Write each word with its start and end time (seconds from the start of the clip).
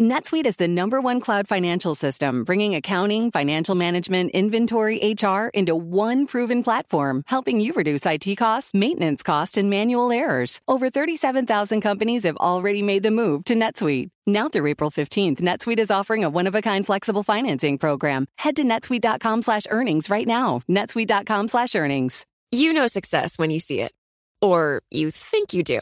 NetSuite 0.00 0.46
is 0.46 0.56
the 0.56 0.66
number 0.66 0.98
one 0.98 1.20
cloud 1.20 1.46
financial 1.46 1.94
system, 1.94 2.42
bringing 2.42 2.74
accounting, 2.74 3.30
financial 3.30 3.74
management, 3.74 4.30
inventory, 4.30 4.96
HR 5.12 5.48
into 5.52 5.76
one 5.76 6.26
proven 6.26 6.62
platform, 6.62 7.22
helping 7.26 7.60
you 7.60 7.74
reduce 7.74 8.06
IT 8.06 8.34
costs, 8.36 8.72
maintenance 8.72 9.22
costs, 9.22 9.58
and 9.58 9.68
manual 9.68 10.10
errors. 10.10 10.62
Over 10.66 10.88
37,000 10.88 11.82
companies 11.82 12.22
have 12.22 12.38
already 12.38 12.82
made 12.82 13.02
the 13.02 13.10
move 13.10 13.44
to 13.44 13.54
NetSuite. 13.54 14.08
Now 14.26 14.48
through 14.48 14.68
April 14.68 14.90
15th, 14.90 15.42
NetSuite 15.42 15.78
is 15.78 15.90
offering 15.90 16.24
a 16.24 16.30
one-of-a-kind 16.30 16.86
flexible 16.86 17.22
financing 17.22 17.76
program. 17.76 18.24
Head 18.38 18.56
to 18.56 18.64
netsuite.com 18.64 19.42
slash 19.42 19.64
earnings 19.68 20.08
right 20.08 20.26
now. 20.26 20.62
netsuite.com 20.66 21.48
slash 21.48 21.74
earnings. 21.74 22.24
You 22.50 22.72
know 22.72 22.86
success 22.86 23.38
when 23.38 23.50
you 23.50 23.60
see 23.60 23.82
it. 23.82 23.92
Or 24.40 24.80
you 24.90 25.10
think 25.10 25.52
you 25.52 25.62
do. 25.62 25.80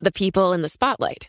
The 0.00 0.12
people 0.12 0.54
in 0.54 0.62
the 0.62 0.70
spotlight 0.70 1.28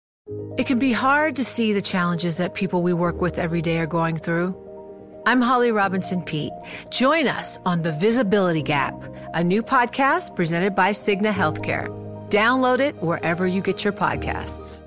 It 0.57 0.65
can 0.67 0.79
be 0.79 0.91
hard 0.91 1.35
to 1.37 1.43
see 1.43 1.73
the 1.73 1.81
challenges 1.81 2.37
that 2.37 2.53
people 2.53 2.81
we 2.81 2.93
work 2.93 3.21
with 3.21 3.39
every 3.39 3.61
day 3.61 3.79
are 3.79 3.87
going 3.87 4.17
through. 4.17 4.55
I'm 5.25 5.41
Holly 5.41 5.71
Robinson 5.71 6.21
Pete. 6.23 6.53
Join 6.89 7.27
us 7.27 7.57
on 7.65 7.81
The 7.81 7.91
Visibility 7.91 8.61
Gap, 8.61 8.95
a 9.33 9.43
new 9.43 9.63
podcast 9.63 10.35
presented 10.35 10.75
by 10.75 10.91
Cigna 10.91 11.31
Healthcare. 11.31 11.87
Download 12.29 12.79
it 12.79 12.95
wherever 13.01 13.45
you 13.45 13.61
get 13.61 13.83
your 13.83 13.93
podcasts. 13.93 14.81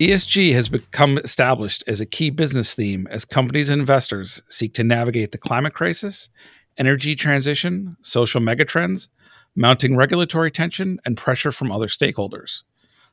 ESG 0.00 0.52
has 0.54 0.68
become 0.68 1.18
established 1.18 1.84
as 1.86 2.00
a 2.00 2.06
key 2.06 2.28
business 2.28 2.74
theme 2.74 3.06
as 3.12 3.24
companies 3.24 3.70
and 3.70 3.78
investors 3.78 4.42
seek 4.48 4.74
to 4.74 4.82
navigate 4.82 5.30
the 5.30 5.38
climate 5.38 5.72
crisis, 5.72 6.28
energy 6.76 7.14
transition, 7.14 7.96
social 8.02 8.40
megatrends, 8.40 9.08
mounting 9.54 9.96
regulatory 9.96 10.50
tension, 10.50 10.98
and 11.04 11.16
pressure 11.16 11.52
from 11.52 11.70
other 11.70 11.86
stakeholders. 11.86 12.62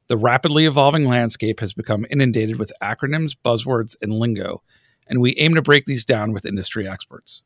The 0.08 0.18
rapidly 0.18 0.66
evolving 0.66 1.06
landscape 1.06 1.60
has 1.60 1.74
become 1.74 2.06
inundated 2.10 2.58
with 2.58 2.74
acronyms, 2.82 3.36
buzzwords, 3.46 3.96
and 4.02 4.12
lingo, 4.12 4.64
and 5.08 5.22
we 5.22 5.36
aim 5.38 5.56
to 5.56 5.62
break 5.62 5.86
these 5.86 6.06
down 6.06 6.34
with 6.34 6.46
industry 6.46 6.88
experts. 6.88 7.44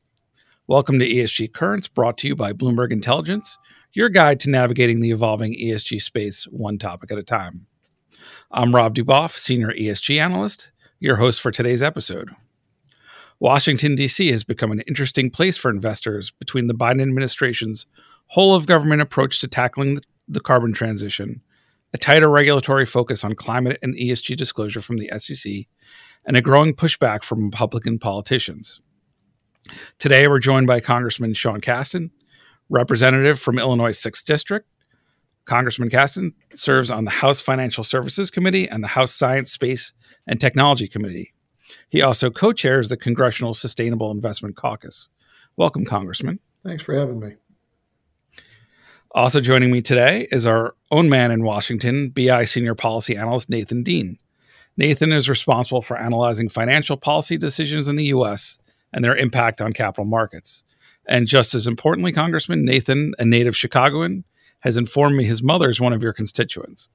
Welcome 0.67 0.97
to 0.99 1.07
ESG 1.07 1.53
Currents, 1.53 1.87
brought 1.87 2.17
to 2.19 2.27
you 2.27 2.35
by 2.35 2.53
Bloomberg 2.53 2.91
Intelligence, 2.91 3.57
your 3.93 4.09
guide 4.09 4.39
to 4.41 4.49
navigating 4.49 4.99
the 4.99 5.11
evolving 5.11 5.53
ESG 5.53 6.01
space 6.01 6.45
one 6.45 6.77
topic 6.77 7.11
at 7.11 7.17
a 7.17 7.23
time. 7.23 7.67
I'm 8.51 8.73
Rob 8.73 8.95
Du 8.95 9.03
Boff, 9.03 9.37
Senior 9.37 9.71
ESG 9.71 10.19
Analyst, 10.19 10.71
your 10.99 11.17
host 11.17 11.41
for 11.41 11.51
today's 11.51 11.83
episode. 11.83 12.29
Washington, 13.39 13.95
D.C. 13.95 14.31
has 14.31 14.43
become 14.43 14.71
an 14.71 14.81
interesting 14.81 15.29
place 15.29 15.57
for 15.57 15.69
investors 15.69 16.31
between 16.31 16.67
the 16.67 16.73
Biden 16.73 17.01
administration's 17.01 17.85
whole 18.27 18.55
of 18.55 18.65
government 18.65 19.01
approach 19.01 19.39
to 19.41 19.47
tackling 19.47 19.99
the 20.27 20.39
carbon 20.39 20.73
transition, 20.73 21.41
a 21.93 21.97
tighter 21.97 22.29
regulatory 22.29 22.85
focus 22.85 23.23
on 23.23 23.35
climate 23.35 23.77
and 23.81 23.95
ESG 23.95 24.35
disclosure 24.37 24.81
from 24.81 24.97
the 24.97 25.11
SEC, 25.17 25.67
and 26.25 26.37
a 26.37 26.41
growing 26.41 26.73
pushback 26.73 27.23
from 27.23 27.45
Republican 27.45 27.99
politicians. 27.99 28.81
Today, 29.99 30.27
we're 30.27 30.39
joined 30.39 30.67
by 30.67 30.79
Congressman 30.79 31.33
Sean 31.33 31.61
Casten, 31.61 32.11
representative 32.69 33.39
from 33.39 33.59
Illinois' 33.59 33.99
6th 33.99 34.23
District, 34.23 34.67
Congressman 35.45 35.89
Casten 35.89 36.33
serves 36.53 36.89
on 36.89 37.05
the 37.05 37.11
House 37.11 37.39
Financial 37.39 37.83
Services 37.83 38.31
Committee 38.31 38.67
and 38.67 38.83
the 38.83 38.87
House 38.87 39.13
Science, 39.13 39.51
Space, 39.51 39.93
and 40.27 40.39
Technology 40.39 40.87
Committee. 40.87 41.33
He 41.89 42.01
also 42.01 42.29
co 42.29 42.53
chairs 42.53 42.89
the 42.89 42.97
Congressional 42.97 43.53
Sustainable 43.53 44.11
Investment 44.11 44.55
Caucus. 44.55 45.09
Welcome, 45.57 45.85
Congressman. 45.85 46.39
Thanks 46.63 46.83
for 46.83 46.93
having 46.93 47.19
me. 47.19 47.35
Also 49.11 49.39
joining 49.39 49.71
me 49.71 49.81
today 49.81 50.27
is 50.31 50.45
our 50.45 50.75
own 50.91 51.07
man 51.09 51.31
in 51.31 51.43
Washington, 51.43 52.09
BI 52.09 52.43
Senior 52.43 52.75
Policy 52.75 53.15
Analyst 53.15 53.49
Nathan 53.49 53.81
Dean. 53.81 54.19
Nathan 54.75 55.13
is 55.13 55.29
responsible 55.29 55.81
for 55.81 55.97
analyzing 55.97 56.49
financial 56.49 56.97
policy 56.97 57.37
decisions 57.37 57.87
in 57.87 57.95
the 57.95 58.05
U.S. 58.05 58.59
and 58.91 59.03
their 59.05 59.15
impact 59.15 59.61
on 59.61 59.71
capital 59.71 60.03
markets. 60.03 60.65
And 61.07 61.27
just 61.27 61.53
as 61.55 61.67
importantly, 61.67 62.11
Congressman, 62.11 62.65
Nathan, 62.65 63.13
a 63.17 63.23
native 63.23 63.55
Chicagoan, 63.55 64.25
has 64.59 64.75
informed 64.75 65.15
me 65.15 65.23
his 65.23 65.43
mother 65.43 65.69
is 65.69 65.79
one 65.79 65.93
of 65.93 66.03
your 66.03 66.11
constituents. 66.11 66.89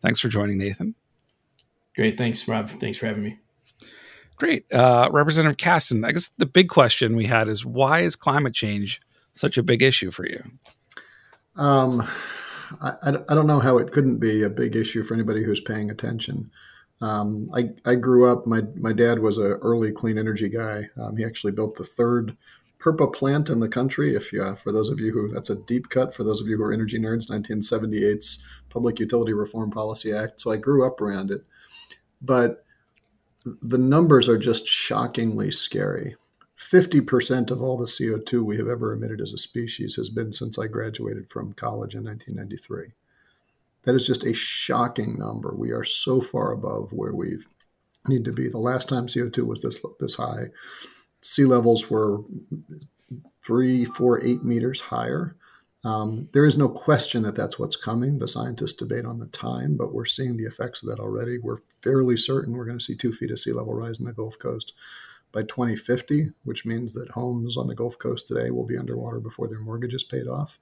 Thanks 0.00 0.20
for 0.20 0.28
joining, 0.28 0.58
Nathan. 0.58 0.94
Great. 1.96 2.16
Thanks, 2.16 2.46
Rob. 2.46 2.70
Thanks 2.70 2.98
for 2.98 3.06
having 3.06 3.24
me. 3.24 3.38
Great. 4.38 4.72
Uh, 4.72 5.08
Representative 5.12 5.56
Casten, 5.56 6.06
I 6.06 6.12
guess 6.12 6.30
the 6.38 6.46
big 6.46 6.68
question 6.68 7.16
we 7.16 7.26
had 7.26 7.48
is 7.48 7.66
why 7.66 8.00
is 8.00 8.14
climate 8.14 8.54
change 8.54 9.00
such 9.32 9.58
a 9.58 9.62
big 9.62 9.82
issue 9.82 10.10
for 10.10 10.26
you? 10.26 10.42
Um, 11.56 12.08
I, 12.80 12.92
I 13.28 13.34
don't 13.34 13.46
know 13.46 13.58
how 13.58 13.78
it 13.78 13.90
couldn't 13.90 14.18
be 14.18 14.44
a 14.44 14.50
big 14.50 14.76
issue 14.76 15.02
for 15.02 15.14
anybody 15.14 15.42
who's 15.42 15.60
paying 15.60 15.90
attention. 15.90 16.50
Um, 17.00 17.50
I, 17.54 17.70
I 17.84 17.94
grew 17.96 18.30
up, 18.30 18.46
my, 18.46 18.62
my 18.76 18.92
dad 18.92 19.18
was 19.20 19.38
an 19.38 19.52
early 19.62 19.92
clean 19.92 20.18
energy 20.18 20.48
guy. 20.48 20.84
Um, 21.00 21.16
he 21.16 21.24
actually 21.24 21.52
built 21.52 21.76
the 21.76 21.84
third 21.84 22.36
PURPA 22.80 23.12
plant 23.12 23.50
in 23.50 23.58
the 23.58 23.68
country. 23.68 24.14
If 24.14 24.32
you, 24.32 24.42
uh, 24.42 24.54
for 24.54 24.72
those 24.72 24.88
of 24.88 25.00
you 25.00 25.12
who, 25.12 25.32
that's 25.32 25.50
a 25.50 25.60
deep 25.62 25.88
cut 25.88 26.14
for 26.14 26.22
those 26.22 26.40
of 26.40 26.46
you 26.46 26.56
who 26.56 26.62
are 26.62 26.72
energy 26.72 26.98
nerds, 26.98 27.28
1978's 27.28 28.38
Public 28.68 29.00
Utility 29.00 29.32
Reform 29.32 29.70
Policy 29.70 30.12
Act. 30.12 30.40
So 30.40 30.52
I 30.52 30.56
grew 30.56 30.86
up 30.86 31.00
around 31.00 31.30
it. 31.30 31.42
But 32.22 32.64
the 33.62 33.78
numbers 33.78 34.28
are 34.28 34.38
just 34.38 34.66
shockingly 34.66 35.50
scary. 35.50 36.16
50% 36.58 37.50
of 37.50 37.62
all 37.62 37.76
the 37.76 37.86
CO2 37.86 38.44
we 38.44 38.56
have 38.56 38.68
ever 38.68 38.92
emitted 38.92 39.20
as 39.20 39.32
a 39.32 39.38
species 39.38 39.94
has 39.94 40.10
been 40.10 40.32
since 40.32 40.58
I 40.58 40.66
graduated 40.66 41.28
from 41.28 41.52
college 41.52 41.94
in 41.94 42.04
1993. 42.04 42.94
That 43.84 43.94
is 43.94 44.06
just 44.06 44.24
a 44.24 44.34
shocking 44.34 45.18
number. 45.18 45.54
We 45.54 45.70
are 45.70 45.84
so 45.84 46.20
far 46.20 46.52
above 46.52 46.92
where 46.92 47.14
we 47.14 47.38
need 48.08 48.24
to 48.24 48.32
be. 48.32 48.48
The 48.48 48.58
last 48.58 48.88
time 48.88 49.06
CO2 49.06 49.46
was 49.46 49.62
this 49.62 49.84
this 50.00 50.14
high, 50.14 50.50
sea 51.20 51.44
levels 51.44 51.88
were 51.88 52.22
three, 53.44 53.84
four, 53.84 54.22
eight 54.24 54.42
meters 54.42 54.80
higher. 54.80 55.36
Um, 55.84 56.28
there 56.32 56.44
is 56.44 56.56
no 56.56 56.68
question 56.68 57.22
that 57.22 57.36
that's 57.36 57.58
what's 57.58 57.76
coming. 57.76 58.18
The 58.18 58.26
scientists 58.28 58.72
debate 58.72 59.04
on 59.04 59.20
the 59.20 59.26
time, 59.26 59.76
but 59.76 59.94
we're 59.94 60.04
seeing 60.04 60.36
the 60.36 60.44
effects 60.44 60.82
of 60.82 60.88
that 60.88 61.00
already. 61.00 61.38
We're 61.38 61.58
fairly 61.82 62.16
certain 62.16 62.56
we're 62.56 62.64
going 62.64 62.78
to 62.78 62.84
see 62.84 62.96
two 62.96 63.12
feet 63.12 63.30
of 63.30 63.38
sea 63.38 63.52
level 63.52 63.74
rise 63.74 64.00
in 64.00 64.06
the 64.06 64.12
Gulf 64.12 64.38
Coast 64.38 64.72
by 65.30 65.42
2050, 65.42 66.30
which 66.44 66.64
means 66.64 66.94
that 66.94 67.10
homes 67.10 67.56
on 67.56 67.68
the 67.68 67.74
Gulf 67.74 67.98
Coast 67.98 68.26
today 68.26 68.50
will 68.50 68.66
be 68.66 68.78
underwater 68.78 69.20
before 69.20 69.46
their 69.46 69.60
mortgage 69.60 69.94
is 69.94 70.02
paid 70.02 70.26
off. 70.26 70.58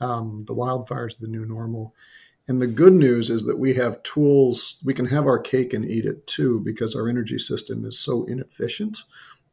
Um, 0.00 0.44
the 0.46 0.54
wildfires 0.54 1.16
are 1.16 1.20
the 1.20 1.28
new 1.28 1.46
normal. 1.46 1.94
And 2.48 2.60
the 2.60 2.66
good 2.66 2.94
news 2.94 3.30
is 3.30 3.44
that 3.44 3.58
we 3.58 3.74
have 3.74 4.02
tools, 4.02 4.78
we 4.84 4.92
can 4.92 5.06
have 5.06 5.26
our 5.26 5.38
cake 5.38 5.72
and 5.72 5.88
eat 5.88 6.04
it 6.04 6.26
too, 6.26 6.60
because 6.60 6.94
our 6.94 7.08
energy 7.08 7.38
system 7.38 7.84
is 7.84 7.98
so 7.98 8.24
inefficient. 8.24 8.98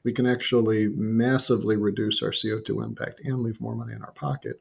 We 0.03 0.13
can 0.13 0.25
actually 0.25 0.87
massively 0.87 1.75
reduce 1.75 2.23
our 2.23 2.31
CO2 2.31 2.83
impact 2.83 3.21
and 3.23 3.39
leave 3.39 3.61
more 3.61 3.75
money 3.75 3.93
in 3.93 4.01
our 4.01 4.13
pocket. 4.13 4.59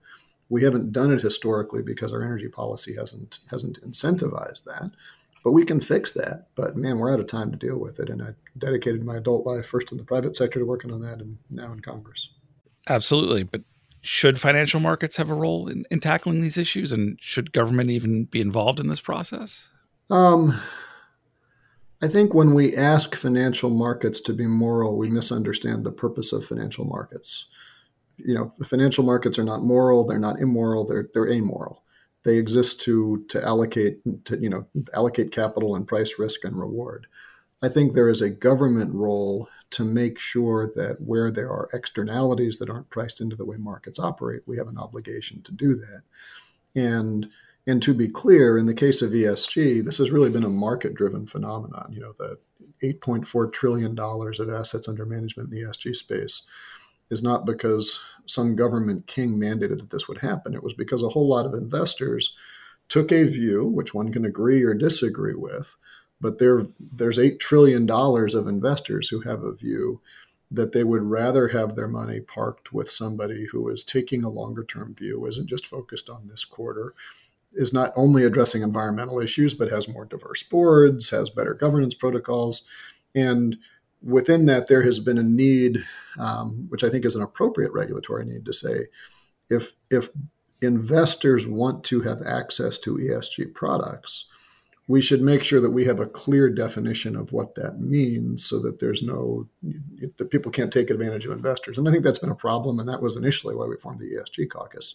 We 0.49 0.63
haven't 0.63 0.93
done 0.93 1.13
it 1.13 1.23
historically 1.23 1.83
because 1.83 2.13
our 2.13 2.23
energy 2.23 2.49
policy 2.49 2.95
hasn't 2.95 3.41
hasn't 3.51 3.81
incentivized 3.83 4.65
that. 4.65 4.91
But 5.43 5.53
we 5.53 5.65
can 5.65 5.81
fix 5.81 6.13
that. 6.15 6.49
But 6.57 6.77
man, 6.77 6.99
we're 6.99 7.13
out 7.13 7.21
of 7.21 7.29
time 7.29 7.53
to 7.53 7.57
deal 7.57 7.79
with 7.79 8.01
it. 8.01 8.11
And 8.11 8.21
I 8.21 8.31
dedicated 8.59 9.05
my 9.05 9.17
adult 9.17 9.47
life 9.47 9.67
first 9.67 9.93
in 9.93 9.99
the 9.99 10.05
private 10.05 10.37
sector 10.37 10.59
to 10.59 10.65
working 10.65 10.93
on 10.93 11.03
that 11.03 11.21
and 11.21 11.39
now 11.51 11.73
in 11.73 11.81
Congress. 11.81 12.31
Absolutely. 12.89 13.45
But 13.45 13.63
should 14.03 14.41
financial 14.41 14.81
markets 14.81 15.17
have 15.17 15.31
a 15.31 15.35
role 15.35 15.69
in, 15.69 15.85
in 15.91 16.01
tackling 16.01 16.41
these 16.41 16.59
issues? 16.59 16.93
And 16.93 17.19
should 17.21 17.53
government 17.53 17.91
even 17.91 18.25
be 18.25 18.41
involved 18.41 18.81
in 18.81 18.89
this 18.89 19.01
process? 19.01 19.69
Um, 20.11 20.61
I 22.03 22.09
think 22.09 22.35
when 22.35 22.53
we 22.55 22.77
ask 22.77 23.15
financial 23.15 23.71
markets 23.71 24.21
to 24.21 24.33
be 24.33 24.47
moral, 24.47 24.97
we 24.97 25.11
misunderstand 25.11 25.85
the 25.85 25.93
purpose 25.93 26.33
of 26.33 26.45
financial 26.45 26.85
markets. 26.85 27.47
You 28.19 28.35
know, 28.35 28.51
the 28.59 28.65
financial 28.65 29.05
markets 29.05 29.39
are 29.39 29.45
not 29.45 29.63
moral, 29.63 30.07
they're 30.07 30.19
not 30.19 30.41
immoral, 30.41 30.87
they're, 30.87 31.09
they're 31.13 31.31
amoral. 31.31 31.83
They 32.25 32.39
exist 32.39 32.81
to 32.83 33.25
to 33.29 33.45
allocate 33.45 34.01
to 34.25 34.37
you 34.39 34.51
know 34.51 34.67
allocate 34.93 35.31
capital 35.31 35.77
and 35.77 35.87
price 35.87 36.19
risk 36.19 36.45
and 36.45 36.59
reward. 36.59 37.07
I 37.63 37.69
think 37.69 37.93
there 37.93 38.09
is 38.09 38.21
a 38.21 38.29
government 38.29 38.93
role 38.93 39.49
to 39.71 39.85
make 39.85 40.19
sure 40.19 40.73
that 40.75 41.01
where 41.01 41.31
there 41.31 41.51
are 41.51 41.69
externalities 41.73 42.59
that 42.59 42.69
aren't 42.69 42.91
priced 42.91 43.21
into 43.21 43.37
the 43.37 43.45
way 43.45 43.57
markets 43.57 43.99
operate, 43.99 44.43
we 44.47 44.57
have 44.57 44.69
an 44.69 44.79
obligation 44.79 45.43
to 45.43 45.53
do 45.53 45.77
that. 45.77 46.03
And 46.75 47.29
and 47.69 47.83
to 47.83 47.95
be 47.95 48.09
clear, 48.09 48.59
in 48.59 48.67
the 48.67 48.75
case 48.75 49.03
of 49.03 49.13
ESG, 49.13 49.85
this 49.85 49.99
has 49.99 50.11
really 50.11 50.31
been 50.31 50.45
a 50.45 50.49
market-driven 50.49 51.27
phenomenon. 51.27 51.93
You 51.93 52.01
know, 52.01 52.13
the 52.19 52.39
8.4 52.83 53.53
trillion 53.53 53.95
dollars 53.95 54.39
of 54.39 54.51
assets 54.51 54.89
under 54.89 55.07
management 55.07 55.53
in 55.53 55.59
the 55.59 55.65
ESG 55.65 55.97
space 55.97 56.43
is 57.11 57.23
not 57.23 57.47
because 57.47 58.01
some 58.27 58.57
government 58.57 59.07
king 59.07 59.37
mandated 59.37 59.79
that 59.79 59.91
this 59.91 60.09
would 60.09 60.19
happen. 60.19 60.55
It 60.55 60.63
was 60.63 60.75
because 60.75 61.03
a 61.03 61.09
whole 61.09 61.29
lot 61.29 61.47
of 61.47 61.55
investors 61.55 62.35
took 62.89 63.13
a 63.13 63.25
view, 63.25 63.65
which 63.65 63.95
one 63.95 64.13
can 64.13 64.25
agree 64.25 64.63
or 64.63 64.75
disagree 64.75 65.35
with, 65.35 65.75
but 66.21 66.39
there, 66.39 66.65
there's 66.81 67.19
$8 67.19 67.39
trillion 67.41 67.89
of 67.91 68.47
investors 68.47 69.09
who 69.09 69.21
have 69.21 69.43
a 69.43 69.53
view 69.53 70.01
that 70.51 70.73
they 70.73 70.85
would 70.85 71.03
rather 71.03 71.49
have 71.49 71.75
their 71.75 71.89
money 71.89 72.21
parked 72.21 72.73
with 72.73 72.91
somebody 72.91 73.47
who 73.51 73.69
is 73.69 73.83
taking 73.83 74.23
a 74.23 74.29
longer 74.29 74.65
term 74.65 74.95
view, 74.95 75.27
isn't 75.27 75.49
just 75.49 75.67
focused 75.67 76.09
on 76.09 76.29
this 76.29 76.45
quarter, 76.45 76.95
is 77.53 77.73
not 77.73 77.93
only 77.97 78.25
addressing 78.25 78.63
environmental 78.63 79.19
issues, 79.19 79.55
but 79.55 79.71
has 79.71 79.89
more 79.89 80.05
diverse 80.05 80.43
boards, 80.45 81.11
has 81.11 81.31
better 81.31 81.55
governance 81.55 81.95
protocols. 81.95 82.63
And 83.15 83.57
within 84.07 84.47
that, 84.47 84.69
there 84.69 84.83
has 84.83 84.99
been 84.99 85.19
a 85.19 85.23
need, 85.23 85.85
um, 86.19 86.67
which 86.69 86.85
I 86.85 86.91
think 86.91 87.05
is 87.05 87.15
an 87.15 87.23
appropriate 87.23 87.73
regulatory 87.73 88.25
need 88.25 88.45
to 88.47 88.53
say, 88.53 88.87
if, 89.51 89.73
if 89.91 90.11
investors 90.63 91.47
want 91.47 91.85
to 91.85 92.01
have 92.01 92.23
access 92.23 92.79
to 92.79 92.97
ESG 92.97 93.55
products, 93.55 94.27
we 94.89 95.01
should 95.01 95.21
make 95.21 95.43
sure 95.43 95.61
that 95.61 95.71
we 95.71 95.85
have 95.85 95.99
a 95.99 96.07
clear 96.07 96.49
definition 96.49 97.17
of 97.17 97.33
what 97.33 97.57
that 97.57 97.81
means 97.81 98.45
so 98.47 98.61
that 98.61 98.79
there's 98.79 99.03
no 99.03 99.49
that 100.17 100.31
people 100.31 100.53
can't 100.53 100.73
take 100.73 100.91
advantage 100.91 101.27
of 101.27 101.33
investors. 101.33 101.77
And 101.77 101.89
i 101.89 101.91
think 101.91 102.05
that's 102.05 102.21
been 102.21 102.31
a 102.31 102.37
problem 102.37 102.79
and 102.79 102.89
that 102.89 103.03
was 103.03 103.17
initially 103.17 103.57
why 103.57 103.67
we 103.67 103.77
formed 103.77 104.01
the 104.01 104.15
esg 104.15 104.49
caucus. 104.49 104.95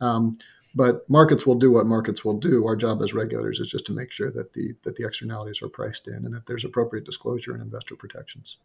Um, 0.00 0.38
but 0.74 1.08
markets 1.08 1.46
will 1.46 1.54
do 1.54 1.70
what 1.70 1.86
markets 1.86 2.24
will 2.24 2.38
do 2.38 2.66
our 2.66 2.76
job 2.76 3.02
as 3.02 3.12
regulators 3.12 3.60
is 3.60 3.68
just 3.68 3.86
to 3.86 3.92
make 3.92 4.12
sure 4.12 4.30
that 4.30 4.52
the 4.52 4.74
that 4.84 4.96
the 4.96 5.06
externalities 5.06 5.62
are 5.62 5.68
priced 5.68 6.08
in 6.08 6.24
and 6.24 6.34
that 6.34 6.46
there's 6.46 6.64
appropriate 6.64 7.04
disclosure 7.04 7.52
and 7.52 7.62
investor 7.62 7.96
protections 7.96 8.58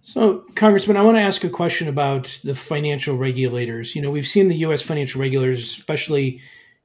so, 0.00 0.44
Congressman, 0.54 0.96
I 0.96 1.02
want 1.02 1.18
to 1.18 1.22
ask 1.22 1.44
a 1.44 1.50
question 1.50 1.86
about 1.86 2.40
the 2.42 2.54
financial 2.54 3.18
regulators. 3.18 3.94
You 3.94 4.00
know, 4.00 4.10
we've 4.10 4.28
seen 4.28 4.48
the 4.48 4.56
U.S. 4.58 4.80
financial 4.80 5.20
regulators, 5.20 5.60
especially 5.60 6.40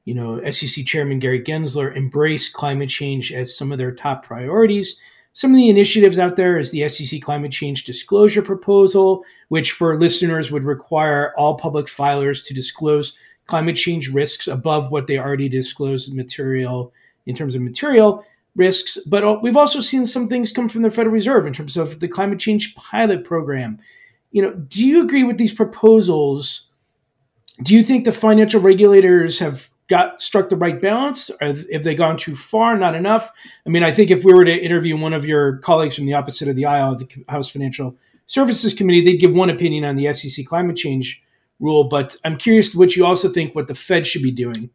you 0.05 0.13
know, 0.13 0.49
SEC 0.49 0.85
Chairman 0.85 1.19
Gary 1.19 1.41
Gensler 1.41 1.95
embrace 1.95 2.49
climate 2.49 2.89
change 2.89 3.31
as 3.31 3.55
some 3.55 3.71
of 3.71 3.77
their 3.77 3.93
top 3.93 4.25
priorities. 4.25 4.99
Some 5.33 5.51
of 5.51 5.57
the 5.57 5.69
initiatives 5.69 6.19
out 6.19 6.35
there 6.35 6.59
is 6.59 6.71
the 6.71 6.87
SEC 6.87 7.21
Climate 7.21 7.51
Change 7.51 7.85
Disclosure 7.85 8.43
Proposal, 8.43 9.23
which 9.49 9.71
for 9.71 9.99
listeners 9.99 10.51
would 10.51 10.63
require 10.63 11.33
all 11.37 11.55
public 11.55 11.87
filers 11.87 12.45
to 12.45 12.53
disclose 12.53 13.17
climate 13.47 13.75
change 13.75 14.09
risks 14.09 14.47
above 14.47 14.91
what 14.91 15.07
they 15.07 15.17
already 15.17 15.49
disclosed 15.49 16.13
material 16.13 16.93
in 17.25 17.35
terms 17.35 17.55
of 17.55 17.61
material 17.61 18.23
risks. 18.55 18.97
But 19.07 19.41
we've 19.41 19.57
also 19.57 19.81
seen 19.81 20.05
some 20.05 20.27
things 20.27 20.51
come 20.51 20.69
from 20.69 20.83
the 20.83 20.91
Federal 20.91 21.13
Reserve 21.13 21.47
in 21.47 21.53
terms 21.53 21.77
of 21.77 21.99
the 21.99 22.07
climate 22.07 22.39
change 22.39 22.75
pilot 22.75 23.23
program. 23.23 23.79
You 24.31 24.43
know, 24.43 24.53
do 24.53 24.85
you 24.85 25.03
agree 25.03 25.23
with 25.23 25.37
these 25.37 25.53
proposals? 25.53 26.67
Do 27.63 27.73
you 27.73 27.83
think 27.83 28.05
the 28.05 28.11
financial 28.11 28.61
regulators 28.61 29.39
have 29.39 29.69
got 29.89 30.21
struck 30.21 30.49
the 30.49 30.55
right 30.55 30.81
balance? 30.81 31.29
Or 31.41 31.47
have 31.47 31.83
they 31.83 31.95
gone 31.95 32.17
too 32.17 32.35
far? 32.35 32.77
Not 32.77 32.95
enough? 32.95 33.29
I 33.65 33.69
mean, 33.69 33.83
I 33.83 33.91
think 33.91 34.11
if 34.11 34.23
we 34.23 34.33
were 34.33 34.45
to 34.45 34.55
interview 34.55 34.97
one 34.97 35.13
of 35.13 35.25
your 35.25 35.57
colleagues 35.57 35.95
from 35.95 36.05
the 36.05 36.13
opposite 36.13 36.47
of 36.47 36.55
the 36.55 36.65
aisle, 36.65 36.95
the 36.95 37.07
House 37.29 37.49
Financial 37.49 37.95
Services 38.27 38.73
Committee, 38.73 39.03
they'd 39.03 39.17
give 39.17 39.33
one 39.33 39.49
opinion 39.49 39.85
on 39.85 39.95
the 39.95 40.11
SEC 40.13 40.45
climate 40.45 40.77
change 40.77 41.21
rule. 41.59 41.83
But 41.83 42.15
I'm 42.23 42.37
curious 42.37 42.73
what 42.73 42.95
you 42.95 43.05
also 43.05 43.29
think 43.29 43.55
what 43.55 43.67
the 43.67 43.75
Fed 43.75 44.07
should 44.07 44.23
be 44.23 44.31
doing. 44.31 44.69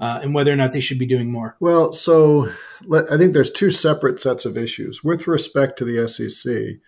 Uh, 0.00 0.18
and 0.22 0.34
whether 0.34 0.52
or 0.52 0.56
not 0.56 0.72
they 0.72 0.80
should 0.80 0.98
be 0.98 1.06
doing 1.06 1.30
more. 1.30 1.56
Well, 1.60 1.92
so 1.92 2.50
let, 2.84 3.10
I 3.12 3.16
think 3.16 3.32
there's 3.32 3.50
two 3.50 3.70
separate 3.70 4.20
sets 4.20 4.44
of 4.44 4.58
issues 4.58 5.04
with 5.04 5.28
respect 5.28 5.78
to 5.78 5.84
the 5.84 6.08
SEC 6.08 6.80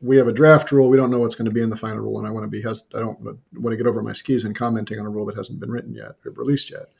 we 0.00 0.16
have 0.16 0.28
a 0.28 0.32
draft 0.32 0.70
rule. 0.70 0.88
We 0.88 0.96
don't 0.96 1.10
know 1.10 1.18
what's 1.18 1.34
going 1.34 1.46
to 1.46 1.54
be 1.54 1.62
in 1.62 1.70
the 1.70 1.76
final 1.76 1.98
rule, 1.98 2.18
and 2.18 2.26
I 2.26 2.30
want 2.30 2.44
to 2.44 2.48
be 2.48 2.62
has 2.62 2.84
I 2.94 3.00
don't 3.00 3.20
want 3.20 3.72
to 3.72 3.76
get 3.76 3.86
over 3.86 4.02
my 4.02 4.12
skis 4.12 4.44
and 4.44 4.54
commenting 4.54 4.98
on 4.98 5.06
a 5.06 5.10
rule 5.10 5.26
that 5.26 5.36
hasn't 5.36 5.60
been 5.60 5.70
written 5.70 5.94
yet 5.94 6.16
or 6.24 6.32
released 6.32 6.70
yet. 6.70 6.90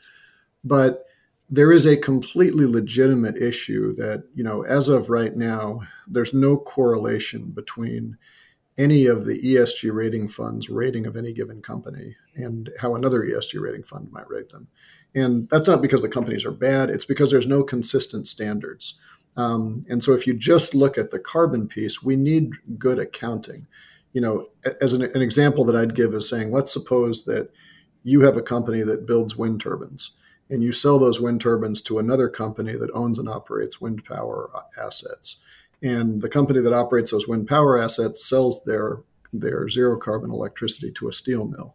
But 0.64 1.06
there 1.48 1.72
is 1.72 1.86
a 1.86 1.96
completely 1.96 2.64
legitimate 2.64 3.36
issue 3.36 3.94
that 3.96 4.24
you 4.34 4.42
know 4.42 4.62
as 4.62 4.88
of 4.88 5.10
right 5.10 5.36
now, 5.36 5.80
there's 6.08 6.34
no 6.34 6.56
correlation 6.56 7.50
between 7.50 8.16
any 8.78 9.06
of 9.06 9.26
the 9.26 9.40
ESG 9.40 9.92
rating 9.92 10.28
funds 10.28 10.70
rating 10.70 11.06
of 11.06 11.16
any 11.16 11.32
given 11.32 11.60
company 11.60 12.16
and 12.36 12.70
how 12.80 12.94
another 12.94 13.20
ESG 13.20 13.60
rating 13.60 13.82
fund 13.82 14.10
might 14.10 14.28
rate 14.30 14.48
them. 14.48 14.66
And 15.14 15.46
that's 15.50 15.68
not 15.68 15.82
because 15.82 16.00
the 16.00 16.08
companies 16.08 16.44
are 16.44 16.50
bad; 16.50 16.90
it's 16.90 17.04
because 17.04 17.30
there's 17.30 17.46
no 17.46 17.62
consistent 17.62 18.26
standards. 18.26 18.98
Um, 19.36 19.86
and 19.88 20.02
so 20.02 20.12
if 20.12 20.26
you 20.26 20.34
just 20.34 20.74
look 20.74 20.98
at 20.98 21.10
the 21.10 21.18
carbon 21.18 21.66
piece, 21.66 22.02
we 22.02 22.16
need 22.16 22.52
good 22.78 22.98
accounting. 22.98 23.66
You 24.12 24.20
know, 24.20 24.48
as 24.80 24.92
an, 24.92 25.02
an 25.02 25.22
example 25.22 25.64
that 25.64 25.76
I'd 25.76 25.94
give 25.94 26.12
is 26.12 26.28
saying, 26.28 26.50
let's 26.50 26.72
suppose 26.72 27.24
that 27.24 27.50
you 28.04 28.20
have 28.22 28.36
a 28.36 28.42
company 28.42 28.82
that 28.82 29.06
builds 29.06 29.36
wind 29.36 29.60
turbines 29.60 30.12
and 30.50 30.62
you 30.62 30.72
sell 30.72 30.98
those 30.98 31.20
wind 31.20 31.40
turbines 31.40 31.80
to 31.80 31.98
another 31.98 32.28
company 32.28 32.76
that 32.76 32.90
owns 32.92 33.18
and 33.18 33.28
operates 33.28 33.80
wind 33.80 34.04
power 34.04 34.50
assets. 34.78 35.38
And 35.82 36.20
the 36.20 36.28
company 36.28 36.60
that 36.60 36.74
operates 36.74 37.10
those 37.10 37.26
wind 37.26 37.48
power 37.48 37.78
assets 37.78 38.28
sells 38.28 38.62
their, 38.64 38.98
their 39.32 39.68
zero 39.68 39.98
carbon 39.98 40.30
electricity 40.30 40.92
to 40.92 41.08
a 41.08 41.12
steel 41.12 41.46
mill 41.46 41.74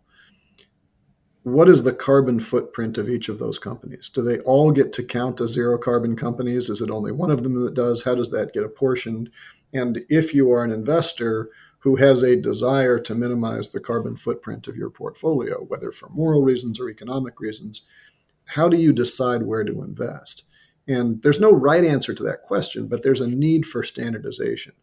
what 1.47 1.69
is 1.69 1.83
the 1.83 1.93
carbon 1.93 2.41
footprint 2.41 2.97
of 2.97 3.07
each 3.07 3.29
of 3.29 3.39
those 3.39 3.57
companies? 3.57 4.09
Do 4.09 4.21
they 4.21 4.39
all 4.39 4.69
get 4.69 4.91
to 4.93 5.03
count 5.03 5.39
as 5.39 5.51
zero 5.51 5.77
carbon 5.77 6.17
companies? 6.17 6.67
Is 6.67 6.81
it 6.81 6.89
only 6.89 7.13
one 7.13 7.31
of 7.31 7.43
them 7.43 7.63
that 7.63 7.73
does? 7.73 8.03
How 8.03 8.15
does 8.15 8.31
that 8.31 8.51
get 8.51 8.65
apportioned? 8.65 9.29
And 9.73 10.01
if 10.09 10.33
you 10.33 10.51
are 10.51 10.65
an 10.65 10.73
investor 10.73 11.49
who 11.79 11.95
has 11.95 12.21
a 12.21 12.35
desire 12.35 12.99
to 12.99 13.15
minimize 13.15 13.69
the 13.69 13.79
carbon 13.79 14.17
footprint 14.17 14.67
of 14.67 14.75
your 14.75 14.89
portfolio, 14.89 15.63
whether 15.63 15.89
for 15.89 16.09
moral 16.09 16.41
reasons 16.41 16.81
or 16.81 16.89
economic 16.89 17.39
reasons, 17.39 17.85
how 18.43 18.67
do 18.67 18.75
you 18.75 18.91
decide 18.91 19.43
where 19.43 19.63
to 19.63 19.83
invest? 19.83 20.43
And 20.85 21.21
there's 21.21 21.39
no 21.39 21.53
right 21.53 21.85
answer 21.85 22.13
to 22.13 22.23
that 22.23 22.41
question, 22.41 22.87
but 22.87 23.03
there's 23.03 23.21
a 23.21 23.27
need 23.27 23.65
for 23.65 23.83
standardization. 23.83 24.73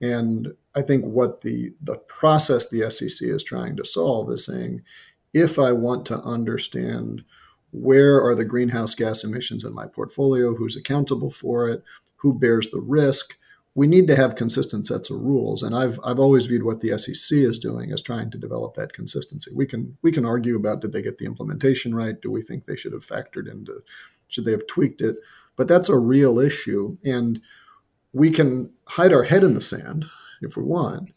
And 0.00 0.54
I 0.74 0.80
think 0.80 1.04
what 1.04 1.42
the, 1.42 1.74
the 1.82 1.96
process 1.96 2.70
the 2.70 2.90
SEC 2.90 3.28
is 3.28 3.42
trying 3.42 3.76
to 3.76 3.84
solve 3.84 4.30
is 4.30 4.46
saying, 4.46 4.82
if 5.36 5.58
I 5.58 5.70
want 5.70 6.06
to 6.06 6.18
understand 6.22 7.22
where 7.70 8.24
are 8.24 8.34
the 8.34 8.44
greenhouse 8.44 8.94
gas 8.94 9.22
emissions 9.22 9.64
in 9.64 9.74
my 9.74 9.86
portfolio, 9.86 10.54
who's 10.54 10.76
accountable 10.76 11.30
for 11.30 11.68
it, 11.68 11.84
who 12.16 12.32
bears 12.32 12.70
the 12.70 12.80
risk, 12.80 13.36
we 13.74 13.86
need 13.86 14.06
to 14.06 14.16
have 14.16 14.34
consistent 14.34 14.86
sets 14.86 15.10
of 15.10 15.20
rules. 15.20 15.62
And 15.62 15.76
I've 15.76 16.00
I've 16.02 16.18
always 16.18 16.46
viewed 16.46 16.62
what 16.62 16.80
the 16.80 16.96
SEC 16.96 17.36
is 17.36 17.58
doing 17.58 17.92
as 17.92 18.00
trying 18.00 18.30
to 18.30 18.38
develop 18.38 18.72
that 18.76 18.94
consistency. 18.94 19.50
We 19.54 19.66
can 19.66 19.98
we 20.00 20.10
can 20.10 20.24
argue 20.24 20.56
about 20.56 20.80
did 20.80 20.94
they 20.94 21.02
get 21.02 21.18
the 21.18 21.26
implementation 21.26 21.94
right? 21.94 22.18
Do 22.18 22.30
we 22.30 22.40
think 22.40 22.64
they 22.64 22.76
should 22.76 22.94
have 22.94 23.04
factored 23.04 23.50
into 23.50 23.82
should 24.28 24.46
they 24.46 24.52
have 24.52 24.66
tweaked 24.66 25.02
it? 25.02 25.16
But 25.56 25.68
that's 25.68 25.90
a 25.90 25.98
real 25.98 26.38
issue. 26.38 26.96
And 27.04 27.42
we 28.14 28.30
can 28.30 28.70
hide 28.86 29.12
our 29.12 29.24
head 29.24 29.44
in 29.44 29.52
the 29.52 29.60
sand 29.60 30.06
if 30.40 30.56
we 30.56 30.62
want. 30.62 31.10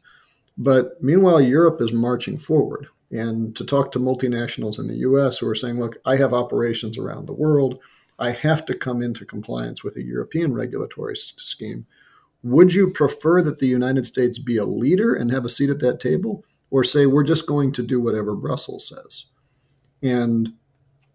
But 0.57 1.01
meanwhile, 1.01 1.39
Europe 1.39 1.79
is 1.79 1.93
marching 1.93 2.37
forward 2.37 2.89
and 3.11 3.55
to 3.55 3.65
talk 3.65 3.91
to 3.91 3.99
multinationals 3.99 4.79
in 4.79 4.87
the 4.87 4.97
US 4.97 5.37
who 5.37 5.47
are 5.47 5.55
saying, 5.55 5.79
look, 5.79 5.97
I 6.05 6.15
have 6.17 6.33
operations 6.33 6.97
around 6.97 7.25
the 7.25 7.33
world. 7.33 7.79
I 8.19 8.31
have 8.31 8.65
to 8.65 8.75
come 8.75 9.01
into 9.01 9.25
compliance 9.25 9.83
with 9.83 9.95
a 9.95 10.03
European 10.03 10.53
regulatory 10.53 11.15
scheme. 11.15 11.85
Would 12.43 12.73
you 12.73 12.89
prefer 12.91 13.41
that 13.41 13.59
the 13.59 13.67
United 13.67 14.05
States 14.05 14.37
be 14.37 14.57
a 14.57 14.65
leader 14.65 15.15
and 15.15 15.31
have 15.31 15.45
a 15.45 15.49
seat 15.49 15.69
at 15.69 15.79
that 15.79 15.99
table, 15.99 16.43
or 16.69 16.83
say 16.83 17.05
we're 17.05 17.23
just 17.23 17.47
going 17.47 17.71
to 17.73 17.83
do 17.83 17.99
whatever 17.99 18.35
Brussels 18.35 18.87
says? 18.87 19.25
And 20.01 20.53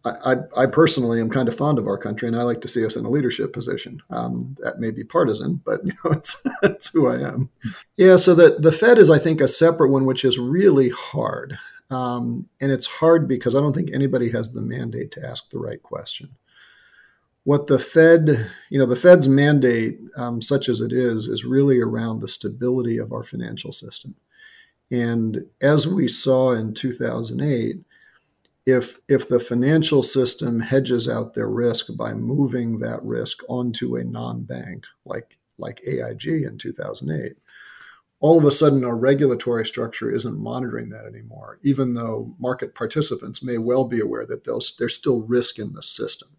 I, 0.05 0.37
I, 0.55 0.67
personally 0.67 1.19
am 1.19 1.31
kind 1.31 1.49
of 1.49 1.57
fond 1.57 1.79
of 1.79 1.87
our 1.87 1.97
country, 1.97 2.29
and 2.29 2.37
I 2.37 2.43
like 2.43 2.61
to 2.61 2.69
see 2.69 2.85
us 2.85 2.97
in 2.97 3.07
a 3.07 3.11
leadership 3.11 3.55
position. 3.55 4.03
Um, 4.11 4.55
that 4.61 4.79
may 4.79 4.91
be 4.91 5.03
partisan, 5.03 5.63
but 5.65 5.81
you 5.85 5.93
know, 6.05 6.11
it's, 6.11 6.47
it's 6.63 6.93
who 6.93 7.09
I 7.09 7.27
am. 7.27 7.49
Yeah. 7.97 8.17
So 8.17 8.35
the 8.35 8.57
the 8.59 8.73
Fed 8.73 8.99
is, 8.99 9.09
I 9.09 9.19
think, 9.19 9.41
a 9.41 9.49
separate 9.49 9.89
one, 9.89 10.05
which 10.05 10.25
is 10.25 10.39
really 10.39 10.91
hard. 10.91 11.59
Um, 11.95 12.49
and 12.61 12.73
it's 12.73 12.87
hard 12.87 13.29
because 13.29 13.55
I 13.55 13.61
don't 13.61 13.73
think 13.73 13.91
anybody 13.93 14.31
has 14.33 14.53
the 14.53 14.61
mandate 14.61 15.13
to 15.13 15.25
ask 15.25 15.49
the 15.51 15.59
right 15.59 15.81
question. 15.81 16.31
What 17.45 17.69
the 17.69 17.79
Fed, 17.79 18.51
you 18.71 18.79
know, 18.79 18.87
the 18.87 18.97
Fed's 18.97 19.29
mandate, 19.29 20.01
um, 20.17 20.43
such 20.43 20.69
as 20.69 20.81
it 20.81 20.93
is, 20.93 21.29
is 21.29 21.45
really 21.45 21.79
around 21.79 22.21
the 22.21 22.29
stability 22.29 22.99
of 22.99 23.13
our 23.13 23.23
financial 23.23 23.71
system. 23.71 24.17
And 24.91 25.47
as 25.61 25.87
we 25.87 26.09
saw 26.09 26.53
in 26.53 26.75
2008, 26.75 27.85
if 28.67 28.99
if 29.09 29.29
the 29.29 29.41
financial 29.41 30.03
system 30.03 30.61
hedges 30.61 31.07
out 31.07 31.35
their 31.35 31.51
risk 31.51 31.87
by 31.97 32.15
moving 32.15 32.79
that 32.79 33.03
risk 33.05 33.41
onto 33.47 33.97
a 33.97 34.05
non-bank 34.05 34.85
like 35.05 35.37
like 35.59 35.83
AIG 35.87 36.27
in 36.27 36.57
2008. 36.59 37.37
All 38.25 38.39
of 38.39 38.47
a 38.47 38.51
sudden, 38.51 38.87
our 38.87 38.97
regulatory 38.97 39.67
structure 39.67 40.11
isn't 40.11 40.39
monitoring 40.39 40.89
that 40.89 41.05
anymore, 41.05 41.59
even 41.63 41.93
though 41.93 42.35
market 42.39 42.75
participants 42.75 43.43
may 43.43 43.59
well 43.59 43.85
be 43.85 44.01
aware 44.01 44.25
that 44.25 44.45
there's 44.45 44.95
still 44.95 45.21
risk 45.21 45.59
in 45.59 45.75
the 45.75 45.83
system. 45.83 46.31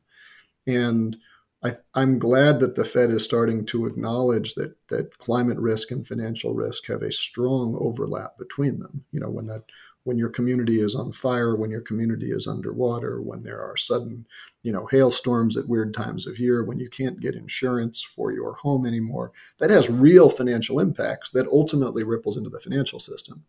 And 0.66 1.16
I, 1.64 1.76
am 1.96 2.18
glad 2.18 2.60
that 2.62 2.74
the 2.74 2.86
Fed 2.86 3.12
is 3.12 3.24
starting 3.24 3.68
to 3.68 3.86
acknowledge 3.86 4.56
that 4.56 4.76
that 4.88 5.16
climate 5.20 5.60
risk 5.60 5.92
and 5.92 6.08
financial 6.08 6.56
risk 6.56 6.88
have 6.88 7.04
a 7.04 7.12
strong 7.12 7.78
overlap 7.80 8.36
between 8.40 8.80
them. 8.80 9.06
You 9.12 9.20
know, 9.20 9.30
when 9.30 9.46
that 9.46 9.66
when 10.06 10.18
your 10.20 10.30
community 10.30 10.80
is 10.80 10.96
on 10.96 11.12
fire, 11.12 11.56
when 11.56 11.72
your 11.72 11.82
community 11.82 12.32
is 12.32 12.48
underwater, 12.48 13.22
when 13.22 13.42
there 13.42 13.60
are 13.60 13.76
sudden, 13.76 14.24
you 14.62 14.72
know, 14.72 14.86
hailstorms 14.86 15.58
at 15.58 15.68
weird 15.68 15.96
times 15.96 16.28
of 16.28 16.40
year, 16.40 16.64
when 16.64 16.80
you 16.80 16.88
can't 16.90 17.20
get 17.20 17.34
insurance 17.34 18.04
for 18.04 18.32
your 18.32 18.54
home 18.54 18.86
anymore, 18.86 19.32
that 19.58 19.72
has 19.72 19.90
real 19.90 20.30
financial 20.30 20.80
impacts 20.80 21.32
that 21.32 21.48
ultimately 21.48 22.04
ripples 22.04 22.38
into 22.38 22.52
the 22.52 22.60
financial 22.60 23.00
system. 23.00 23.44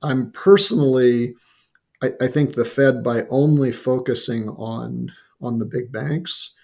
I'm 0.00 0.30
personally, 0.30 1.34
I, 2.02 2.12
I 2.20 2.28
think 2.28 2.54
the 2.54 2.64
Fed 2.64 3.02
by 3.02 3.26
only 3.28 3.72
focusing 3.72 4.48
on 4.50 5.12
on 5.40 5.58
the 5.58 5.64
big 5.64 5.90
banks 5.90 6.54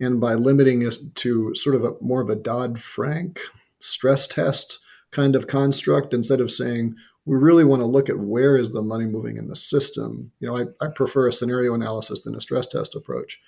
and 0.00 0.20
by 0.20 0.34
limiting 0.34 0.82
it 0.82 0.96
to 1.14 1.54
sort 1.54 1.76
of 1.76 1.84
a 1.84 1.92
more 2.00 2.20
of 2.20 2.30
a 2.30 2.36
Dodd 2.36 2.80
Frank 2.80 3.40
stress 3.78 4.26
test 4.26 4.80
kind 5.12 5.36
of 5.36 5.46
construct 5.46 6.14
instead 6.14 6.40
of 6.40 6.50
saying 6.50 6.96
we 7.26 7.36
really 7.36 7.64
want 7.64 7.80
to 7.80 7.86
look 7.86 8.08
at 8.08 8.18
where 8.18 8.56
is 8.56 8.72
the 8.72 8.82
money 8.82 9.04
moving 9.04 9.36
in 9.36 9.48
the 9.48 9.56
system. 9.56 10.32
You 10.40 10.48
know, 10.48 10.56
I, 10.56 10.84
I 10.84 10.88
prefer 10.88 11.28
a 11.28 11.32
scenario 11.32 11.74
analysis 11.74 12.22
than 12.22 12.34
a 12.34 12.40
stress 12.40 12.66
test 12.66 12.94
approach 12.94 13.40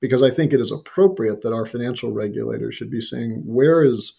because 0.00 0.22
I 0.22 0.30
think 0.30 0.52
it 0.52 0.60
is 0.60 0.72
appropriate 0.72 1.42
that 1.42 1.52
our 1.52 1.64
financial 1.64 2.12
regulators 2.12 2.74
should 2.74 2.90
be 2.90 3.00
saying 3.00 3.42
where 3.46 3.84
is 3.84 4.18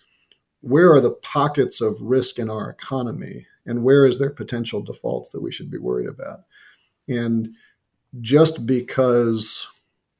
where 0.61 0.93
are 0.93 1.01
the 1.01 1.11
pockets 1.11 1.81
of 1.81 1.97
risk 1.99 2.39
in 2.39 2.49
our 2.49 2.69
economy 2.69 3.45
and 3.65 3.83
where 3.83 4.07
is 4.07 4.17
there 4.17 4.29
potential 4.29 4.81
defaults 4.81 5.29
that 5.29 5.41
we 5.41 5.51
should 5.51 5.69
be 5.69 5.77
worried 5.77 6.07
about. 6.07 6.43
And 7.09 7.53
just 8.21 8.65
because 8.65 9.67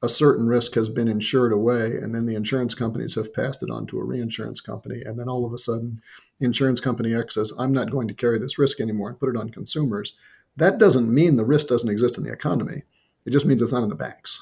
a 0.04 0.08
certain 0.08 0.46
risk 0.46 0.74
has 0.74 0.88
been 0.88 1.08
insured 1.08 1.52
away 1.52 1.96
and 1.96 2.14
then 2.14 2.26
the 2.26 2.36
insurance 2.36 2.74
companies 2.74 3.14
have 3.14 3.34
passed 3.34 3.62
it 3.62 3.70
on 3.70 3.86
to 3.86 3.98
a 3.98 4.04
reinsurance 4.04 4.60
company 4.60 5.02
and 5.04 5.18
then 5.18 5.28
all 5.28 5.44
of 5.44 5.52
a 5.52 5.58
sudden 5.58 6.00
insurance 6.40 6.80
company 6.80 7.14
x 7.14 7.34
says 7.34 7.52
i'm 7.58 7.72
not 7.72 7.90
going 7.90 8.06
to 8.06 8.14
carry 8.14 8.38
this 8.38 8.58
risk 8.58 8.80
anymore 8.80 9.08
and 9.08 9.18
put 9.18 9.28
it 9.28 9.36
on 9.36 9.50
consumers. 9.50 10.14
That 10.56 10.78
doesn't 10.78 11.12
mean 11.12 11.36
the 11.36 11.44
risk 11.44 11.66
doesn't 11.66 11.90
exist 11.90 12.16
in 12.16 12.24
the 12.24 12.32
economy. 12.32 12.84
It 13.26 13.30
just 13.30 13.46
means 13.46 13.60
it's 13.60 13.72
not 13.72 13.82
in 13.82 13.88
the 13.88 13.96
banks. 13.96 14.40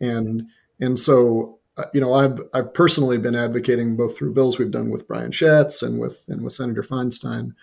And 0.00 0.46
and 0.80 0.98
so 0.98 1.58
uh, 1.76 1.84
you 1.92 2.00
know 2.00 2.14
i've 2.14 2.40
i've 2.54 2.74
personally 2.74 3.18
been 3.18 3.36
advocating 3.36 3.96
both 3.96 4.16
through 4.16 4.34
bills 4.34 4.58
we've 4.58 4.70
done 4.72 4.90
with 4.90 5.06
brian 5.06 5.30
schatz 5.30 5.82
and 5.82 6.00
with 6.00 6.24
and 6.28 6.42
with 6.42 6.52
senator 6.52 6.82
feinstein 6.82 7.54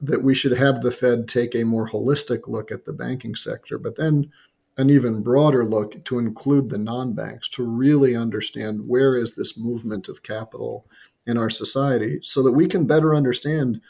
that 0.00 0.22
we 0.22 0.34
should 0.34 0.56
have 0.56 0.82
the 0.82 0.90
fed 0.90 1.26
take 1.28 1.54
a 1.54 1.64
more 1.64 1.88
holistic 1.88 2.46
look 2.46 2.70
at 2.70 2.84
the 2.84 2.92
banking 2.92 3.34
sector. 3.34 3.78
But 3.78 3.96
then 3.96 4.30
an 4.76 4.90
even 4.90 5.22
broader 5.22 5.64
look 5.64 6.04
to 6.04 6.18
include 6.18 6.68
the 6.68 6.78
non-banks 6.78 7.48
to 7.48 7.64
really 7.64 8.14
understand 8.14 8.86
where 8.86 9.16
is 9.16 9.34
this 9.34 9.56
movement 9.56 10.08
of 10.08 10.22
capital 10.22 10.86
in 11.26 11.38
our 11.38 11.50
society 11.50 12.20
so 12.22 12.42
that 12.42 12.52
we 12.52 12.66
can 12.66 12.86
better 12.86 13.14
understand 13.14 13.80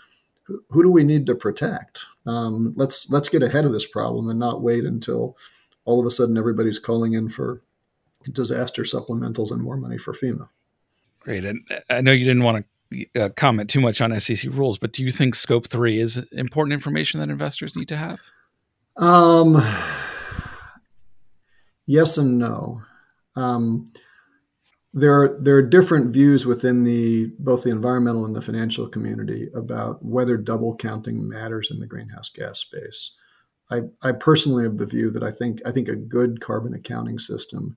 who, 0.44 0.82
do 0.82 0.90
we 0.90 1.02
need 1.02 1.26
to 1.26 1.34
protect. 1.34 2.04
Um, 2.24 2.72
let's 2.76 3.10
let's 3.10 3.28
get 3.28 3.42
ahead 3.42 3.64
of 3.64 3.72
this 3.72 3.86
problem 3.86 4.28
and 4.28 4.38
not 4.38 4.62
wait 4.62 4.84
until 4.84 5.36
all 5.84 5.98
of 5.98 6.06
a 6.06 6.10
sudden 6.10 6.36
everybody's 6.36 6.78
calling 6.78 7.14
in 7.14 7.28
for 7.28 7.62
disaster 8.30 8.82
supplementals 8.82 9.50
and 9.50 9.60
more 9.60 9.76
money 9.76 9.98
for 9.98 10.12
fema. 10.12 10.48
Great. 11.20 11.44
And 11.44 11.68
i 11.90 12.00
know 12.00 12.12
you 12.12 12.24
didn't 12.24 12.44
want 12.44 12.64
to 12.92 13.06
uh, 13.20 13.28
comment 13.30 13.68
too 13.68 13.80
much 13.80 14.00
on 14.00 14.18
sec 14.20 14.38
rules 14.52 14.78
but 14.78 14.92
do 14.92 15.02
you 15.02 15.10
think 15.10 15.34
scope 15.34 15.66
3 15.66 15.98
is 15.98 16.18
important 16.32 16.72
information 16.72 17.18
that 17.18 17.28
investors 17.28 17.76
need 17.76 17.88
to 17.88 17.96
have? 17.96 18.20
Um 18.96 19.56
Yes 21.86 22.18
and 22.18 22.38
no. 22.38 22.82
Um, 23.36 23.86
there 24.92 25.12
are 25.12 25.38
there 25.40 25.56
are 25.56 25.62
different 25.62 26.12
views 26.12 26.46
within 26.46 26.84
the 26.84 27.26
both 27.38 27.64
the 27.64 27.70
environmental 27.70 28.24
and 28.24 28.34
the 28.34 28.40
financial 28.40 28.88
community 28.88 29.48
about 29.54 30.02
whether 30.04 30.36
double 30.36 30.74
counting 30.74 31.28
matters 31.28 31.70
in 31.70 31.80
the 31.80 31.86
greenhouse 31.86 32.30
gas 32.30 32.60
space. 32.60 33.12
I, 33.70 33.82
I 34.02 34.12
personally 34.12 34.64
have 34.64 34.78
the 34.78 34.86
view 34.86 35.10
that 35.10 35.22
I 35.22 35.30
think 35.30 35.60
I 35.66 35.72
think 35.72 35.88
a 35.88 35.96
good 35.96 36.40
carbon 36.40 36.72
accounting 36.72 37.18
system 37.18 37.76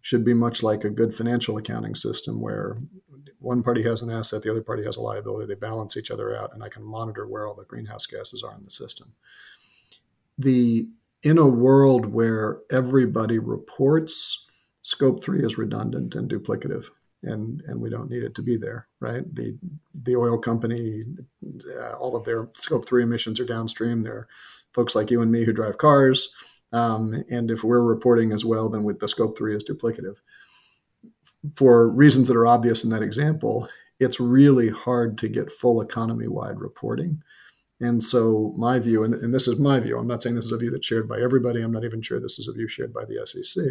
should 0.00 0.24
be 0.24 0.32
much 0.32 0.62
like 0.62 0.84
a 0.84 0.90
good 0.90 1.14
financial 1.14 1.56
accounting 1.56 1.94
system 1.94 2.40
where 2.40 2.78
one 3.38 3.62
party 3.62 3.82
has 3.82 4.00
an 4.00 4.10
asset, 4.10 4.42
the 4.42 4.50
other 4.50 4.62
party 4.62 4.84
has 4.84 4.96
a 4.96 5.00
liability, 5.00 5.46
they 5.46 5.58
balance 5.58 5.96
each 5.96 6.10
other 6.10 6.36
out, 6.36 6.54
and 6.54 6.62
I 6.62 6.68
can 6.68 6.82
monitor 6.82 7.26
where 7.26 7.46
all 7.46 7.54
the 7.54 7.64
greenhouse 7.64 8.06
gases 8.06 8.42
are 8.42 8.54
in 8.54 8.64
the 8.64 8.70
system. 8.70 9.12
The 10.38 10.88
in 11.22 11.38
a 11.38 11.46
world 11.46 12.06
where 12.06 12.58
everybody 12.70 13.38
reports, 13.38 14.46
scope 14.82 15.22
three 15.22 15.44
is 15.44 15.58
redundant 15.58 16.14
and 16.14 16.30
duplicative. 16.30 16.86
And, 17.22 17.62
and 17.66 17.78
we 17.78 17.90
don't 17.90 18.10
need 18.10 18.22
it 18.22 18.34
to 18.36 18.42
be 18.42 18.56
there, 18.56 18.88
right? 18.98 19.22
The 19.34 19.58
the 19.92 20.16
oil 20.16 20.38
company, 20.38 21.04
uh, 21.78 21.92
all 21.98 22.16
of 22.16 22.24
their 22.24 22.48
scope 22.56 22.88
three 22.88 23.02
emissions 23.02 23.38
are 23.38 23.44
downstream. 23.44 24.02
There 24.02 24.14
are 24.14 24.28
folks 24.72 24.94
like 24.94 25.10
you 25.10 25.20
and 25.20 25.30
me 25.30 25.44
who 25.44 25.52
drive 25.52 25.76
cars, 25.76 26.32
um, 26.72 27.22
and 27.30 27.50
if 27.50 27.62
we're 27.62 27.82
reporting 27.82 28.32
as 28.32 28.46
well, 28.46 28.70
then 28.70 28.84
with 28.84 29.00
the 29.00 29.08
scope 29.08 29.36
three 29.36 29.54
is 29.54 29.62
duplicative. 29.62 30.16
For 31.56 31.88
reasons 31.88 32.28
that 32.28 32.38
are 32.38 32.46
obvious 32.46 32.84
in 32.84 32.90
that 32.90 33.02
example, 33.02 33.68
it's 33.98 34.18
really 34.18 34.70
hard 34.70 35.18
to 35.18 35.28
get 35.28 35.52
full 35.52 35.82
economy 35.82 36.26
wide 36.26 36.58
reporting. 36.58 37.22
And 37.80 38.04
so, 38.04 38.54
my 38.58 38.78
view, 38.78 39.04
and, 39.04 39.14
and, 39.14 39.32
this 39.32 39.48
is 39.48 39.58
my 39.58 39.80
view, 39.80 39.98
I'm 39.98 40.06
not 40.06 40.22
saying 40.22 40.36
this 40.36 40.44
is 40.44 40.52
a 40.52 40.58
view 40.58 40.70
that's 40.70 40.86
shared 40.86 41.08
by 41.08 41.18
everybody. 41.20 41.62
I'm 41.62 41.72
not 41.72 41.84
even 41.84 42.02
sure 42.02 42.20
this 42.20 42.38
is 42.38 42.46
a 42.46 42.52
view 42.52 42.68
shared 42.68 42.92
by 42.92 43.04
the 43.06 43.26
SEC. 43.26 43.64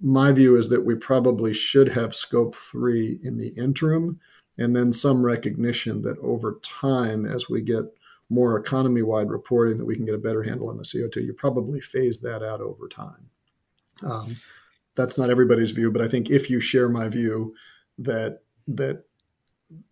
My 0.00 0.32
view 0.32 0.56
is 0.56 0.70
that 0.70 0.84
we 0.84 0.94
probably 0.94 1.52
should 1.52 1.92
have 1.92 2.16
scope 2.16 2.56
three 2.56 3.20
in 3.22 3.36
the 3.36 3.48
interim, 3.48 4.20
and 4.56 4.74
then 4.74 4.92
some 4.92 5.24
recognition 5.24 6.00
that 6.02 6.18
over 6.18 6.60
time, 6.62 7.26
as 7.26 7.48
we 7.50 7.60
get 7.60 7.84
more 8.30 8.56
economy 8.58 9.02
wide 9.02 9.30
reporting, 9.30 9.76
that 9.76 9.84
we 9.84 9.96
can 9.96 10.06
get 10.06 10.14
a 10.14 10.18
better 10.18 10.42
handle 10.42 10.70
on 10.70 10.78
the 10.78 10.82
CO2. 10.82 11.16
You 11.16 11.34
probably 11.34 11.80
phase 11.80 12.20
that 12.20 12.42
out 12.42 12.60
over 12.60 12.88
time. 12.88 13.28
Um, 14.02 14.36
that's 14.94 15.18
not 15.18 15.30
everybody's 15.30 15.72
view, 15.72 15.90
but 15.90 16.02
I 16.02 16.08
think 16.08 16.30
if 16.30 16.48
you 16.48 16.60
share 16.60 16.88
my 16.88 17.08
view 17.08 17.54
that 17.98 18.40
that 18.66 19.04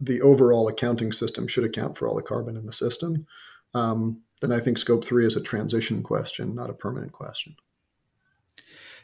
the 0.01 0.21
overall 0.21 0.69
accounting 0.69 1.13
system 1.13 1.47
should 1.49 1.65
account 1.65 1.97
for 1.97 2.09
all 2.09 2.17
the 2.17 2.23
carbon 2.23 2.57
in 2.57 2.67
the 2.67 2.73
system, 2.73 3.27
um, 3.75 4.21
then 4.41 4.53
I 4.53 4.61
think 4.61 4.79
scope 4.79 5.05
three 5.05 5.27
is 5.27 5.37
a 5.37 5.41
transition 5.41 6.03
question, 6.03 6.55
not 6.55 6.71
a 6.71 6.75
permanent 6.75 7.13
question. 7.13 7.57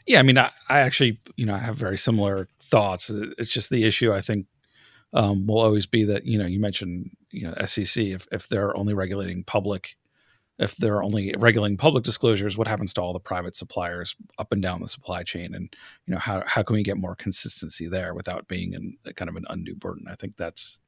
Yeah, 0.07 0.21
I 0.21 0.23
mean, 0.23 0.39
I, 0.39 0.51
I 0.69 0.81
actually, 0.81 1.21
you 1.37 1.47
know, 1.47 1.55
I 1.55 1.59
have 1.59 1.77
very 1.77 1.99
similar 1.99 2.49
thoughts. 2.63 3.11
It's 3.11 3.51
just 3.51 3.71
the 3.71 3.85
issue. 3.85 4.13
I 4.13 4.21
think 4.21 4.47
um, 5.13 5.47
will 5.47 5.61
always 5.61 5.87
be 5.87 6.05
that 6.05 6.27
you 6.27 6.39
know 6.39 6.47
you 6.47 6.61
mentioned 6.61 7.11
you 7.31 7.47
know 7.47 7.55
SEC 7.65 8.05
if 8.05 8.27
if 8.31 8.49
they're 8.49 8.77
only 8.77 8.95
regulating 8.95 9.45
public 9.45 9.97
if 10.59 10.77
they're 10.77 11.03
only 11.03 11.35
regulating 11.39 11.77
public 11.77 12.05
disclosures, 12.05 12.57
what 12.57 12.67
happens 12.67 12.93
to 12.95 13.01
all 13.01 13.13
the 13.13 13.21
private 13.21 13.57
suppliers 13.57 14.17
up 14.39 14.53
and 14.53 14.61
down 14.61 14.81
the 14.81 14.89
supply 14.89 15.23
chain? 15.23 15.55
And 15.55 15.75
you 16.07 16.15
know, 16.15 16.21
how 16.21 16.43
how 16.47 16.63
can 16.63 16.75
we 16.75 16.83
get 16.83 16.97
more 16.97 17.15
consistency 17.15 17.89
there 17.89 18.13
without 18.13 18.49
being 18.49 18.73
in 18.73 18.97
kind 19.15 19.29
of 19.29 19.37
an 19.37 19.45
undue 19.49 19.77
burden? 19.77 20.07
I 20.11 20.17
think 20.17 20.37
that's 20.37 20.81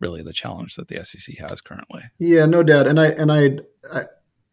really 0.00 0.22
the 0.22 0.32
challenge 0.32 0.74
that 0.74 0.88
the 0.88 1.04
SEC 1.04 1.36
has 1.38 1.60
currently. 1.60 2.02
Yeah, 2.18 2.46
no 2.46 2.62
doubt. 2.62 2.88
And 2.88 2.98
I 2.98 3.06
and 3.08 3.30
I, 3.30 3.58
I 3.94 4.02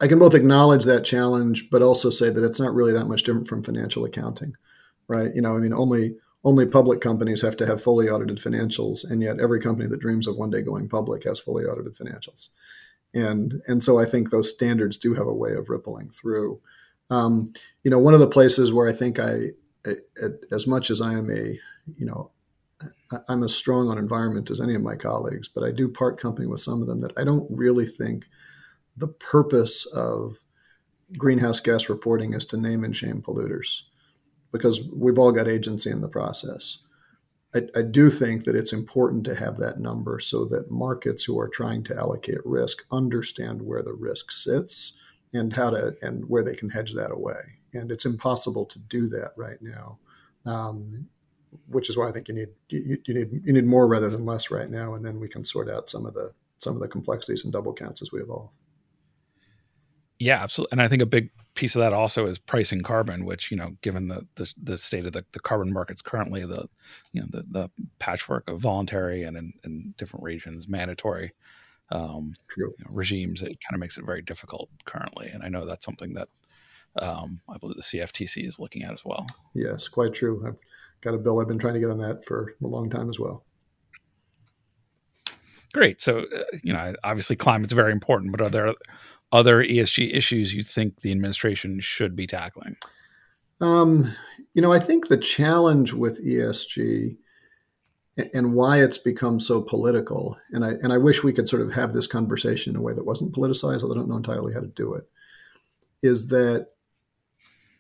I 0.02 0.08
can 0.08 0.20
both 0.20 0.36
acknowledge 0.36 0.86
that 0.86 1.04
challenge, 1.04 1.70
but 1.72 1.82
also 1.82 2.12
say 2.12 2.30
that 2.30 2.44
it's 2.44 2.60
not 2.60 2.74
really 2.74 2.94
that 2.94 3.08
much 3.08 3.24
different 3.24 3.48
from 3.48 3.64
financial 3.64 4.06
accounting, 4.06 4.54
right? 5.08 5.32
You 5.34 5.42
know, 5.42 5.56
I 5.56 5.60
mean, 5.60 5.74
only 5.74 6.16
only 6.44 6.68
public 6.68 7.02
companies 7.02 7.42
have 7.42 7.58
to 7.58 7.66
have 7.66 7.82
fully 7.82 8.08
audited 8.08 8.38
financials, 8.38 9.04
and 9.04 9.22
yet 9.24 9.40
every 9.40 9.60
company 9.60 9.90
that 9.90 10.00
dreams 10.00 10.28
of 10.28 10.38
one 10.38 10.52
day 10.52 10.62
going 10.62 10.88
public 10.88 11.24
has 11.24 11.40
fully 11.40 11.66
audited 11.66 11.98
financials 11.98 12.50
and 13.14 13.62
and 13.68 13.84
so 13.84 14.00
I 14.00 14.06
think 14.06 14.30
those 14.30 14.54
standards 14.54 14.98
do 14.98 15.14
have 15.14 15.28
a 15.28 15.34
way 15.34 15.54
of 15.54 15.70
rippling 15.70 16.10
through. 16.10 16.62
Um, 17.10 17.54
you 17.84 17.90
know, 17.90 18.00
one 18.00 18.14
of 18.14 18.20
the 18.20 18.28
places 18.28 18.72
where 18.72 18.88
I 18.88 18.92
think 18.92 19.20
I, 19.20 19.52
I, 19.86 19.96
as 20.52 20.68
much 20.68 20.92
as 20.92 21.02
I 21.02 21.14
am 21.14 21.32
a, 21.32 21.60
you 21.98 22.06
know, 22.06 22.32
I'm 23.28 23.44
as 23.44 23.56
strong 23.56 23.90
on 23.90 23.98
environment 23.98 24.52
as 24.52 24.62
any 24.62 24.76
of 24.76 24.84
my 24.84 24.96
colleagues, 24.96 25.48
but 25.48 25.64
I 25.64 25.72
do 25.72 25.90
part 25.90 26.20
company 26.20 26.46
with 26.46 26.62
some 26.62 26.82
of 26.82 26.88
them 26.88 27.02
that 27.02 27.14
I 27.18 27.24
don't 27.24 27.48
really 27.50 27.88
think 27.88 28.26
the 28.96 29.08
purpose 29.08 29.86
of 29.88 30.38
greenhouse 31.18 31.60
gas 31.60 31.90
reporting 31.90 32.34
is 32.34 32.46
to 32.46 32.58
name 32.58 32.84
and 32.84 32.96
shame 32.96 33.24
polluters 33.26 33.84
because 34.52 34.82
we've 34.94 35.18
all 35.18 35.32
got 35.32 35.48
agency 35.48 35.90
in 35.90 36.02
the 36.02 36.08
process. 36.08 36.80
I, 37.56 37.62
I, 37.76 37.82
do 37.82 38.12
think 38.12 38.44
that 38.44 38.56
it's 38.56 38.74
important 38.74 39.24
to 39.26 39.36
have 39.36 39.58
that 39.58 39.80
number 39.80 40.20
so 40.20 40.46
that 40.46 40.70
markets 40.70 41.24
who 41.24 41.40
are 41.40 41.48
trying 41.48 41.84
to 41.86 41.98
allocate 41.98 42.46
risk 42.46 42.84
understand 42.92 43.62
where 43.62 43.82
the 43.82 43.94
risk 43.94 44.32
sits 44.32 44.94
and 45.34 45.54
how 45.54 45.72
to 45.72 45.96
and 46.02 46.30
where 46.30 46.44
they 46.44 46.56
can 46.56 46.70
hedge 46.70 46.94
that 46.94 47.12
away. 47.12 47.42
And 47.74 47.92
it's 47.92 48.06
impossible 48.06 48.66
to 48.66 48.80
do 48.80 49.08
that 49.08 49.32
right 49.36 49.62
now. 49.62 49.98
Um, 50.46 51.08
which 51.68 51.90
is 51.90 51.98
why 51.98 52.08
I 52.08 52.12
think 52.12 52.28
you 52.28 52.36
need 52.36 52.50
you, 52.70 52.98
you, 53.06 53.14
need 53.14 53.42
you 53.44 53.54
need 53.54 53.66
more 53.66 53.88
rather 53.88 54.10
than 54.10 54.26
less 54.26 54.52
right 54.52 54.70
now, 54.70 54.94
and 54.94 55.04
then 55.04 55.20
we 55.20 55.28
can 55.28 55.44
sort 55.44 55.70
out 55.70 55.90
some 55.90 56.06
of 56.06 56.14
the 56.14 56.32
some 56.60 56.76
of 56.76 56.82
the 56.82 56.88
complexities 56.88 57.44
and 57.44 57.54
double 57.54 57.74
counts 57.74 58.02
as 58.02 58.12
we 58.12 58.22
evolve. 58.22 58.50
Yeah, 60.20 60.44
absolutely. 60.44 60.74
And 60.74 60.82
I 60.82 60.88
think 60.88 61.02
a 61.02 61.08
big 61.08 61.32
piece 61.60 61.76
of 61.76 61.82
that 61.82 61.92
also 61.92 62.26
is 62.26 62.40
pricing 62.40 62.82
carbon, 62.82 63.26
which 63.26 63.52
you 63.52 63.58
know, 63.58 63.76
given 63.82 64.08
the 64.08 64.26
the, 64.36 64.54
the 64.64 64.78
state 64.78 65.06
of 65.06 65.12
the, 65.12 65.26
the 65.34 65.42
carbon 65.42 65.74
markets 65.74 66.02
currently, 66.02 66.46
the 66.46 66.70
you 67.12 67.20
know 67.20 67.28
the, 67.30 67.44
the 67.52 67.70
patchwork 68.00 68.50
of 68.50 68.62
voluntary 68.62 69.24
and 69.24 69.36
in, 69.36 69.52
in 69.66 69.94
different 69.98 70.24
regions 70.24 70.70
mandatory 70.70 71.34
um, 71.92 72.34
you 72.56 72.66
know, 72.66 72.92
regimes, 72.92 73.42
it 73.42 73.60
kind 73.60 73.74
of 73.74 73.80
makes 73.80 73.98
it 73.98 74.06
very 74.06 74.22
difficult 74.22 74.70
currently. 74.86 75.28
And 75.28 75.44
I 75.44 75.50
know 75.50 75.66
that's 75.66 75.84
something 75.84 76.14
that 76.14 76.30
um, 77.02 77.42
I 77.50 77.58
believe 77.58 77.76
the 77.76 77.82
CFTC 77.82 78.48
is 78.48 78.58
looking 78.58 78.84
at 78.84 78.94
as 78.94 79.04
well. 79.04 79.26
Yes, 79.54 79.88
quite 79.90 80.14
true. 80.14 80.42
I've 80.48 80.56
got 81.02 81.14
a 81.14 81.18
bill 81.18 81.42
I've 81.42 81.48
been 81.48 81.60
trying 81.60 81.74
to 81.74 81.80
get 81.80 81.90
on 81.90 82.00
that 82.00 82.24
for 82.24 82.54
a 82.64 82.68
long 82.68 82.90
time 82.90 83.10
as 83.10 83.20
well. 83.20 83.44
Great. 85.74 86.02
So, 86.02 86.20
uh, 86.20 86.44
you 86.64 86.74
know, 86.74 86.94
obviously 87.04 87.36
climate's 87.36 87.74
very 87.74 87.92
important, 87.92 88.32
but 88.32 88.42
are 88.42 88.50
there 88.50 88.74
other 89.32 89.64
ESG 89.64 90.16
issues 90.16 90.54
you 90.54 90.64
think 90.64 91.02
the 91.02 91.12
administration 91.12 91.80
should 91.80 92.16
be 92.16 92.28
tackling? 92.28 92.78
Um, 93.62 94.16
you 94.54 94.62
know, 94.62 94.72
I 94.72 94.80
think 94.80 95.08
the 95.08 95.18
challenge 95.18 95.94
with 95.94 96.26
ESG 96.26 97.18
and 98.34 98.54
why 98.54 98.82
it's 98.82 98.98
become 98.98 99.40
so 99.40 99.62
political, 99.62 100.38
and 100.52 100.66
I 100.66 100.72
and 100.82 100.92
I 100.92 100.98
wish 100.98 101.24
we 101.24 101.34
could 101.34 101.48
sort 101.48 101.62
of 101.62 101.72
have 101.74 101.94
this 101.94 102.08
conversation 102.08 102.72
in 102.72 102.76
a 102.80 102.82
way 102.82 102.94
that 102.94 103.06
wasn't 103.06 103.34
politicized, 103.34 103.82
although 103.82 103.96
I 103.96 103.98
don't 103.98 104.10
know 104.10 104.18
entirely 104.18 104.54
how 104.54 104.60
to 104.60 104.68
do 104.68 104.94
it, 104.94 105.08
is 106.02 106.28
that 106.28 106.70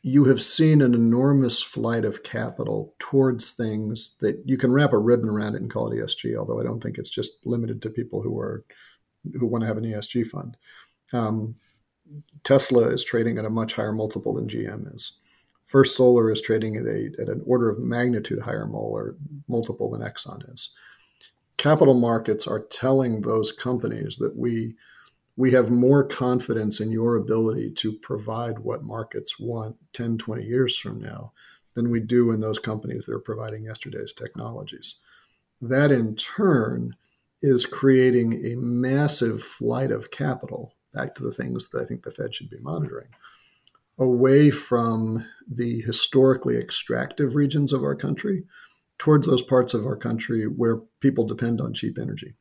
you 0.02 0.26
have 0.26 0.42
seen 0.42 0.82
an 0.82 0.94
enormous 0.94 1.62
flight 1.62 2.06
of 2.06 2.24
capital 2.24 2.96
towards 3.00 3.52
things 3.52 4.16
that 4.22 4.42
you 4.46 4.58
can 4.58 4.72
wrap 4.72 4.94
a 4.94 4.98
ribbon 4.98 5.28
around 5.28 5.56
it 5.56 5.62
and 5.62 5.72
call 5.72 5.92
it 5.92 5.98
ESG, 5.98 6.38
although 6.38 6.60
I 6.60 6.64
don't 6.64 6.82
think 6.82 6.98
it's 6.98 7.10
just 7.10 7.32
limited 7.44 7.82
to 7.82 7.90
people 7.90 8.22
who 8.22 8.38
are 8.40 8.64
who 9.38 9.46
want 9.46 9.64
to 9.64 9.68
have 9.68 9.78
an 9.78 9.84
ESG 9.84 10.28
fund. 10.28 10.56
Um, 11.14 11.56
Tesla 12.44 12.88
is 12.90 13.04
trading 13.04 13.38
at 13.38 13.46
a 13.46 13.50
much 13.50 13.74
higher 13.74 13.92
multiple 13.92 14.34
than 14.34 14.48
GM 14.48 14.94
is. 14.96 15.14
First 15.66 15.96
Solar 15.96 16.32
is 16.32 16.42
trading 16.42 16.78
at 16.78 16.86
a 16.86 17.12
at 17.22 17.30
an 17.30 17.44
order 17.46 17.70
of 17.70 17.80
magnitude 17.80 18.42
higher 18.42 18.66
multiple 19.48 19.92
than 19.92 20.02
Exxon 20.02 20.52
is. 20.52 20.72
Capital 21.58 21.94
markets 21.94 22.48
are 22.48 22.66
telling 22.72 23.22
those 23.22 23.52
companies 23.52 24.18
that 24.18 24.36
we 24.36 24.76
we 25.38 25.52
have 25.52 25.70
more 25.70 26.04
confidence 26.04 26.80
in 26.80 26.92
your 26.92 27.16
ability 27.16 27.72
to 27.72 27.94
provide 27.94 28.60
what 28.60 28.84
markets 28.84 29.40
want 29.40 29.78
10, 29.94 30.18
20 30.18 30.44
years 30.44 30.78
from 30.78 31.00
now 31.00 31.32
than 31.76 31.92
we 31.92 32.02
do 32.02 32.32
in 32.32 32.42
those 32.42 32.60
companies 32.60 33.06
that 33.06 33.14
are 33.14 33.20
providing 33.20 33.64
yesterday's 33.64 34.12
technologies. 34.12 34.96
That 35.62 35.92
in 35.92 36.16
turn 36.16 36.96
is 37.42 37.66
creating 37.66 38.46
a 38.46 38.58
massive 38.58 39.42
flight 39.42 39.92
of 39.92 40.12
capital 40.12 40.74
back 40.94 41.16
to 41.16 41.24
the 41.24 41.32
things 41.32 41.70
that 41.70 41.82
I 41.82 41.86
think 41.86 42.04
the 42.04 42.12
Fed 42.12 42.34
should 42.34 42.50
be 42.50 42.60
monitoring 42.60 43.10
away 43.98 44.50
from 44.50 45.26
the 45.50 45.82
historically 45.82 46.58
extractive 46.58 47.36
regions 47.36 47.74
of 47.74 47.84
our 47.84 47.96
country 47.96 48.44
towards 48.98 49.28
those 49.28 49.42
parts 49.42 49.74
of 49.74 49.86
our 49.86 49.98
country 49.98 50.46
where 50.46 50.78
people 51.02 51.26
depend 51.26 51.60
on 51.60 51.74
cheap 51.74 51.98
energy 52.00 52.34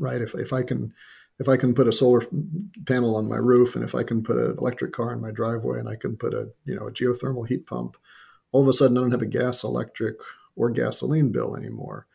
right 0.00 0.20
if, 0.20 0.34
if 0.34 0.52
i 0.52 0.62
can 0.62 0.92
if 1.42 1.48
I 1.48 1.56
can 1.56 1.74
put 1.74 1.88
a 1.88 1.92
solar 1.92 2.22
panel 2.86 3.16
on 3.16 3.28
my 3.28 3.36
roof 3.36 3.74
and 3.74 3.84
if 3.84 3.96
I 3.96 4.04
can 4.04 4.22
put 4.22 4.36
an 4.36 4.56
electric 4.58 4.92
car 4.92 5.12
in 5.12 5.20
my 5.20 5.32
driveway 5.32 5.80
and 5.80 5.88
I 5.88 5.96
can 5.96 6.16
put 6.16 6.34
a 6.34 6.50
you 6.64 6.74
know 6.74 6.86
a 6.86 6.92
geothermal 6.92 7.48
heat 7.48 7.66
pump, 7.66 7.96
all 8.52 8.62
of 8.62 8.68
a 8.68 8.72
sudden 8.72 8.96
I 8.96 9.00
don't 9.00 9.10
have 9.10 9.22
a 9.22 9.26
gas, 9.26 9.64
electric, 9.64 10.16
or 10.54 10.70
gasoline 10.70 11.32
bill 11.32 11.56
anymore. 11.56 12.06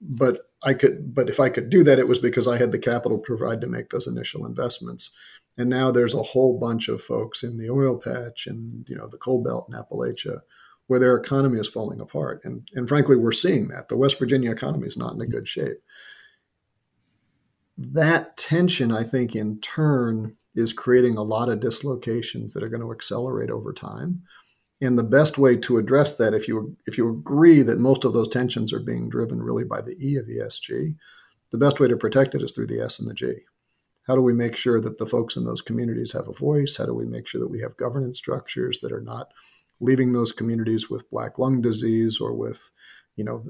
But 0.00 0.50
I 0.64 0.74
could, 0.74 1.14
but 1.14 1.28
if 1.28 1.40
I 1.40 1.48
could 1.48 1.70
do 1.70 1.84
that, 1.84 1.98
it 1.98 2.08
was 2.08 2.18
because 2.18 2.48
I 2.48 2.58
had 2.58 2.72
the 2.72 2.78
capital 2.78 3.18
provide 3.18 3.60
to 3.60 3.66
make 3.66 3.90
those 3.90 4.06
initial 4.06 4.46
investments. 4.46 5.10
And 5.56 5.70
now 5.70 5.90
there's 5.90 6.14
a 6.14 6.22
whole 6.22 6.58
bunch 6.58 6.88
of 6.88 7.02
folks 7.02 7.42
in 7.42 7.58
the 7.58 7.70
oil 7.70 7.96
patch 7.96 8.46
and 8.46 8.88
you 8.88 8.96
know 8.96 9.06
the 9.06 9.18
coal 9.18 9.42
belt 9.42 9.66
in 9.68 9.74
Appalachia 9.74 10.40
where 10.86 11.00
their 11.00 11.16
economy 11.16 11.58
is 11.58 11.68
falling 11.68 12.00
apart. 12.00 12.40
And 12.44 12.68
and 12.74 12.88
frankly, 12.88 13.16
we're 13.16 13.32
seeing 13.32 13.68
that. 13.68 13.88
The 13.88 13.96
West 13.96 14.18
Virginia 14.18 14.50
economy 14.50 14.86
is 14.86 14.96
not 14.96 15.14
in 15.14 15.20
a 15.20 15.26
good 15.26 15.48
shape 15.48 15.80
that 17.76 18.36
tension, 18.36 18.92
I 18.92 19.04
think, 19.04 19.34
in 19.34 19.60
turn 19.60 20.36
is 20.54 20.72
creating 20.72 21.16
a 21.16 21.22
lot 21.22 21.48
of 21.48 21.60
dislocations 21.60 22.54
that 22.54 22.62
are 22.62 22.68
going 22.68 22.82
to 22.82 22.92
accelerate 22.92 23.50
over 23.50 23.72
time. 23.72 24.22
And 24.84 24.98
the 24.98 25.02
best 25.02 25.38
way 25.38 25.56
to 25.56 25.78
address 25.78 26.14
that, 26.16 26.34
if 26.34 26.46
you 26.46 26.76
if 26.86 26.98
you 26.98 27.08
agree 27.08 27.62
that 27.62 27.78
most 27.78 28.04
of 28.04 28.12
those 28.12 28.28
tensions 28.28 28.72
are 28.72 28.80
being 28.80 29.08
driven 29.08 29.42
really 29.42 29.64
by 29.64 29.80
the 29.80 29.96
E 29.98 30.16
of 30.16 30.26
ESG, 30.26 30.94
the 31.50 31.58
best 31.58 31.80
way 31.80 31.88
to 31.88 31.96
protect 31.96 32.34
it 32.34 32.42
is 32.42 32.52
through 32.52 32.66
the 32.66 32.82
S 32.82 32.98
and 32.98 33.08
the 33.08 33.14
G. 33.14 33.32
How 34.06 34.14
do 34.14 34.20
we 34.20 34.34
make 34.34 34.56
sure 34.56 34.80
that 34.80 34.98
the 34.98 35.06
folks 35.06 35.36
in 35.36 35.44
those 35.44 35.62
communities 35.62 36.12
have 36.12 36.28
a 36.28 36.32
voice? 36.32 36.76
How 36.76 36.84
do 36.84 36.92
we 36.92 37.06
make 37.06 37.26
sure 37.26 37.40
that 37.40 37.50
we 37.50 37.60
have 37.60 37.78
governance 37.78 38.18
structures 38.18 38.80
that 38.80 38.92
are 38.92 39.00
not 39.00 39.32
leaving 39.80 40.12
those 40.12 40.32
communities 40.32 40.90
with 40.90 41.10
black 41.10 41.38
lung 41.38 41.62
disease 41.62 42.20
or 42.20 42.34
with 42.34 42.70
you 43.16 43.24
know, 43.24 43.44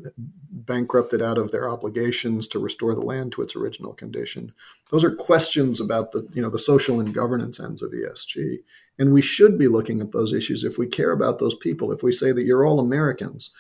bankrupted 0.51 1.23
out 1.23 1.39
of 1.39 1.51
their 1.51 1.69
obligations 1.69 2.47
to 2.49 2.59
restore 2.59 2.95
the 2.95 3.01
land 3.01 3.33
to 3.33 3.43
its 3.43 3.57
original 3.57 3.95
condition. 3.95 4.53
Those 4.91 5.05
are 5.05 5.15
questions 5.15 5.81
about 5.81 6.13
the, 6.13 6.29
you 6.35 6.43
know, 6.43 6.51
the 6.51 6.59
social 6.59 7.01
and 7.01 7.15
governance 7.15 7.59
ends 7.59 7.83
of 7.83 7.93
ESG. 7.93 8.59
And 8.99 9.13
we 9.13 9.23
should 9.23 9.59
be 9.59 9.69
looking 9.69 10.01
at 10.01 10.13
those 10.13 10.33
issues 10.33 10.65
if 10.65 10.77
we 10.77 10.87
care 10.87 11.13
about 11.13 11.39
those 11.39 11.55
people. 11.55 11.93
If 11.93 12.03
we 12.03 12.13
say 12.13 12.31
that 12.33 12.45
you're 12.45 12.65
all 12.65 12.79
Americans, 12.79 13.51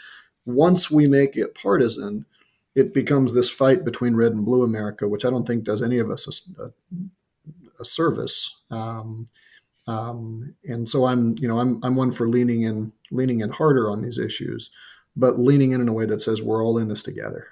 once 0.44 0.90
we 0.90 1.08
make 1.08 1.36
it 1.36 1.54
partisan, 1.54 2.26
it 2.74 2.92
becomes 2.92 3.32
this 3.32 3.48
fight 3.48 3.84
between 3.84 4.14
red 4.14 4.32
and 4.32 4.44
blue 4.44 4.62
America, 4.62 5.08
which 5.08 5.24
I 5.24 5.30
don't 5.30 5.46
think 5.46 5.64
does 5.64 5.80
any 5.80 5.98
of 5.98 6.10
us 6.10 6.50
a, 6.58 6.70
a, 7.80 7.84
service. 7.84 8.54
Um, 8.70 9.28
um, 9.86 10.54
and 10.64 10.88
so 10.88 11.06
I'm, 11.06 11.36
you 11.38 11.48
know, 11.48 11.58
I'm, 11.58 11.80
I'm 11.82 11.96
one 11.96 12.12
for 12.12 12.28
leaning 12.28 12.62
in, 12.62 12.92
leaning 13.10 13.40
in 13.40 13.50
harder 13.50 13.88
on 13.90 14.02
these 14.02 14.18
issues 14.18 14.70
but 15.16 15.38
leaning 15.38 15.72
in 15.72 15.81
in 15.81 15.88
a 15.88 15.92
way 15.92 16.07
that 16.07 16.22
says 16.22 16.42
we're 16.42 16.64
all 16.64 16.79
in 16.79 16.88
this 16.88 17.03
together. 17.03 17.48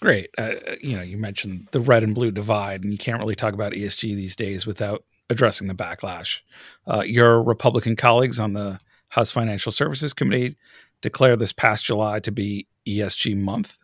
Great. 0.00 0.28
Uh, 0.36 0.54
you 0.80 0.96
know, 0.96 1.02
you 1.02 1.16
mentioned 1.16 1.68
the 1.70 1.80
red 1.80 2.02
and 2.02 2.14
blue 2.14 2.30
divide, 2.30 2.84
and 2.84 2.92
you 2.92 2.98
can't 2.98 3.18
really 3.18 3.34
talk 3.34 3.54
about 3.54 3.72
ESG 3.72 4.14
these 4.14 4.36
days 4.36 4.66
without 4.66 5.04
addressing 5.30 5.68
the 5.68 5.74
backlash. 5.74 6.40
Uh, 6.86 7.00
your 7.00 7.42
Republican 7.42 7.96
colleagues 7.96 8.38
on 8.38 8.52
the 8.52 8.78
House 9.08 9.30
Financial 9.30 9.72
Services 9.72 10.12
Committee 10.12 10.56
declared 11.00 11.38
this 11.38 11.52
past 11.52 11.84
July 11.84 12.20
to 12.20 12.32
be 12.32 12.66
ESG 12.86 13.36
month, 13.36 13.78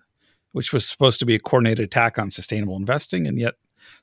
which 0.52 0.72
was 0.72 0.86
supposed 0.86 1.20
to 1.20 1.26
be 1.26 1.34
a 1.34 1.38
coordinated 1.38 1.84
attack 1.84 2.18
on 2.18 2.30
sustainable 2.30 2.76
investing, 2.76 3.26
and 3.26 3.38
yet 3.38 3.54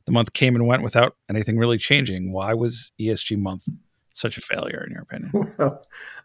the 0.06 0.12
month 0.12 0.34
came 0.34 0.56
and 0.56 0.66
went 0.66 0.84
without 0.84 1.16
anything 1.30 1.58
really 1.58 1.78
changing. 1.78 2.32
Why 2.32 2.54
was 2.54 2.92
ESG 3.00 3.38
month 3.38 3.68
such 4.18 4.38
a 4.38 4.42
failure 4.42 4.84
in 4.86 4.92
your 4.92 5.04
opinion? 5.04 5.32
Well, 5.58 5.84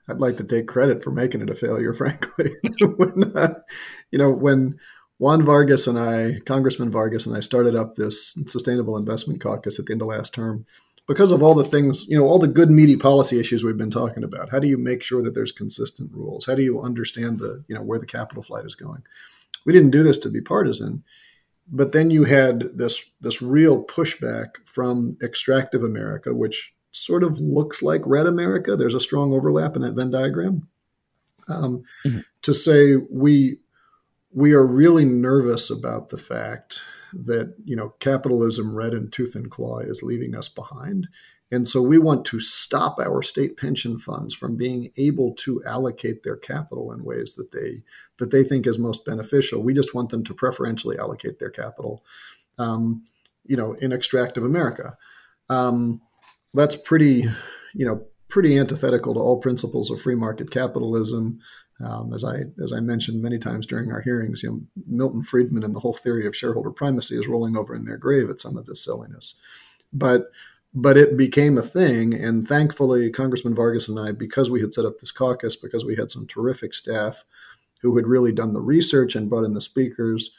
I'd 0.09 0.21
like 0.21 0.37
to 0.39 0.45
take 0.45 0.67
credit 0.67 1.03
for 1.03 1.11
making 1.11 1.43
it 1.43 1.51
a 1.51 1.55
failure, 1.55 1.93
frankly. 1.95 2.51
when, 2.97 3.37
uh, 3.37 3.55
you 4.11 4.19
know, 4.19 4.31
when 4.31 4.79
Juan 5.19 5.45
Vargas 5.45 5.87
and 5.87 5.99
I, 5.99 6.41
Congressman 6.45 6.91
Vargas 6.91 7.27
and 7.27 7.37
I, 7.37 7.41
started 7.41 7.77
up 7.77 7.95
this 7.95 8.37
Sustainable 8.47 8.97
Investment 8.97 9.41
Caucus 9.41 9.79
at 9.79 9.87
the 9.87 9.93
end 9.93 10.03
of 10.03 10.09
last 10.09 10.35
term, 10.35 10.67
because 11.07 11.31
of 11.31 11.43
all 11.43 11.55
the 11.55 11.65
things, 11.65 12.05
you 12.09 12.17
know, 12.17 12.25
all 12.25 12.39
the 12.39 12.49
good, 12.49 12.71
meaty 12.71 12.97
policy 12.97 13.39
issues 13.39 13.63
we've 13.63 13.77
been 13.77 13.91
talking 13.91 14.25
about. 14.25 14.51
How 14.51 14.59
do 14.59 14.69
you 14.69 14.79
make 14.79 15.03
sure 15.03 15.23
that 15.23 15.35
there's 15.35 15.53
consistent 15.53 16.13
rules? 16.13 16.47
How 16.47 16.55
do 16.55 16.63
you 16.63 16.81
understand 16.81 17.39
the, 17.39 17.65
you 17.69 17.75
know, 17.75 17.83
where 17.83 17.99
the 17.99 18.07
capital 18.07 18.43
flight 18.43 18.65
is 18.65 18.75
going? 18.75 19.03
We 19.65 19.73
didn't 19.73 19.91
do 19.91 20.03
this 20.03 20.19
to 20.19 20.29
be 20.29 20.41
partisan 20.41 21.05
but 21.69 21.93
then 21.93 22.11
you 22.11 22.25
had 22.25 22.77
this 22.77 23.03
this 23.21 23.41
real 23.41 23.85
pushback 23.85 24.49
from 24.65 25.17
extractive 25.23 25.83
America, 25.83 26.35
which 26.35 26.73
sort 26.93 27.23
of 27.23 27.39
looks 27.41 27.83
like 27.83 28.03
red 28.05 28.27
America. 28.27 28.77
There's 28.77 28.95
a 28.95 29.01
strong 29.01 29.33
overlap 29.33 29.75
in 29.77 29.83
that 29.83 29.95
Venn 29.95 30.11
diagram. 30.11 30.69
Um, 31.49 31.83
mm-hmm. 32.05 32.21
To 32.43 32.55
say 32.55 32.97
we 33.11 33.59
we 34.33 34.53
are 34.53 34.67
really 34.67 35.05
nervous 35.05 35.71
about 35.71 36.09
the 36.09 36.19
fact 36.19 36.81
that 37.13 37.55
you 37.65 37.77
know 37.77 37.95
capitalism, 37.99 38.75
red 38.75 38.95
in 38.95 39.11
tooth 39.11 39.35
and 39.35 39.51
claw, 39.51 39.79
is 39.79 40.03
leaving 40.03 40.35
us 40.35 40.49
behind. 40.49 41.09
And 41.51 41.69
so 41.69 41.83
we 41.83 41.99
want 41.99 42.25
to 42.27 42.41
stop 42.41 42.99
our 42.99 43.21
state 43.21 43.59
pension 43.59 43.99
funds 43.99 44.35
from 44.35 44.57
being 44.57 44.91
able 44.97 45.35
to 45.41 45.63
allocate 45.67 46.23
their 46.23 46.37
capital 46.37 46.93
in 46.93 47.05
ways 47.05 47.35
that 47.35 47.53
they 47.53 47.83
that 48.19 48.31
they 48.31 48.43
think 48.43 48.67
is 48.67 48.79
most 48.79 49.05
beneficial. 49.05 49.63
We 49.63 49.75
just 49.75 49.95
want 49.95 50.11
them 50.11 50.25
to 50.25 50.35
preferentially 50.35 50.99
allocate 50.99 51.39
their 51.39 51.51
capital, 51.51 52.05
um, 52.59 53.05
you 53.45 53.57
know, 53.57 53.75
in 53.75 53.93
extractive 53.93 54.45
America. 54.45 54.97
Um, 55.51 56.01
that's 56.55 56.77
pretty, 56.77 57.29
you 57.75 57.87
know, 57.87 58.05
pretty 58.29 58.59
antithetical 58.59 59.12
to 59.12 59.21
all 59.21 59.38
principles 59.38 59.91
of 59.91 60.01
free 60.01 60.15
market 60.15 60.51
capitalism. 60.51 61.38
Um, 61.85 62.12
as 62.15 62.25
I 62.25 62.43
as 62.62 62.73
I 62.73 62.81
mentioned 62.81 63.21
many 63.21 63.38
times 63.38 63.67
during 63.67 63.91
our 63.91 64.01
hearings, 64.01 64.43
you 64.43 64.51
know, 64.51 64.61
Milton 64.87 65.23
Friedman 65.23 65.65
and 65.65 65.75
the 65.75 65.81
whole 65.81 65.95
theory 65.95 66.27
of 66.27 66.37
shareholder 66.37 66.71
primacy 66.71 67.17
is 67.17 67.29
rolling 67.29 67.57
over 67.57 67.75
in 67.75 67.85
their 67.85 67.97
grave 67.97 68.31
at 68.31 68.41
some 68.41 68.57
of 68.57 68.67
this 68.67 68.85
silliness. 68.85 69.35
But 69.93 70.31
but 70.75 70.97
it 70.97 71.19
became 71.19 71.59
a 71.59 71.62
thing, 71.62 72.15
and 72.15 72.49
thankfully, 72.49 73.11
Congressman 73.11 73.55
Vargas 73.55 73.88
and 73.88 73.99
I, 74.01 74.12
because 74.12 74.49
we 74.49 74.62
had 74.62 74.73
set 74.73 74.87
up 74.87 74.99
this 74.99 75.11
caucus, 75.11 75.55
because 75.55 75.85
we 75.85 75.97
had 75.97 76.11
some 76.11 76.27
terrific 76.27 76.73
staff 76.73 77.25
who 77.83 77.95
had 77.97 78.07
really 78.07 78.33
done 78.33 78.55
the 78.55 78.61
research 78.61 79.15
and 79.15 79.29
brought 79.29 79.45
in 79.45 79.53
the 79.53 79.61
speakers, 79.61 80.31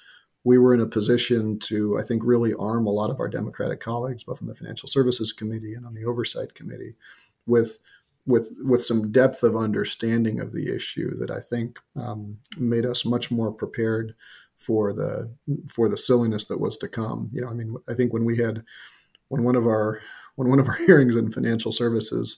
we 0.43 0.57
were 0.57 0.73
in 0.73 0.81
a 0.81 0.85
position 0.85 1.57
to, 1.59 1.97
I 1.97 2.03
think, 2.03 2.21
really 2.25 2.53
arm 2.53 2.85
a 2.85 2.91
lot 2.91 3.09
of 3.09 3.19
our 3.19 3.29
Democratic 3.29 3.79
colleagues, 3.79 4.23
both 4.23 4.41
on 4.41 4.47
the 4.47 4.55
Financial 4.55 4.89
Services 4.89 5.31
Committee 5.31 5.73
and 5.73 5.85
on 5.85 5.93
the 5.93 6.05
Oversight 6.05 6.53
Committee, 6.53 6.95
with 7.45 7.79
with 8.25 8.51
with 8.63 8.83
some 8.83 9.11
depth 9.11 9.43
of 9.43 9.55
understanding 9.55 10.39
of 10.39 10.53
the 10.53 10.73
issue 10.73 11.15
that 11.17 11.29
I 11.29 11.39
think 11.39 11.77
um, 11.95 12.37
made 12.57 12.85
us 12.85 13.05
much 13.05 13.31
more 13.31 13.51
prepared 13.51 14.15
for 14.57 14.93
the 14.93 15.29
for 15.69 15.89
the 15.89 15.97
silliness 15.97 16.45
that 16.45 16.59
was 16.59 16.77
to 16.77 16.87
come. 16.87 17.29
You 17.33 17.41
know, 17.41 17.49
I 17.49 17.53
mean, 17.53 17.75
I 17.89 17.93
think 17.93 18.13
when 18.13 18.25
we 18.25 18.37
had 18.37 18.63
when 19.29 19.43
one 19.43 19.55
of 19.55 19.65
our 19.65 20.01
when 20.35 20.49
one 20.49 20.59
of 20.59 20.67
our 20.67 20.75
hearings 20.85 21.15
in 21.15 21.31
financial 21.31 21.71
services 21.71 22.37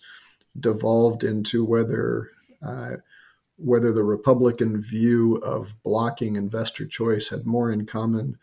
devolved 0.60 1.24
into 1.24 1.66
whether 1.66 2.30
uh, 2.66 2.92
whether 3.58 3.92
the 3.94 4.04
Republican 4.04 4.82
view 4.82 5.36
of 5.38 5.76
blocking 5.84 6.36
investor 6.36 6.86
choice 6.86 7.30
had 7.30 7.46
more 7.46 7.72
in 7.72 7.86
common 7.86 8.38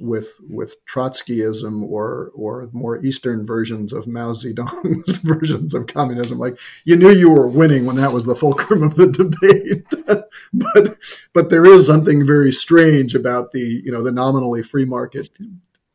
with 0.00 0.34
with 0.48 0.84
Trotskyism 0.86 1.82
or 1.82 2.30
or 2.34 2.68
more 2.72 3.04
Eastern 3.04 3.46
versions 3.46 3.92
of 3.92 4.06
Mao 4.06 4.32
Zedong's 4.32 5.16
versions 5.22 5.74
of 5.74 5.86
communism. 5.86 6.38
Like 6.38 6.58
you 6.84 6.96
knew 6.96 7.10
you 7.10 7.30
were 7.30 7.46
winning 7.46 7.84
when 7.84 7.96
that 7.96 8.12
was 8.12 8.24
the 8.24 8.34
fulcrum 8.34 8.82
of 8.82 8.96
the 8.96 9.06
debate, 10.06 10.28
but 10.52 10.98
but 11.32 11.50
there 11.50 11.64
is 11.64 11.86
something 11.86 12.26
very 12.26 12.52
strange 12.52 13.14
about 13.14 13.52
the 13.52 13.82
you 13.84 13.92
know 13.92 14.02
the 14.02 14.12
nominally 14.12 14.62
free 14.62 14.84
market 14.84 15.30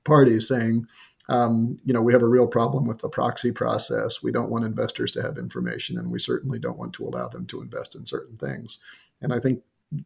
party 0.04 0.40
saying. 0.40 0.88
Um, 1.30 1.80
you 1.86 1.94
know, 1.94 2.02
we 2.02 2.12
have 2.12 2.24
a 2.24 2.28
real 2.28 2.48
problem 2.48 2.86
with 2.86 3.00
the 3.00 3.10
proxy 3.10 3.52
process. 3.52 4.22
We 4.22 4.32
don't 4.32 4.50
want 4.50 4.66
investors 4.66 5.12
to 5.14 5.22
have 5.22 5.38
information, 5.38 5.98
and 5.98 6.12
we 6.12 6.20
certainly 6.20 6.60
don't 6.60 6.78
want 6.78 6.94
to 6.94 7.06
allow 7.06 7.30
them 7.30 7.46
to 7.48 7.62
invest 7.62 7.96
in 7.96 8.06
certain 8.06 8.36
things. 8.36 8.80
And 9.22 9.32
I 9.32 9.40
think 9.40 9.62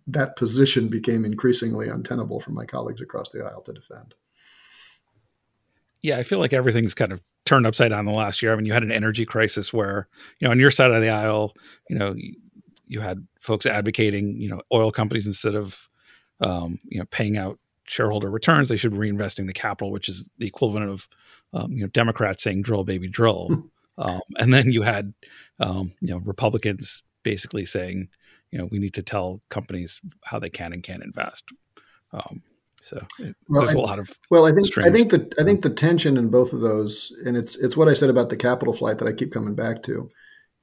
that 0.08 0.36
position 0.36 0.90
became 0.90 1.26
increasingly 1.26 1.88
untenable 1.88 2.40
for 2.40 2.52
my 2.52 2.66
colleagues 2.66 3.02
across 3.02 3.30
the 3.30 3.44
aisle 3.44 3.62
to 3.62 3.74
defend. 3.74 4.16
Yeah, 6.02 6.18
I 6.18 6.24
feel 6.24 6.40
like 6.40 6.54
everything's 6.54 6.94
kind 6.94 7.14
of 7.14 7.22
turned 7.46 7.66
upside 7.66 7.90
down 7.90 8.06
the 8.06 8.12
last 8.12 8.42
year. 8.42 8.52
I 8.52 8.56
mean, 8.58 8.66
you 8.66 8.74
had 8.74 8.84
an 8.84 8.92
energy 8.92 9.26
crisis 9.26 9.74
where, 9.74 10.08
you 10.40 10.48
know, 10.48 10.52
on 10.52 10.60
your 10.60 10.72
side 10.72 10.92
of 10.92 11.02
the 11.02 11.10
aisle, 11.10 11.54
you 11.90 11.98
know, 11.98 12.14
you, 12.88 13.00
had 13.00 13.26
folks 13.40 13.66
advocating, 13.66 14.36
you 14.38 14.50
know, 14.50 14.62
oil 14.74 14.92
companies 14.92 15.26
instead 15.26 15.56
of, 15.56 15.90
um, 16.42 16.80
you 16.84 17.00
know, 17.00 17.06
paying 17.06 17.38
out 17.38 17.58
shareholder 17.86 18.30
returns, 18.30 18.70
they 18.70 18.78
should 18.78 18.92
be 18.92 18.98
reinvesting 18.98 19.48
the 19.48 19.54
capital, 19.54 19.92
which 19.92 20.10
is 20.10 20.30
the 20.38 20.48
equivalent 20.48 20.90
of, 20.90 21.08
um, 21.54 21.72
you 21.72 21.82
know, 21.82 21.88
Democrats 21.88 22.44
saying 22.44 22.62
"drill, 22.62 22.84
baby, 22.84 23.08
drill," 23.08 23.48
hmm. 23.48 24.02
um, 24.02 24.22
and 24.38 24.54
then 24.54 24.72
you 24.72 24.82
had, 24.82 25.14
um, 25.60 25.92
you 26.02 26.10
know, 26.10 26.20
Republicans 26.20 27.04
basically 27.24 27.66
saying, 27.66 28.10
you 28.54 28.60
know 28.60 28.66
we 28.66 28.78
need 28.78 28.94
to 28.94 29.02
tell 29.02 29.42
companies 29.50 30.00
how 30.24 30.38
they 30.38 30.50
can 30.50 30.74
and 30.74 30.84
can't 30.84 31.04
invest. 31.04 31.50
Um, 32.14 32.44
so 32.80 33.04
well, 33.48 33.66
there's 33.66 33.76
I, 33.76 33.80
a 33.80 33.82
lot 33.82 33.98
of 33.98 34.12
well, 34.30 34.46
I 34.46 34.52
think 34.52 34.78
I 34.78 34.92
think 34.92 35.10
the 35.10 35.34
I 35.40 35.44
think 35.44 35.64
the 35.64 35.72
tension 35.72 36.18
in 36.18 36.30
both 36.30 36.54
of 36.54 36.62
those, 36.62 37.12
and 37.26 37.36
it's 37.36 37.58
it's 37.58 37.76
what 37.76 37.88
I 37.88 37.96
said 37.96 38.12
about 38.12 38.30
the 38.30 38.38
capital 38.38 38.74
flight 38.74 39.00
that 39.00 39.08
I 39.08 39.14
keep 39.14 39.34
coming 39.34 39.56
back 39.56 39.82
to, 39.84 40.08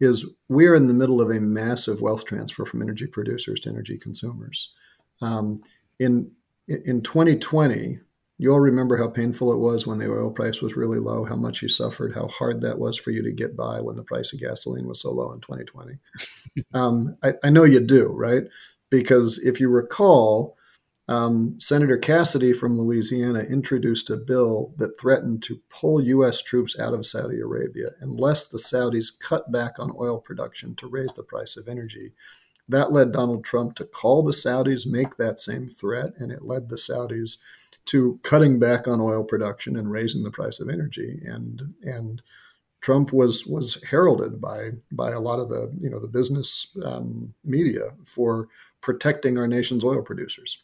is 0.00 0.24
we 0.48 0.68
are 0.68 0.76
in 0.76 0.86
the 0.86 0.94
middle 0.94 1.20
of 1.20 1.30
a 1.30 1.40
massive 1.40 2.00
wealth 2.00 2.24
transfer 2.26 2.64
from 2.64 2.80
energy 2.80 3.08
producers 3.08 3.58
to 3.60 3.70
energy 3.70 3.98
consumers. 3.98 4.72
Um, 5.20 5.62
in 5.98 6.30
in 6.70 7.02
2020, 7.02 7.98
you 8.38 8.52
all 8.52 8.60
remember 8.60 8.96
how 8.96 9.08
painful 9.08 9.52
it 9.52 9.58
was 9.58 9.86
when 9.86 9.98
the 9.98 10.10
oil 10.10 10.30
price 10.30 10.62
was 10.62 10.76
really 10.76 10.98
low, 10.98 11.24
how 11.24 11.36
much 11.36 11.60
you 11.60 11.68
suffered, 11.68 12.14
how 12.14 12.26
hard 12.28 12.62
that 12.62 12.78
was 12.78 12.96
for 12.96 13.10
you 13.10 13.22
to 13.22 13.32
get 13.32 13.56
by 13.56 13.80
when 13.80 13.96
the 13.96 14.02
price 14.02 14.32
of 14.32 14.40
gasoline 14.40 14.86
was 14.86 15.02
so 15.02 15.10
low 15.10 15.32
in 15.32 15.40
2020. 15.40 15.98
um, 16.74 17.16
I, 17.22 17.34
I, 17.44 17.50
know 17.50 17.64
you 17.64 17.80
do, 17.80 18.06
right? 18.06 18.44
Because 18.90 19.38
if 19.38 19.60
you 19.60 19.68
recall, 19.68 20.56
um, 21.06 21.56
Senator 21.58 21.98
Cassidy 21.98 22.52
from 22.52 22.78
Louisiana 22.78 23.40
introduced 23.40 24.08
a 24.08 24.16
bill 24.16 24.72
that 24.78 24.98
threatened 24.98 25.42
to 25.42 25.60
pull 25.68 26.02
U.S. 26.02 26.40
troops 26.40 26.78
out 26.78 26.94
of 26.94 27.04
Saudi 27.04 27.40
Arabia 27.40 27.88
unless 28.00 28.46
the 28.46 28.58
Saudis 28.58 29.08
cut 29.20 29.50
back 29.52 29.72
on 29.78 29.92
oil 29.98 30.18
production 30.18 30.76
to 30.76 30.86
raise 30.86 31.12
the 31.12 31.24
price 31.24 31.56
of 31.56 31.68
energy. 31.68 32.12
That 32.70 32.92
led 32.92 33.12
Donald 33.12 33.44
Trump 33.44 33.74
to 33.76 33.84
call 33.84 34.22
the 34.22 34.32
Saudis, 34.32 34.86
make 34.86 35.16
that 35.16 35.40
same 35.40 35.68
threat, 35.68 36.12
and 36.18 36.30
it 36.30 36.42
led 36.44 36.68
the 36.68 36.76
Saudis 36.76 37.38
to 37.86 38.20
cutting 38.22 38.58
back 38.58 38.86
on 38.86 39.00
oil 39.00 39.24
production 39.24 39.76
and 39.76 39.90
raising 39.90 40.22
the 40.22 40.30
price 40.30 40.60
of 40.60 40.68
energy. 40.68 41.20
And 41.24 41.74
and 41.82 42.22
Trump 42.80 43.12
was 43.12 43.46
was 43.46 43.82
heralded 43.90 44.40
by 44.40 44.70
by 44.92 45.10
a 45.10 45.20
lot 45.20 45.40
of 45.40 45.48
the 45.48 45.72
you 45.80 45.90
know 45.90 45.98
the 45.98 46.08
business 46.08 46.68
um, 46.84 47.34
media 47.44 47.90
for 48.04 48.48
protecting 48.80 49.36
our 49.36 49.48
nation's 49.48 49.84
oil 49.84 50.02
producers. 50.02 50.58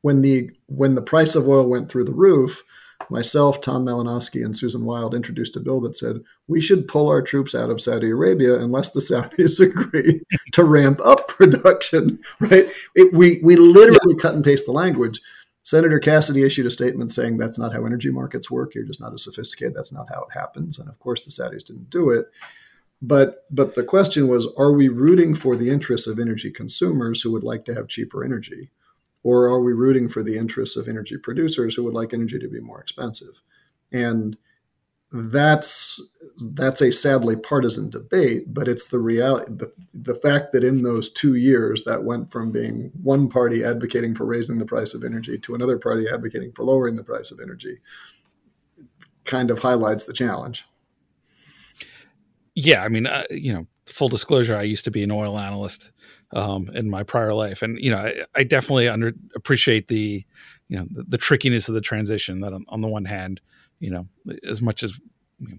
When 0.00 0.22
the 0.22 0.50
when 0.66 0.94
the 0.94 1.02
price 1.02 1.34
of 1.34 1.48
oil 1.48 1.68
went 1.68 1.90
through 1.90 2.04
the 2.04 2.12
roof, 2.12 2.64
myself, 3.10 3.60
Tom 3.60 3.84
Malinowski, 3.84 4.44
and 4.44 4.56
Susan 4.56 4.84
Wild 4.84 5.14
introduced 5.14 5.56
a 5.56 5.60
bill 5.60 5.80
that 5.82 5.96
said 5.96 6.22
we 6.48 6.60
should 6.60 6.88
pull 6.88 7.08
our 7.08 7.22
troops 7.22 7.54
out 7.54 7.70
of 7.70 7.80
Saudi 7.80 8.10
Arabia 8.10 8.58
unless 8.58 8.90
the 8.90 9.00
Saudis 9.00 9.60
agree 9.60 10.22
to 10.52 10.64
ramp 10.64 11.00
up 11.04 11.28
production. 11.28 12.18
Right? 12.40 12.70
It, 12.94 13.12
we 13.12 13.40
we 13.42 13.56
literally 13.56 14.14
yeah. 14.16 14.22
cut 14.22 14.34
and 14.34 14.44
paste 14.44 14.66
the 14.66 14.72
language. 14.72 15.20
Senator 15.62 15.98
Cassidy 15.98 16.42
issued 16.42 16.66
a 16.66 16.70
statement 16.70 17.10
saying 17.10 17.38
that's 17.38 17.58
not 17.58 17.72
how 17.72 17.86
energy 17.86 18.10
markets 18.10 18.50
work. 18.50 18.74
You're 18.74 18.84
just 18.84 19.00
not 19.00 19.14
as 19.14 19.24
sophisticated. 19.24 19.74
That's 19.74 19.92
not 19.92 20.10
how 20.10 20.24
it 20.24 20.38
happens. 20.38 20.78
And 20.78 20.90
of 20.90 20.98
course, 20.98 21.24
the 21.24 21.30
Saudis 21.30 21.64
didn't 21.64 21.88
do 21.88 22.10
it. 22.10 22.26
But 23.00 23.44
but 23.50 23.74
the 23.74 23.82
question 23.82 24.28
was, 24.28 24.46
are 24.58 24.72
we 24.72 24.88
rooting 24.88 25.34
for 25.34 25.56
the 25.56 25.70
interests 25.70 26.06
of 26.06 26.18
energy 26.18 26.50
consumers 26.50 27.22
who 27.22 27.32
would 27.32 27.44
like 27.44 27.64
to 27.66 27.74
have 27.74 27.88
cheaper 27.88 28.24
energy, 28.24 28.70
or 29.24 29.46
are 29.46 29.60
we 29.60 29.72
rooting 29.72 30.08
for 30.08 30.22
the 30.22 30.38
interests 30.38 30.76
of 30.76 30.86
energy 30.86 31.16
producers 31.16 31.74
who 31.74 31.82
would 31.82 31.94
like 31.94 32.14
energy 32.14 32.38
to 32.38 32.48
be 32.48 32.60
more 32.60 32.80
expensive? 32.80 33.32
And 33.92 34.36
that's 35.10 36.00
that's 36.40 36.80
a 36.80 36.92
sadly 36.92 37.36
partisan 37.36 37.88
debate, 37.88 38.52
but 38.52 38.66
it's 38.66 38.88
the 38.88 38.98
reality. 38.98 39.52
The, 39.54 39.72
the 39.94 40.16
fact 40.16 40.52
that 40.52 40.64
in 40.64 40.82
those 40.82 41.10
two 41.10 41.36
years, 41.36 41.84
that 41.84 42.02
went 42.02 42.32
from 42.32 42.50
being 42.50 42.90
one 43.00 43.28
party 43.28 43.64
advocating 43.64 44.14
for 44.14 44.24
raising 44.24 44.58
the 44.58 44.66
price 44.66 44.92
of 44.92 45.04
energy 45.04 45.38
to 45.38 45.54
another 45.54 45.78
party 45.78 46.06
advocating 46.12 46.52
for 46.52 46.64
lowering 46.64 46.96
the 46.96 47.04
price 47.04 47.30
of 47.30 47.38
energy, 47.40 47.78
kind 49.24 49.50
of 49.50 49.60
highlights 49.60 50.04
the 50.04 50.12
challenge. 50.12 50.64
Yeah, 52.56 52.82
I 52.82 52.88
mean, 52.88 53.06
uh, 53.06 53.24
you 53.30 53.52
know, 53.52 53.66
full 53.86 54.08
disclosure, 54.08 54.56
I 54.56 54.62
used 54.62 54.84
to 54.84 54.90
be 54.90 55.04
an 55.04 55.12
oil 55.12 55.38
analyst 55.38 55.92
um, 56.34 56.68
in 56.74 56.90
my 56.90 57.02
prior 57.02 57.32
life, 57.32 57.62
and 57.62 57.78
you 57.78 57.90
know, 57.90 57.98
I, 57.98 58.24
I 58.34 58.44
definitely 58.44 58.88
under 58.88 59.12
appreciate 59.34 59.88
the, 59.88 60.24
you 60.68 60.76
know, 60.76 60.86
the, 60.90 61.04
the 61.04 61.18
trickiness 61.18 61.68
of 61.68 61.74
the 61.74 61.80
transition. 61.80 62.40
That 62.40 62.52
on, 62.52 62.64
on 62.68 62.82
the 62.82 62.88
one 62.88 63.06
hand 63.06 63.40
you 63.84 63.90
know, 63.90 64.06
as 64.48 64.62
much 64.62 64.82
as 64.82 64.98
you 65.38 65.48
know, 65.48 65.58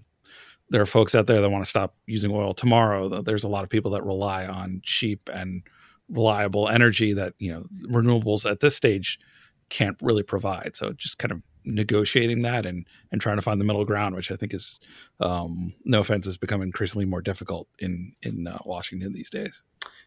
there 0.70 0.82
are 0.82 0.86
folks 0.86 1.14
out 1.14 1.28
there 1.28 1.40
that 1.40 1.48
want 1.48 1.64
to 1.64 1.70
stop 1.70 1.94
using 2.06 2.32
oil 2.32 2.52
tomorrow, 2.52 3.22
there's 3.22 3.44
a 3.44 3.48
lot 3.48 3.62
of 3.62 3.70
people 3.70 3.92
that 3.92 4.02
rely 4.02 4.46
on 4.46 4.80
cheap 4.82 5.30
and 5.32 5.62
reliable 6.08 6.68
energy 6.68 7.12
that, 7.12 7.34
you 7.38 7.52
know, 7.52 7.62
renewables 7.88 8.50
at 8.50 8.58
this 8.58 8.74
stage 8.74 9.20
can't 9.68 9.96
really 10.02 10.24
provide. 10.24 10.74
So 10.74 10.92
just 10.92 11.18
kind 11.18 11.30
of 11.30 11.40
negotiating 11.64 12.42
that 12.42 12.66
and 12.66 12.84
and 13.12 13.20
trying 13.20 13.36
to 13.36 13.42
find 13.42 13.60
the 13.60 13.64
middle 13.64 13.84
ground, 13.84 14.16
which 14.16 14.32
I 14.32 14.36
think 14.36 14.52
is, 14.52 14.80
um, 15.20 15.72
no 15.84 16.00
offense, 16.00 16.26
has 16.26 16.36
become 16.36 16.62
increasingly 16.62 17.04
more 17.04 17.22
difficult 17.22 17.68
in 17.78 18.14
in 18.22 18.48
uh, 18.48 18.58
Washington 18.64 19.12
these 19.12 19.30
days. 19.30 19.62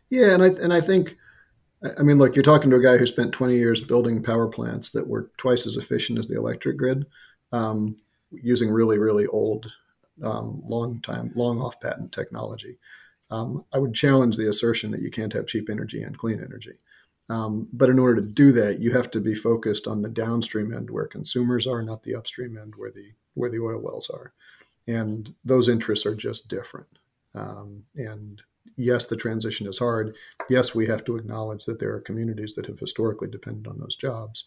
Yeah, 0.10 0.34
and 0.34 0.44
I 0.44 0.48
and 0.48 0.74
I 0.74 0.82
think, 0.82 1.18
I 1.98 2.02
mean, 2.04 2.18
look, 2.18 2.36
you're 2.36 2.44
talking 2.44 2.70
to 2.72 2.78
a 2.78 2.84
guy 2.84 2.98
who 2.98 3.06
spent 3.06 3.32
20 3.32 3.56
years 3.56 3.86
building 3.86 4.24
power 4.24 4.48
plants 4.48 4.92
that 4.92 5.08
were 5.08 5.32
twice 5.38 5.66
as 5.66 5.76
efficient 5.76 6.20
as 6.20 6.28
the 6.28 6.38
electric 6.38 6.78
grid 6.78 7.06
um, 7.52 7.98
using 8.32 8.70
really, 8.70 8.98
really 8.98 9.28
old, 9.28 9.72
um, 10.24 10.62
long 10.66 11.02
time, 11.02 11.32
long 11.36 11.60
off 11.60 11.80
patent 11.80 12.12
technology. 12.12 12.78
Um, 13.32 13.64
I 13.72 13.78
would 13.78 13.94
challenge 13.94 14.38
the 14.38 14.50
assertion 14.50 14.92
that 14.92 15.02
you 15.02 15.12
can't 15.12 15.34
have 15.34 15.48
cheap 15.48 15.70
energy 15.70 16.02
and 16.02 16.18
clean 16.18 16.44
energy. 16.44 16.74
Um, 17.30 17.68
but 17.72 17.90
in 17.90 18.00
order 18.00 18.22
to 18.22 18.28
do 18.28 18.52
that, 18.54 18.80
you 18.80 18.92
have 18.92 19.12
to 19.12 19.20
be 19.20 19.36
focused 19.36 19.86
on 19.86 20.02
the 20.02 20.10
downstream 20.10 20.74
end 20.74 20.90
where 20.90 21.06
consumers 21.06 21.68
are, 21.68 21.84
not 21.84 22.02
the 22.02 22.16
upstream 22.16 22.58
end 22.58 22.74
where 22.76 22.92
the 22.92 23.12
where 23.36 23.52
the 23.52 23.60
oil 23.60 23.80
wells 23.80 24.10
are. 24.10 24.34
And 24.88 25.34
those 25.46 25.70
interests 25.70 26.06
are 26.08 26.16
just 26.16 26.48
different. 26.48 26.88
Um, 27.36 27.86
and 27.96 28.42
yes, 28.80 29.06
the 29.06 29.18
transition 29.18 29.68
is 29.68 29.78
hard. 29.78 30.16
Yes, 30.50 30.74
we 30.74 30.88
have 30.88 31.04
to 31.06 31.18
acknowledge 31.18 31.66
that 31.66 31.80
there 31.80 31.94
are 31.94 32.00
communities 32.00 32.54
that 32.56 32.66
have 32.66 32.80
historically 32.80 33.28
depended 33.28 33.68
on 33.68 33.78
those 33.78 33.96
jobs. 33.96 34.46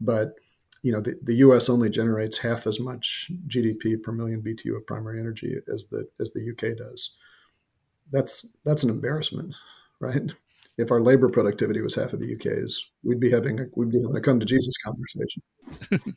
But 0.00 0.34
you 0.82 0.92
know, 0.92 1.00
the, 1.00 1.18
the 1.22 1.34
U.S. 1.36 1.68
only 1.68 1.90
generates 1.90 2.38
half 2.38 2.66
as 2.66 2.80
much 2.80 3.30
GDP 3.48 4.02
per 4.02 4.12
million 4.12 4.40
BTU 4.40 4.76
of 4.76 4.86
primary 4.86 5.18
energy 5.18 5.56
as 5.72 5.86
the 5.86 6.08
as 6.20 6.30
the 6.32 6.50
UK 6.50 6.76
does. 6.76 7.16
That's 8.12 8.46
that's 8.64 8.82
an 8.82 8.90
embarrassment, 8.90 9.54
right? 9.98 10.30
If 10.78 10.90
our 10.90 11.00
labor 11.00 11.28
productivity 11.28 11.80
was 11.82 11.94
half 11.94 12.14
of 12.14 12.20
the 12.20 12.34
UK's, 12.34 12.86
we'd 13.02 13.20
be 13.20 13.30
having 13.30 13.60
a 13.60 13.64
we'd 13.74 13.90
be 13.90 14.00
having 14.00 14.16
a 14.16 14.20
come 14.20 14.40
to 14.40 14.46
Jesus 14.46 14.74
conversation. 14.78 15.42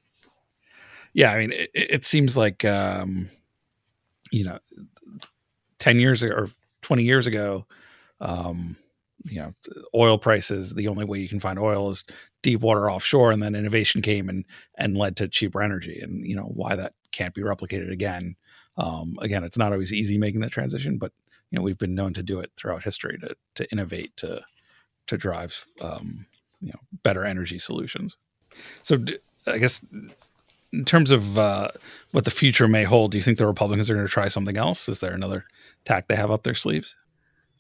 yeah, 1.13 1.31
I 1.31 1.39
mean, 1.39 1.51
it, 1.51 1.69
it 1.73 2.05
seems 2.05 2.37
like 2.37 2.63
um, 2.63 3.29
you 4.31 4.45
know, 4.45 4.59
ten 5.79 5.99
years 5.99 6.23
or 6.23 6.47
twenty 6.83 7.03
years 7.03 7.25
ago, 7.27 7.65
um, 8.21 8.77
you 9.25 9.39
know 9.39 9.53
oil 9.95 10.17
prices 10.17 10.73
the 10.73 10.87
only 10.87 11.05
way 11.05 11.19
you 11.19 11.29
can 11.29 11.39
find 11.39 11.57
oil 11.57 11.89
is 11.89 12.03
deep 12.41 12.61
water 12.61 12.91
offshore 12.91 13.31
and 13.31 13.41
then 13.41 13.55
innovation 13.55 14.01
came 14.01 14.29
and 14.29 14.45
and 14.77 14.97
led 14.97 15.15
to 15.17 15.27
cheaper 15.27 15.61
energy. 15.61 15.99
And 16.01 16.25
you 16.25 16.35
know 16.35 16.43
why 16.43 16.75
that 16.75 16.93
can't 17.11 17.33
be 17.33 17.41
replicated 17.41 17.91
again 17.91 18.35
um, 18.77 19.17
again 19.21 19.43
it's 19.43 19.57
not 19.57 19.71
always 19.71 19.93
easy 19.93 20.17
making 20.17 20.41
that 20.41 20.51
transition 20.51 20.97
but 20.97 21.11
you 21.51 21.57
know 21.57 21.63
we've 21.63 21.77
been 21.77 21.95
known 21.95 22.13
to 22.13 22.23
do 22.23 22.39
it 22.39 22.51
throughout 22.57 22.83
history 22.83 23.17
to 23.19 23.35
to 23.55 23.71
innovate 23.71 24.15
to 24.17 24.41
to 25.07 25.17
drive 25.17 25.65
um, 25.81 26.25
you 26.59 26.69
know 26.69 26.79
better 27.03 27.25
energy 27.25 27.59
solutions. 27.59 28.17
So 28.81 28.97
i 29.47 29.57
guess 29.57 29.83
in 30.73 30.83
terms 30.83 31.11
of 31.11 31.37
uh, 31.37 31.69
what 32.11 32.25
the 32.25 32.31
future 32.31 32.67
may 32.67 32.83
hold 32.83 33.11
do 33.11 33.17
you 33.17 33.23
think 33.23 33.37
the 33.37 33.47
republicans 33.47 33.89
are 33.89 33.93
going 33.93 34.05
to 34.05 34.11
try 34.11 34.27
something 34.27 34.57
else 34.57 34.89
is 34.89 34.99
there 34.99 35.13
another 35.13 35.45
tack 35.85 36.07
they 36.07 36.15
have 36.15 36.31
up 36.31 36.43
their 36.43 36.55
sleeves 36.55 36.95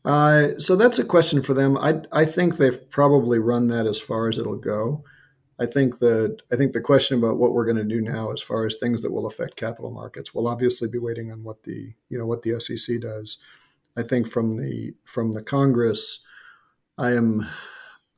uh, 0.05 0.49
so 0.59 0.75
that's 0.75 0.99
a 0.99 1.05
question 1.05 1.41
for 1.41 1.53
them. 1.53 1.77
I 1.77 2.01
I 2.11 2.25
think 2.25 2.57
they've 2.57 2.89
probably 2.89 3.39
run 3.39 3.67
that 3.69 3.87
as 3.87 3.99
far 3.99 4.27
as 4.27 4.37
it'll 4.37 4.57
go. 4.57 5.03
I 5.59 5.65
think 5.65 5.99
that 5.99 6.39
I 6.51 6.55
think 6.55 6.73
the 6.73 6.81
question 6.81 7.17
about 7.17 7.37
what 7.37 7.53
we're 7.53 7.65
going 7.65 7.77
to 7.77 7.83
do 7.83 8.01
now, 8.01 8.31
as 8.31 8.41
far 8.41 8.65
as 8.65 8.75
things 8.75 9.01
that 9.01 9.11
will 9.11 9.27
affect 9.27 9.55
capital 9.55 9.91
markets, 9.91 10.33
we'll 10.33 10.47
obviously 10.47 10.89
be 10.89 10.97
waiting 10.97 11.31
on 11.31 11.43
what 11.43 11.63
the 11.63 11.93
you 12.09 12.17
know 12.17 12.25
what 12.25 12.41
the 12.41 12.59
SEC 12.59 12.99
does. 12.99 13.37
I 13.95 14.03
think 14.03 14.27
from 14.27 14.57
the 14.57 14.93
from 15.05 15.31
the 15.31 15.43
Congress, 15.43 16.19
I 16.97 17.11
am 17.11 17.47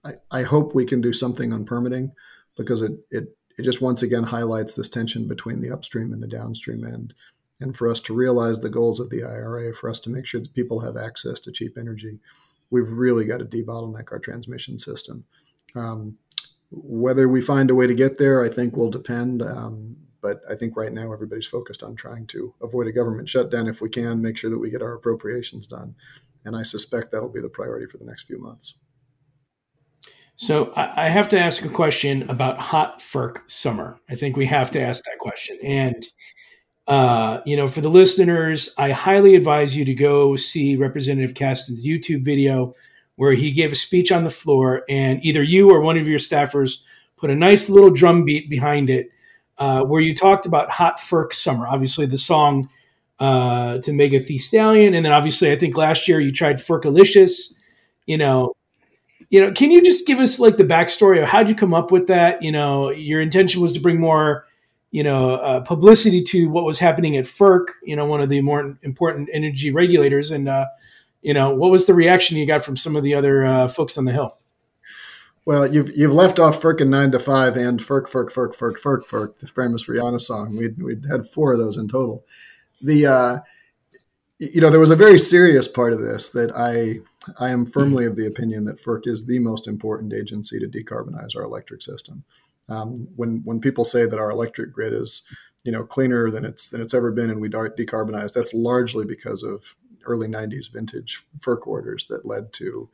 I, 0.03 0.13
I 0.31 0.43
hope 0.43 0.73
we 0.73 0.85
can 0.85 1.01
do 1.01 1.13
something 1.13 1.53
on 1.53 1.65
permitting 1.65 2.13
because 2.57 2.81
it 2.81 2.93
it 3.11 3.37
it 3.57 3.63
just 3.63 3.81
once 3.81 4.01
again 4.01 4.23
highlights 4.23 4.73
this 4.73 4.89
tension 4.89 5.27
between 5.27 5.61
the 5.61 5.71
upstream 5.71 6.13
and 6.13 6.21
the 6.21 6.27
downstream 6.27 6.85
end 6.85 7.13
and 7.59 7.75
for 7.75 7.89
us 7.89 7.99
to 8.01 8.13
realize 8.13 8.59
the 8.59 8.69
goals 8.69 8.99
of 8.99 9.09
the 9.09 9.23
IRA, 9.23 9.73
for 9.73 9.89
us 9.89 9.99
to 9.99 10.09
make 10.09 10.25
sure 10.25 10.41
that 10.41 10.53
people 10.53 10.79
have 10.79 10.97
access 10.97 11.39
to 11.41 11.51
cheap 11.51 11.77
energy, 11.77 12.19
we've 12.69 12.89
really 12.89 13.25
got 13.25 13.37
to 13.37 13.45
debottleneck 13.45 14.11
our 14.11 14.19
transmission 14.19 14.77
system. 14.77 15.23
Um, 15.75 16.17
whether 16.71 17.29
we 17.29 17.41
find 17.41 17.69
a 17.69 17.75
way 17.75 17.87
to 17.87 17.93
get 17.93 18.17
there, 18.17 18.43
I 18.43 18.49
think 18.49 18.75
will 18.75 18.89
depend. 18.89 19.41
Um, 19.41 19.95
but 20.21 20.41
I 20.49 20.55
think 20.55 20.75
right 20.75 20.91
now 20.91 21.13
everybody's 21.13 21.45
focused 21.45 21.83
on 21.83 21.95
trying 21.95 22.27
to 22.27 22.53
avoid 22.61 22.87
a 22.87 22.91
government 22.91 23.29
shutdown 23.29 23.67
if 23.67 23.79
we 23.79 23.89
can, 23.89 24.21
make 24.21 24.37
sure 24.37 24.49
that 24.49 24.57
we 24.57 24.71
get 24.71 24.81
our 24.81 24.95
appropriations 24.95 25.67
done. 25.67 25.95
And 26.43 26.55
I 26.55 26.63
suspect 26.63 27.11
that'll 27.11 27.29
be 27.29 27.41
the 27.41 27.49
priority 27.49 27.85
for 27.85 27.97
the 27.97 28.05
next 28.05 28.23
few 28.23 28.39
months. 28.39 28.75
So 30.37 30.73
I 30.75 31.07
have 31.07 31.29
to 31.29 31.39
ask 31.39 31.63
a 31.63 31.69
question 31.69 32.29
about 32.29 32.59
hot 32.59 32.99
FERC 32.99 33.49
summer. 33.49 33.97
I 34.09 34.15
think 34.15 34.35
we 34.35 34.45
have 34.47 34.69
to 34.71 34.81
ask 34.81 35.03
that 35.05 35.17
question. 35.17 35.57
And 35.63 36.05
uh, 36.87 37.39
you 37.45 37.57
know, 37.57 37.67
for 37.67 37.81
the 37.81 37.89
listeners, 37.89 38.73
I 38.77 38.91
highly 38.91 39.35
advise 39.35 39.75
you 39.75 39.85
to 39.85 39.93
go 39.93 40.35
see 40.35 40.75
Representative 40.75 41.33
Casten's 41.33 41.85
YouTube 41.85 42.23
video 42.23 42.73
where 43.15 43.31
he 43.31 43.51
gave 43.51 43.71
a 43.71 43.75
speech 43.75 44.11
on 44.11 44.25
the 44.25 44.29
floor, 44.29 44.83
and 44.89 45.23
either 45.23 45.41
you 45.41 45.71
or 45.71 45.79
one 45.79 45.97
of 45.97 46.07
your 46.07 46.19
staffers 46.19 46.79
put 47.15 47.29
a 47.29 47.35
nice 47.35 47.69
little 47.69 47.89
drum 47.89 48.25
beat 48.25 48.49
behind 48.49 48.89
it, 48.89 49.09
uh, 49.57 49.81
where 49.83 50.01
you 50.01 50.13
talked 50.13 50.45
about 50.45 50.69
Hot 50.69 50.99
FERC 50.99 51.33
Summer, 51.33 51.65
obviously 51.65 52.05
the 52.05 52.17
song 52.17 52.69
uh, 53.19 53.77
to 53.79 53.93
Megan 53.93 54.23
Thee 54.25 54.37
Stallion, 54.37 54.93
and 54.93 55.05
then 55.05 55.13
obviously 55.13 55.49
I 55.49 55.55
think 55.55 55.77
last 55.77 56.09
year 56.09 56.19
you 56.19 56.33
tried 56.33 56.57
Ferkalicious. 56.57 57.53
You 58.05 58.17
know, 58.17 58.53
you 59.29 59.41
know, 59.41 59.51
can 59.51 59.71
you 59.71 59.81
just 59.81 60.05
give 60.05 60.19
us 60.19 60.39
like 60.39 60.57
the 60.57 60.63
backstory 60.63 61.21
of 61.21 61.27
how'd 61.27 61.49
you 61.49 61.55
come 61.55 61.73
up 61.73 61.91
with 61.91 62.07
that? 62.07 62.41
You 62.41 62.51
know, 62.51 62.91
your 62.91 63.21
intention 63.21 63.61
was 63.61 63.73
to 63.73 63.79
bring 63.79 63.99
more 63.99 64.45
you 64.95 65.03
know, 65.03 65.35
uh, 65.35 65.59
publicity 65.59 66.23
to 66.23 66.47
what 66.47 66.63
was 66.63 66.79
happening 66.79 67.17
at 67.17 67.25
FERC, 67.25 67.65
you 67.83 67.97
know, 67.97 68.05
one 68.05 68.21
of 68.21 68.29
the 68.29 68.39
more 68.39 68.77
important 68.81 69.27
energy 69.33 69.69
regulators. 69.69 70.31
And, 70.31 70.47
uh, 70.47 70.67
you 71.21 71.33
know, 71.33 71.53
what 71.53 71.69
was 71.69 71.85
the 71.85 71.93
reaction 71.93 72.37
you 72.37 72.45
got 72.45 72.63
from 72.63 72.77
some 72.77 72.95
of 72.95 73.03
the 73.03 73.13
other 73.13 73.45
uh, 73.45 73.67
folks 73.67 73.97
on 73.97 74.05
the 74.05 74.13
Hill? 74.13 74.37
Well, 75.45 75.67
you've 75.67 75.89
you've 75.97 76.13
left 76.13 76.39
off 76.39 76.61
FERC 76.61 76.79
and 76.79 76.91
nine 76.91 77.11
to 77.11 77.19
five 77.19 77.57
and 77.57 77.81
FERC, 77.81 78.07
FERC, 78.07 78.31
FERC, 78.31 78.55
FERC, 78.55 78.77
FERC, 78.77 79.05
FERC, 79.05 79.37
the 79.39 79.47
famous 79.47 79.85
Rihanna 79.85 80.21
song. 80.21 80.55
We'd, 80.55 80.81
we'd 80.81 81.05
had 81.11 81.27
four 81.27 81.51
of 81.51 81.59
those 81.59 81.75
in 81.75 81.89
total. 81.89 82.23
The, 82.81 83.05
uh, 83.05 83.39
you 84.39 84.59
know, 84.59 84.69
there 84.69 84.79
was 84.79 84.89
a 84.89 84.95
very 84.95 85.17
serious 85.17 85.67
part 85.67 85.93
of 85.93 85.99
this 85.99 86.29
that 86.31 86.51
I 86.55 86.99
I 87.39 87.49
am 87.49 87.65
firmly 87.65 88.05
of 88.05 88.15
the 88.15 88.27
opinion 88.27 88.65
that 88.65 88.83
FERC 88.83 89.07
is 89.07 89.25
the 89.25 89.39
most 89.39 89.67
important 89.67 90.13
agency 90.13 90.59
to 90.59 90.67
decarbonize 90.67 91.35
our 91.35 91.43
electric 91.43 91.81
system. 91.81 92.23
Um, 92.67 93.07
when 93.15 93.41
when 93.45 93.61
people 93.61 93.85
say 93.85 94.05
that 94.05 94.19
our 94.19 94.31
electric 94.31 94.73
grid 94.73 94.93
is 94.93 95.23
you 95.63 95.71
know 95.71 95.83
cleaner 95.83 96.29
than 96.29 96.43
it's 96.43 96.69
than 96.69 96.81
it's 96.81 96.93
ever 96.93 97.11
been 97.11 97.29
and 97.29 97.39
we 97.39 97.49
decarbonize, 97.49 98.33
that's 98.33 98.53
largely 98.53 99.05
because 99.05 99.41
of 99.41 99.75
early 100.05 100.27
90s 100.27 100.71
vintage 100.71 101.25
FERC 101.39 101.65
orders 101.65 102.05
that 102.09 102.25
led 102.25 102.53
to 102.53 102.89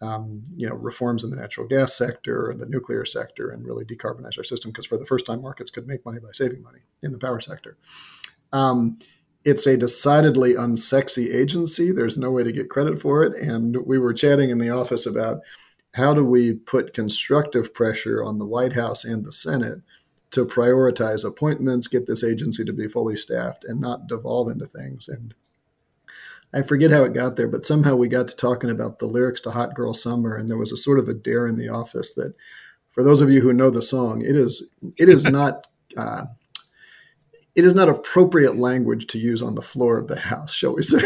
um, 0.00 0.42
you 0.56 0.68
know 0.68 0.74
reforms 0.74 1.24
in 1.24 1.30
the 1.30 1.36
natural 1.36 1.66
gas 1.66 1.94
sector 1.94 2.50
and 2.50 2.60
the 2.60 2.66
nuclear 2.66 3.04
sector 3.04 3.50
and 3.50 3.66
really 3.66 3.84
decarbonize 3.84 4.38
our 4.38 4.44
system 4.44 4.70
because 4.70 4.86
for 4.86 4.98
the 4.98 5.06
first 5.06 5.26
time 5.26 5.42
markets 5.42 5.70
could 5.70 5.88
make 5.88 6.04
money 6.04 6.20
by 6.20 6.30
saving 6.30 6.62
money 6.62 6.80
in 7.02 7.10
the 7.10 7.18
power 7.18 7.40
sector. 7.40 7.76
Um, 8.52 8.98
it's 9.44 9.66
a 9.66 9.76
decidedly 9.76 10.54
unsexy 10.54 11.34
agency. 11.34 11.92
There's 11.92 12.16
no 12.16 12.30
way 12.30 12.42
to 12.44 12.52
get 12.52 12.70
credit 12.70 12.98
for 12.98 13.24
it. 13.24 13.34
And 13.36 13.76
we 13.86 13.98
were 13.98 14.14
chatting 14.14 14.50
in 14.50 14.58
the 14.58 14.70
office 14.70 15.06
about 15.06 15.40
how 15.92 16.14
do 16.14 16.24
we 16.24 16.54
put 16.54 16.94
constructive 16.94 17.74
pressure 17.74 18.24
on 18.24 18.38
the 18.38 18.46
White 18.46 18.72
House 18.72 19.04
and 19.04 19.24
the 19.24 19.32
Senate 19.32 19.80
to 20.30 20.46
prioritize 20.46 21.24
appointments, 21.24 21.86
get 21.86 22.06
this 22.06 22.24
agency 22.24 22.64
to 22.64 22.72
be 22.72 22.88
fully 22.88 23.16
staffed, 23.16 23.64
and 23.64 23.80
not 23.80 24.08
devolve 24.08 24.50
into 24.50 24.66
things? 24.66 25.08
And 25.08 25.34
I 26.52 26.62
forget 26.62 26.90
how 26.90 27.04
it 27.04 27.12
got 27.12 27.36
there, 27.36 27.48
but 27.48 27.66
somehow 27.66 27.96
we 27.96 28.08
got 28.08 28.28
to 28.28 28.36
talking 28.36 28.70
about 28.70 28.98
the 28.98 29.06
lyrics 29.06 29.40
to 29.42 29.50
Hot 29.50 29.74
Girl 29.74 29.92
Summer, 29.92 30.36
and 30.36 30.48
there 30.48 30.56
was 30.56 30.72
a 30.72 30.76
sort 30.76 30.98
of 30.98 31.08
a 31.08 31.14
dare 31.14 31.46
in 31.46 31.58
the 31.58 31.68
office 31.68 32.14
that, 32.14 32.34
for 32.92 33.04
those 33.04 33.20
of 33.20 33.30
you 33.30 33.40
who 33.40 33.52
know 33.52 33.70
the 33.70 33.82
song, 33.82 34.22
it 34.22 34.36
is 34.36 34.70
it 34.96 35.08
is 35.08 35.24
not. 35.30 35.66
Uh, 35.96 36.24
it 37.54 37.64
is 37.64 37.74
not 37.74 37.88
appropriate 37.88 38.56
language 38.56 39.06
to 39.08 39.18
use 39.18 39.42
on 39.42 39.54
the 39.54 39.62
floor 39.62 39.98
of 39.98 40.08
the 40.08 40.18
house, 40.18 40.52
shall 40.52 40.74
we 40.74 40.82
say? 40.82 41.02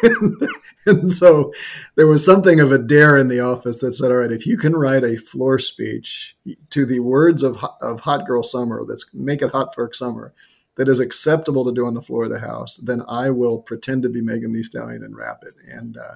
and 0.86 1.12
so 1.12 1.52
there 1.96 2.06
was 2.06 2.24
something 2.24 2.60
of 2.60 2.72
a 2.72 2.78
dare 2.78 3.16
in 3.16 3.28
the 3.28 3.40
office 3.40 3.80
that 3.80 3.94
said, 3.94 4.10
all 4.10 4.18
right, 4.18 4.32
if 4.32 4.46
you 4.46 4.56
can 4.56 4.76
write 4.76 5.04
a 5.04 5.16
floor 5.16 5.58
speech 5.58 6.36
to 6.70 6.84
the 6.84 7.00
words 7.00 7.42
of, 7.42 7.64
of 7.80 8.00
Hot 8.00 8.26
Girl 8.26 8.42
Summer, 8.42 8.84
that's 8.86 9.06
make 9.14 9.42
it 9.42 9.50
hot 9.50 9.74
FERC 9.74 9.94
summer, 9.94 10.32
that 10.76 10.88
is 10.88 11.00
acceptable 11.00 11.64
to 11.64 11.72
do 11.72 11.86
on 11.86 11.94
the 11.94 12.02
floor 12.02 12.24
of 12.24 12.30
the 12.30 12.40
house, 12.40 12.76
then 12.78 13.02
I 13.08 13.30
will 13.30 13.58
pretend 13.58 14.02
to 14.02 14.08
be 14.08 14.20
Megan 14.20 14.52
Thee 14.52 14.62
Stallion 14.62 15.04
and 15.04 15.16
rap 15.16 15.42
it. 15.42 15.54
And, 15.68 15.96
uh, 15.96 16.14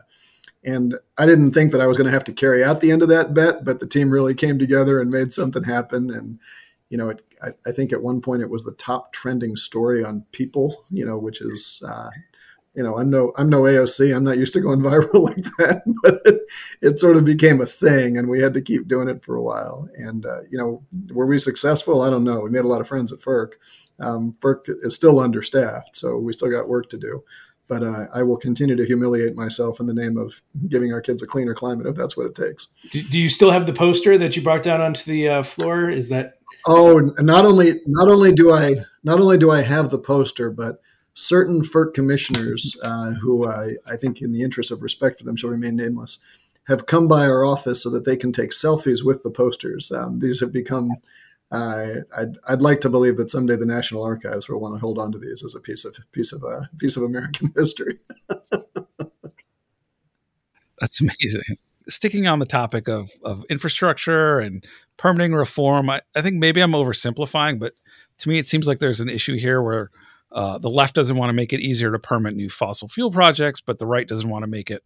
and 0.65 0.99
I 1.19 1.27
didn't 1.27 1.53
think 1.53 1.73
that 1.73 1.81
I 1.81 1.87
was 1.87 1.97
going 1.97 2.07
to 2.07 2.13
have 2.13 2.25
to 2.25 2.33
carry 2.33 2.65
out 2.65 2.81
the 2.81 2.91
end 2.91 3.03
of 3.03 3.09
that 3.09 3.35
bet, 3.35 3.65
but 3.65 3.81
the 3.81 3.87
team 3.87 4.11
really 4.11 4.35
came 4.35 4.59
together 4.59 5.01
and 5.01 5.11
made 5.11 5.35
something 5.35 5.65
happen. 5.65 6.11
And, 6.11 6.41
you 6.89 6.97
know, 6.97 7.11
it, 7.11 7.25
I, 7.43 7.49
I, 7.67 7.73
think 7.73 7.93
at 7.93 8.03
one 8.03 8.21
point 8.21 8.43
it 8.43 8.51
was 8.51 8.65
the 8.65 8.73
top 8.73 9.13
trending 9.13 9.57
story 9.57 10.05
on 10.05 10.25
People, 10.33 10.85
you 10.91 11.05
know, 11.05 11.19
which 11.19 11.41
is 11.41 11.83
uh, 11.87 12.09
you 12.77 12.83
know, 12.83 12.99
I'm 12.99 13.09
no 13.09 13.33
I'm 13.37 13.49
no 13.49 13.63
AOC. 13.63 14.15
I'm 14.15 14.25
not 14.25 14.39
used 14.39 14.53
to 14.53 14.61
going 14.61 14.81
viral 14.83 15.25
like 15.25 15.45
that, 15.59 15.83
but 16.03 16.21
it, 16.27 16.41
it, 16.83 16.99
sort 16.99 17.17
of 17.17 17.25
became 17.25 17.61
a 17.61 17.67
thing, 17.67 18.19
and 18.19 18.29
we 18.29 18.41
had 18.41 18.55
to 18.55 18.61
keep 18.61 18.87
doing 18.87 19.09
it 19.09 19.25
for 19.25 19.37
a 19.37 19.43
while. 19.43 19.89
And 19.97 20.27
uh, 20.27 20.43
you 20.51 20.59
know, 20.59 20.83
were 21.13 21.27
we 21.27 21.39
successful? 21.39 22.03
I 22.03 22.11
don't 22.11 22.25
know. 22.25 22.41
We 22.41 22.51
made 22.51 22.65
a 22.65 22.69
lot 22.69 22.83
of 22.83 22.89
friends 22.89 23.13
at 23.13 23.21
FERC. 23.21 23.53
Um, 23.99 24.37
FERC 24.41 24.69
is 24.83 24.95
still 24.95 25.19
understaffed, 25.19 25.97
so 25.97 26.19
we 26.19 26.35
still 26.35 26.51
got 26.51 26.69
work 26.69 26.91
to 26.91 26.99
do. 26.99 27.25
But 27.69 27.83
uh, 27.83 28.07
I 28.15 28.23
will 28.23 28.37
continue 28.37 28.77
to 28.77 28.87
humiliate 28.87 29.35
myself 29.35 29.81
in 29.81 29.87
the 29.87 29.95
name 29.95 30.17
of 30.17 30.41
giving 30.69 30.93
our 30.93 31.01
kids 31.01 31.23
a 31.23 31.27
cleaner 31.27 31.55
climate 31.55 31.87
if 31.87 31.97
that's 31.97 32.17
what 32.17 32.27
it 32.27 32.35
takes. 32.35 32.69
Do, 32.91 33.03
do 33.03 33.19
you 33.19 33.29
still 33.29 33.51
have 33.51 33.67
the 33.67 33.73
poster 33.73 34.17
that 34.19 34.37
you 34.37 34.43
brought 34.43 34.63
down 34.63 34.81
onto 34.81 35.11
the 35.11 35.29
uh, 35.29 35.43
floor? 35.43 35.89
Is 35.89 36.09
that? 36.11 36.39
Oh, 36.67 36.99
not 37.19 37.45
only 37.45 37.81
not 37.87 38.09
only 38.09 38.33
do 38.33 38.53
I 38.53 38.77
not 39.03 39.19
only 39.19 39.39
do 39.39 39.51
I 39.51 39.63
have 39.63 39.91
the 39.91 39.99
poster, 39.99 40.51
but 40.51 40.81
certain 41.15 41.63
FERC 41.63 41.95
commissioners, 41.95 42.77
uh, 42.83 43.13
who 43.15 43.49
I, 43.49 43.75
I 43.87 43.97
think, 43.97 44.21
in 44.21 44.33
the 44.33 44.43
interest 44.43 44.71
of 44.71 44.83
respect 44.83 45.19
for 45.19 45.25
them, 45.25 45.35
shall 45.35 45.51
remain 45.51 45.75
nameless, 45.75 46.19
have 46.69 46.87
come 46.87 47.09
by 47.09 47.27
our 47.27 47.45
office 47.45 47.83
so 47.83 47.91
that 47.91 48.05
they 48.05 48.17
can 48.17 48.33
take 48.33 48.51
selfies 48.51 49.05
with 49.05 49.23
the 49.23 49.31
posters. 49.31 49.91
Um, 49.91 50.21
these 50.21 50.41
have 50.41 50.53
become. 50.53 50.91
I'd, 51.53 52.39
I'd 52.49 52.63
like 52.63 52.81
to 52.81 52.89
believe 52.89 53.17
that 53.17 53.31
someday 53.31 53.57
the 53.57 53.67
National 53.67 54.03
Archives 54.03 54.49
will 54.49 54.61
want 54.61 54.75
to 54.75 54.81
hold 54.81 54.99
on 54.99 55.13
to 55.13 55.19
these 55.19 55.45
as 55.45 55.55
a 55.55 55.61
piece 55.61 55.85
of 55.85 55.97
piece 56.13 56.33
of 56.33 56.43
uh, 56.43 56.63
piece 56.79 56.97
of 56.97 57.03
American 57.03 57.53
history. 57.57 57.99
That's 60.81 61.01
amazing. 61.01 61.59
Sticking 61.89 62.27
on 62.27 62.41
the 62.41 62.47
topic 62.47 62.89
of 62.89 63.11
of 63.23 63.45
infrastructure 63.49 64.41
and 64.41 64.65
permitting 64.97 65.35
reform, 65.35 65.89
I, 65.89 66.01
I 66.15 66.23
think 66.23 66.37
maybe 66.37 66.61
I'm 66.61 66.73
oversimplifying, 66.73 67.59
but 67.59 67.75
to 68.19 68.29
me, 68.29 68.39
it 68.39 68.49
seems 68.49 68.67
like 68.67 68.81
there's 68.81 69.01
an 69.01 69.09
issue 69.09 69.37
here 69.37 69.63
where 69.63 69.91
uh, 70.33 70.59
the 70.59 70.71
left 70.71 70.95
doesn't 70.95 71.17
want 71.17 71.29
to 71.29 71.35
make 71.35 71.53
it 71.53 71.61
easier 71.61 71.93
to 71.93 71.99
permit 71.99 72.35
new 72.35 72.49
fossil 72.49 72.89
fuel 72.89 73.11
projects, 73.11 73.61
but 73.61 73.79
the 73.79 73.87
right 73.87 74.09
doesn't 74.09 74.29
want 74.29 74.43
to 74.43 74.49
make 74.49 74.71
it 74.71 74.83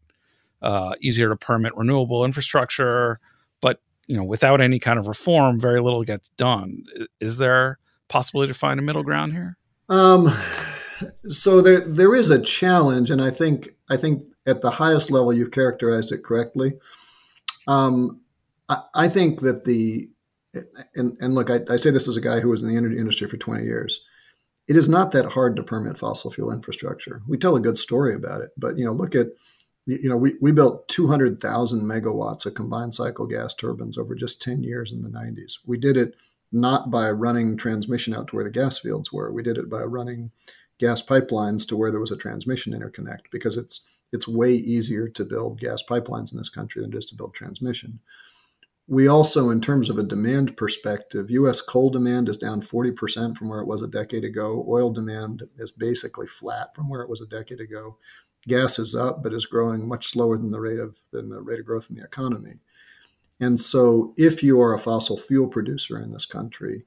uh, 0.63 0.95
easier 1.01 1.29
to 1.29 1.37
permit 1.37 1.75
renewable 1.77 2.25
infrastructure. 2.25 3.19
You 4.11 4.17
know, 4.17 4.25
without 4.25 4.61
any 4.61 4.81
kind 4.81 4.99
of 4.99 5.07
reform, 5.07 5.61
very 5.61 5.81
little 5.81 6.03
gets 6.03 6.31
done. 6.31 6.83
Is 7.21 7.37
there 7.37 7.79
possibility 8.09 8.53
to 8.53 8.59
find 8.59 8.81
a 8.81 8.83
middle 8.83 9.05
ground 9.05 9.35
here? 9.35 9.57
Um, 9.89 10.37
so 11.29 11.61
there 11.61 11.79
there 11.79 12.17
is 12.17 12.29
a 12.29 12.43
challenge, 12.43 13.13
and 13.13 13.23
I 13.23 13.31
think 13.31 13.69
I 13.89 13.97
think 13.97 14.25
at 14.47 14.63
the 14.63 14.71
highest 14.73 15.13
level 15.13 15.33
you've 15.33 15.53
characterized 15.53 16.11
it 16.11 16.25
correctly. 16.25 16.73
Um, 17.69 18.21
I, 18.69 18.83
I, 18.95 19.09
think 19.09 19.43
that 19.43 19.65
the 19.65 20.09
and 20.97 21.17
and 21.21 21.37
look, 21.37 21.49
I, 21.49 21.61
I 21.71 21.77
say 21.77 21.93
this 21.93 22.09
as 22.09 22.17
a 22.17 22.21
guy 22.21 22.41
who 22.41 22.49
was 22.49 22.65
in 22.65 22.69
the 22.69 22.77
energy 22.77 22.99
industry 22.99 23.29
for 23.29 23.37
20 23.37 23.63
years. 23.63 24.05
It 24.67 24.75
is 24.75 24.89
not 24.89 25.13
that 25.13 25.33
hard 25.33 25.55
to 25.55 25.63
permit 25.63 25.99
fossil 25.99 26.33
fuel 26.33 26.51
infrastructure. 26.51 27.23
We 27.29 27.39
tell 27.39 27.55
a 27.55 27.61
good 27.61 27.79
story 27.79 28.17
about 28.17 28.41
it, 28.41 28.51
but 28.57 28.77
you 28.77 28.85
know, 28.85 28.93
look 28.93 29.15
at 29.15 29.29
you 29.91 30.09
know, 30.09 30.17
we, 30.17 30.35
we 30.41 30.53
built 30.53 30.89
200,000 30.89 31.83
megawatts 31.83 32.47
of 32.47 32.55
combined 32.55 32.95
cycle 32.95 33.27
gas 33.27 33.55
turbines 33.55 33.99
over 33.99 34.15
just 34.15 34.43
10 34.43 34.63
years 34.63 34.93
in 34.93 35.03
the 35.03 35.09
90s. 35.09 35.59
We 35.67 35.79
did 35.79 35.97
it 35.97 36.15
not 36.53 36.91
by 36.91 37.11
running 37.11 37.57
transmission 37.57 38.15
out 38.15 38.29
to 38.29 38.37
where 38.37 38.45
the 38.45 38.51
gas 38.51 38.79
fields 38.79 39.13
were. 39.13 39.33
We 39.33 39.43
did 39.43 39.57
it 39.57 39.71
by 39.71 39.83
running 39.83 40.33
gas 40.79 41.03
pipelines 41.03 41.67
to 41.69 41.77
where 41.77 41.91
there 41.91 42.01
was 42.01 42.11
a 42.11 42.17
transmission 42.17 42.73
interconnect 42.73 43.31
because 43.31 43.57
it's 43.57 43.85
it's 44.13 44.27
way 44.27 44.53
easier 44.53 45.09
to 45.09 45.25
build 45.25 45.61
gas 45.61 45.85
pipelines 45.89 46.33
in 46.33 46.39
this 46.39 46.49
country 46.49 46.83
than 46.83 46.97
is 46.97 47.07
to 47.07 47.15
build 47.15 47.33
transmission. 47.33 48.01
We 48.89 49.07
also, 49.07 49.51
in 49.51 49.61
terms 49.61 49.89
of 49.89 49.99
a 49.99 50.03
demand 50.03 50.57
perspective, 50.57 51.31
US 51.31 51.61
coal 51.61 51.91
demand 51.91 52.29
is 52.29 52.37
down 52.37 52.61
40% 52.61 53.37
from 53.37 53.49
where 53.49 53.61
it 53.61 53.69
was 53.69 53.83
a 53.83 53.87
decade 53.87 54.25
ago. 54.25 54.67
Oil 54.69 54.91
demand 54.91 55.45
is 55.59 55.71
basically 55.71 56.27
flat 56.27 56.75
from 56.75 56.89
where 56.89 57.03
it 57.03 57.09
was 57.09 57.21
a 57.21 57.27
decade 57.27 57.61
ago. 57.61 57.99
Gas 58.49 58.79
is 58.79 58.95
up, 58.95 59.23
but 59.23 59.35
is 59.35 59.47
growing 59.47 59.87
much 59.87 60.09
slower 60.09 60.37
than 60.37 60.51
the 60.51 60.61
rate 60.61 60.79
of 60.79 60.99
than 61.11 61.29
the 61.29 61.41
rate 61.41 61.61
of 61.61 61.67
growth 61.67 61.91
in 61.91 61.97
the 61.97 62.05
economy. 62.05 62.55
And 63.41 63.59
so, 63.59 64.15
if 64.17 64.43
you 64.43 64.61
are 64.61 64.75
a 64.75 64.79
fossil 64.79 65.17
fuel 65.17 65.49
producer 65.49 65.99
in 65.99 66.13
this 66.13 66.27
country, 66.27 66.85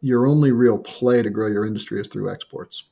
your 0.00 0.26
only 0.26 0.52
real 0.52 0.78
play 0.78 1.22
to 1.22 1.30
grow 1.30 1.48
your 1.48 1.66
industry 1.66 2.00
is 2.00 2.08
through 2.08 2.30
exports. 2.30 2.84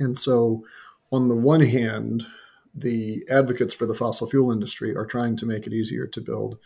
And 0.00 0.18
so, 0.18 0.64
on 1.12 1.28
the 1.28 1.36
one 1.36 1.60
hand, 1.60 2.26
the 2.74 3.24
advocates 3.30 3.72
for 3.72 3.86
the 3.86 3.94
fossil 3.94 4.28
fuel 4.28 4.52
industry 4.52 4.94
are 4.94 5.06
trying 5.06 5.36
to 5.36 5.46
make 5.46 5.66
it 5.66 5.72
easier 5.72 6.06
to 6.06 6.20
build 6.20 6.58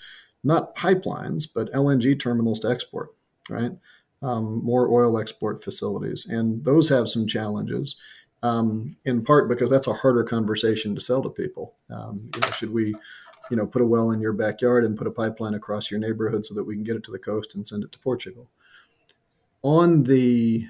not 0.42 0.74
pipelines, 0.74 1.46
but 1.52 1.72
LNG 1.72 2.18
terminals 2.18 2.60
to 2.60 2.70
export, 2.70 3.14
right? 3.48 3.72
Um, 4.22 4.64
more 4.64 4.88
oil 4.88 5.18
export 5.18 5.62
facilities. 5.62 6.26
And 6.26 6.64
those 6.64 6.88
have 6.88 7.08
some 7.08 7.26
challenges, 7.26 7.96
um, 8.42 8.96
in 9.04 9.22
part 9.22 9.48
because 9.48 9.70
that's 9.70 9.86
a 9.86 9.92
harder 9.92 10.24
conversation 10.24 10.94
to 10.94 11.00
sell 11.00 11.22
to 11.22 11.28
people. 11.28 11.74
Um, 11.90 12.30
you 12.34 12.40
know, 12.40 12.50
should 12.52 12.72
we 12.72 12.94
you 13.50 13.56
know, 13.56 13.66
put 13.66 13.82
a 13.82 13.86
well 13.86 14.12
in 14.12 14.20
your 14.20 14.32
backyard 14.32 14.84
and 14.84 14.96
put 14.96 15.08
a 15.08 15.10
pipeline 15.10 15.54
across 15.54 15.90
your 15.90 16.00
neighborhood 16.00 16.46
so 16.46 16.54
that 16.54 16.64
we 16.64 16.74
can 16.74 16.84
get 16.84 16.96
it 16.96 17.04
to 17.04 17.10
the 17.10 17.18
coast 17.18 17.54
and 17.54 17.66
send 17.66 17.82
it 17.82 17.92
to 17.92 17.98
Portugal. 17.98 18.48
On 19.62 20.04
the 20.04 20.66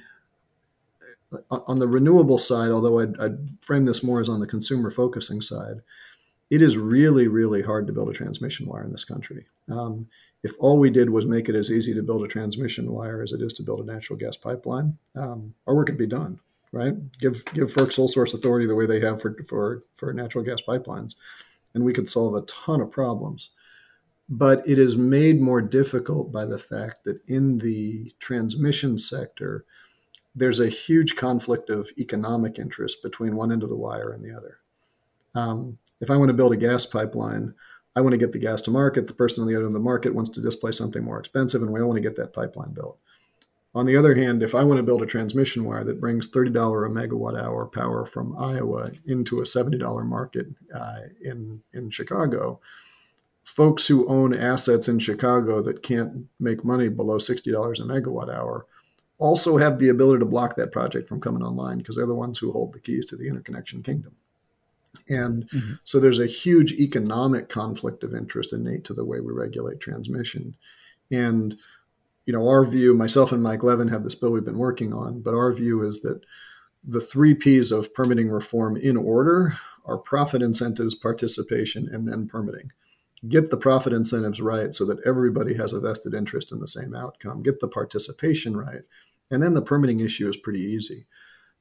on 1.49 1.79
the 1.79 1.87
renewable 1.87 2.39
side, 2.39 2.73
although 2.73 2.99
I'd, 2.99 3.17
I'd 3.21 3.39
frame 3.63 3.85
this 3.85 4.03
more 4.03 4.19
as 4.19 4.29
on 4.29 4.41
the 4.41 4.49
consumer 4.49 4.91
focusing 4.91 5.41
side, 5.41 5.77
it 6.51 6.61
is 6.61 6.77
really, 6.77 7.29
really 7.29 7.63
hard 7.63 7.87
to 7.87 7.93
build 7.93 8.09
a 8.09 8.13
transmission 8.13 8.67
wire 8.67 8.83
in 8.83 8.91
this 8.91 9.05
country. 9.05 9.47
Um, 9.71 10.09
if 10.43 10.55
all 10.59 10.77
we 10.77 10.91
did 10.91 11.09
was 11.09 11.27
make 11.27 11.49
it 11.49 11.55
as 11.55 11.71
easy 11.71 11.95
to 11.95 12.03
build 12.03 12.25
a 12.25 12.29
transmission 12.29 12.91
wire 12.91 13.23
as 13.23 13.31
it 13.31 13.43
is 13.43 13.53
to 13.53 13.63
build 13.63 13.79
a 13.79 13.85
natural 13.85 14.19
gas 14.19 14.37
pipeline, 14.37 14.99
um, 15.15 15.55
our 15.69 15.77
work 15.77 15.87
could 15.87 15.97
be 15.97 16.09
done, 16.09 16.41
right? 16.73 16.95
Give 17.19 17.45
give 17.47 17.73
FERC 17.73 17.93
sole 17.93 18.09
source 18.09 18.35
authority 18.35 18.67
the 18.67 18.75
way 18.75 18.87
they 18.87 19.01
have 19.01 19.21
for 19.21 19.37
for 19.49 19.83
for 19.95 20.13
natural 20.13 20.45
gas 20.45 20.61
pipelines, 20.67 21.15
and 21.75 21.85
we 21.85 21.93
could 21.93 22.09
solve 22.09 22.35
a 22.35 22.43
ton 22.43 22.81
of 22.81 22.91
problems. 22.91 23.51
But 24.29 24.67
it 24.69 24.79
is 24.79 24.97
made 24.97 25.41
more 25.41 25.61
difficult 25.61 26.31
by 26.31 26.45
the 26.45 26.59
fact 26.59 27.05
that 27.05 27.21
in 27.27 27.59
the 27.59 28.13
transmission 28.21 28.97
sector, 28.97 29.65
there's 30.37 30.61
a 30.61 30.69
huge 30.69 31.17
conflict 31.17 31.69
of 31.69 31.91
economic 31.99 32.59
interest 32.59 33.03
between 33.03 33.35
one 33.35 33.51
end 33.51 33.65
of 33.65 33.69
the 33.69 33.77
wire 33.77 34.13
and 34.13 34.25
the 34.25 34.37
other. 34.37 34.59
Um, 35.35 35.79
if 36.01 36.11
I 36.11 36.17
want 36.17 36.29
to 36.29 36.35
build 36.35 36.53
a 36.53 36.57
gas 36.57 36.87
pipeline, 36.87 37.55
I 37.97 38.01
want 38.01 38.13
to 38.13 38.19
get 38.19 38.33
the 38.33 38.39
gas 38.39 38.61
to 38.63 38.71
market. 38.71 39.09
The 39.09 39.13
person 39.13 39.43
on 39.43 39.49
the 39.49 39.55
other 39.55 39.65
end 39.65 39.75
of 39.75 39.81
the 39.81 39.81
market 39.81 40.15
wants 40.15 40.31
to 40.31 40.41
display 40.41 40.71
something 40.71 41.03
more 41.03 41.19
expensive, 41.19 41.63
and 41.63 41.73
we 41.73 41.81
don't 41.81 41.89
want 41.89 41.97
to 41.97 42.09
get 42.09 42.17
that 42.17 42.33
pipeline 42.33 42.73
built. 42.73 42.99
On 43.73 43.87
the 43.87 43.97
other 43.97 44.17
hand, 44.17 44.43
if 44.43 44.55
I 44.55 44.65
want 44.65 44.79
to 44.79 44.83
build 44.83 45.03
a 45.03 45.07
transmission 45.07 45.65
wire 45.65 45.85
that 45.85 46.01
brings 46.01 46.29
$30 46.29 46.49
a 46.49 46.91
megawatt 46.91 47.41
hour 47.41 47.67
power 47.67 48.05
from 48.05 48.37
Iowa 48.37 48.91
into 49.07 49.39
a 49.39 49.45
$70 49.45 50.05
market 50.05 50.47
uh, 50.75 51.01
in, 51.23 51.63
in 51.73 51.91
Chicago, 51.91 52.61
folks 53.45 53.87
who 53.87 54.09
own 54.09 54.35
assets 54.35 54.89
in 54.89 54.99
Chicago 54.99 55.63
that 55.63 55.85
can't 55.85 56.27
make 56.41 56.65
money 56.65 56.89
below 56.89 57.19
$60 57.19 57.49
a 57.49 57.83
megawatt 57.83 58.35
hour 58.35 58.67
also 59.19 59.57
have 59.57 59.79
the 59.79 59.91
ability 59.91 60.19
to 60.19 60.25
block 60.25 60.57
that 60.57 60.73
project 60.73 61.09
from 61.09 61.21
coming 61.21 61.43
online 61.43 61.79
because 61.79 61.95
they're 61.95 62.07
the 62.07 62.15
ones 62.15 62.39
who 62.39 62.51
hold 62.51 62.73
the 62.73 62.81
keys 62.81 63.05
to 63.07 63.17
the 63.17 63.29
interconnection 63.29 63.83
kingdom. 63.83 64.17
And 65.09 65.49
mm-hmm. 65.51 65.75
so 65.85 66.01
there's 66.01 66.19
a 66.19 66.27
huge 66.27 66.73
economic 66.73 67.49
conflict 67.49 68.03
of 68.03 68.15
interest 68.15 68.53
innate 68.53 68.85
to 68.85 68.95
the 68.95 69.05
way 69.05 69.21
we 69.21 69.33
regulate 69.33 69.79
transmission. 69.79 70.57
And 71.11 71.57
you 72.27 72.33
know, 72.33 72.47
our 72.49 72.65
view, 72.65 72.95
myself 72.95 73.33
and 73.33 73.43
Mike 73.43 73.63
Levin 73.63 73.89
have 73.89 74.05
this 74.05 74.15
bill 74.15 74.31
we've 74.31 74.45
been 74.45 74.59
working 74.59 74.93
on, 74.93 75.21
but 75.21 75.35
our 75.35 75.53
view 75.53 75.87
is 75.87 76.01
that 76.03 76.21
the 76.83 77.01
three 77.01 77.35
P's 77.35 77.71
of 77.73 77.93
permitting 77.95 78.31
reform 78.31 78.77
in 78.77 78.97
order 78.97 79.59
are 79.85 79.99
profit 79.99 80.43
incentives, 80.43 80.95
participation, 80.95 81.89
and 81.91 82.07
then 82.07 82.29
permitting. 82.29 82.71
Get 83.29 83.51
the 83.51 83.57
profit 83.57 83.93
incentives 83.93 84.41
right 84.41 84.75
so 84.75 84.85
that 84.87 85.05
everybody 85.05 85.55
has 85.55 85.73
a 85.73 85.81
vested 85.81 86.15
interest 86.15 86.53
in 86.53 86.61
the 86.61 86.69
same 86.69 86.95
outcome. 86.95 87.43
Get 87.43 87.61
the 87.61 87.69
participation 87.69 88.57
right. 88.57 88.83
And 89.31 89.43
then 89.43 89.55
the 89.55 89.63
permitting 89.63 90.01
issue 90.01 90.29
is 90.29 90.37
pretty 90.37 90.61
easy. 90.61 91.07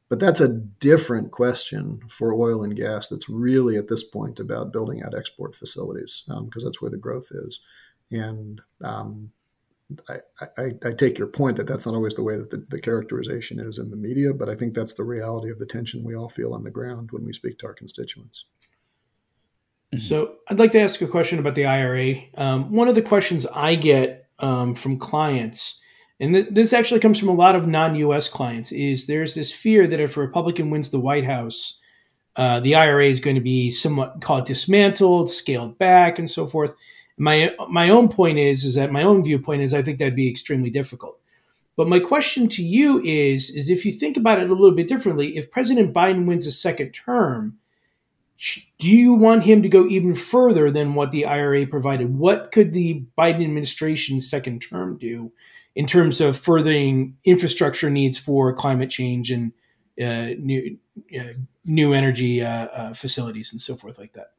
But 0.07 0.19
that's 0.19 0.39
a 0.39 0.47
different 0.47 1.31
question 1.31 2.01
for 2.09 2.33
oil 2.33 2.63
and 2.63 2.75
gas 2.75 3.07
that's 3.07 3.29
really 3.29 3.77
at 3.77 3.89
this 3.89 4.03
point 4.03 4.39
about 4.39 4.73
building 4.73 5.03
out 5.03 5.13
export 5.13 5.55
facilities 5.55 6.23
because 6.25 6.63
um, 6.63 6.63
that's 6.63 6.81
where 6.81 6.89
the 6.89 6.97
growth 6.97 7.27
is. 7.31 7.59
And 8.09 8.59
um, 8.83 9.31
I, 10.08 10.15
I, 10.58 10.63
I, 10.86 10.93
take 10.93 11.17
your 11.17 11.28
point 11.28 11.58
that 11.58 11.65
that's 11.65 11.86
not 11.88 11.95
always 11.95 12.13
the 12.13 12.23
way 12.23 12.38
that 12.38 12.52
the, 12.52 12.63
the, 12.69 12.80
characterization 12.80 13.60
is 13.60 13.80
in 13.80 13.89
the 13.89 13.95
media, 13.95 14.34
but 14.34 14.47
I 14.47 14.56
think 14.56 14.75
that's 14.75 14.93
the 14.93 15.04
reality 15.04 15.49
of 15.49 15.58
the 15.58 15.65
tension 15.65 16.04
we 16.04 16.15
all 16.15 16.30
feel 16.30 16.54
on 16.54 16.63
the 16.63 16.69
ground 16.69 17.10
when 17.12 17.25
we 17.25 17.34
speak 17.34 17.58
to 17.60 17.67
our 17.67 17.73
constituents. 17.73 18.45
Mm-hmm. 19.93 20.04
So 20.04 20.36
I'd 20.47 20.60
like 20.60 20.71
to 20.73 20.80
ask 20.80 21.02
a 21.02 21.08
question 21.08 21.39
about 21.39 21.56
the 21.56 21.65
IRA. 21.65 22.15
Um, 22.36 22.71
one 22.71 22.88
of 22.88 22.93
the 22.93 23.02
questions 23.02 23.47
I 23.47 23.73
get 23.75 24.28
um, 24.38 24.75
from 24.75 24.99
clients, 24.99 25.82
and 26.19 26.36
th- 26.36 26.49
this 26.52 26.71
actually 26.71 26.99
comes 26.99 27.17
from 27.17 27.30
a 27.30 27.34
lot 27.34 27.56
of 27.56 27.67
non-U.S. 27.67 28.30
clients, 28.30 28.71
is 28.71 29.08
there's 29.08 29.34
this 29.34 29.52
fear 29.52 29.88
that 29.88 29.99
if 29.99 30.17
a 30.17 30.21
Republican 30.21 30.69
wins 30.69 30.91
the 30.91 30.99
White 30.99 31.25
House, 31.25 31.80
uh, 32.36 32.60
the 32.60 32.75
IRA 32.75 33.08
is 33.08 33.19
going 33.19 33.36
to 33.36 33.41
be 33.41 33.71
somewhat 33.71 34.21
called 34.21 34.45
dismantled, 34.45 35.32
scaled 35.32 35.80
back, 35.80 36.19
and 36.19 36.30
so 36.30 36.45
forth 36.45 36.75
my 37.19 37.53
my 37.69 37.89
own 37.89 38.08
point 38.10 38.39
is 38.39 38.63
is 38.63 38.75
that 38.75 38.91
my 38.91 39.03
own 39.03 39.23
viewpoint 39.23 39.62
is 39.62 39.73
I 39.73 39.84
think 39.84 39.99
that'd 39.99 40.15
be 40.15 40.29
extremely 40.29 40.69
difficult. 40.69 41.19
But 41.75 41.89
my 41.89 41.99
question 41.99 42.47
to 42.49 42.63
you 42.63 42.99
is 43.03 43.49
is 43.51 43.69
if 43.69 43.86
you 43.86 43.91
think 43.91 44.17
about 44.17 44.39
it 44.39 44.49
a 44.49 44.53
little 44.53 44.75
bit 44.75 44.88
differently, 44.88 45.38
if 45.38 45.51
President 45.51 45.93
Biden 45.93 46.25
wins 46.25 46.47
a 46.47 46.51
second 46.51 46.91
term, 46.91 47.58
do 48.77 48.89
you 48.89 49.13
want 49.13 49.43
him 49.43 49.62
to 49.62 49.69
go 49.69 49.86
even 49.88 50.15
further 50.15 50.71
than 50.71 50.93
what 50.93 51.12
the 51.12 51.25
IRA 51.25 51.67
provided? 51.67 52.17
What 52.17 52.53
could 52.53 52.71
the 52.71 53.03
Biden 53.17 53.43
administration's 53.43 54.29
second 54.29 54.62
term 54.62 54.97
do 54.97 55.32
in 55.75 55.86
terms 55.86 56.21
of 56.21 56.38
furthering 56.38 57.17
infrastructure 57.25 57.89
needs 57.89 58.17
for 58.17 58.53
climate 58.53 58.89
change 58.89 59.29
and 59.29 59.51
uh, 60.01 60.36
new 60.39 60.77
uh, 61.19 61.34
new 61.65 61.91
energy 61.91 62.41
uh, 62.41 62.67
uh 62.67 62.93
facilities 62.93 63.51
and 63.51 63.62
so 63.62 63.75
forth 63.75 63.99
like 63.99 64.13
that? 64.13 64.32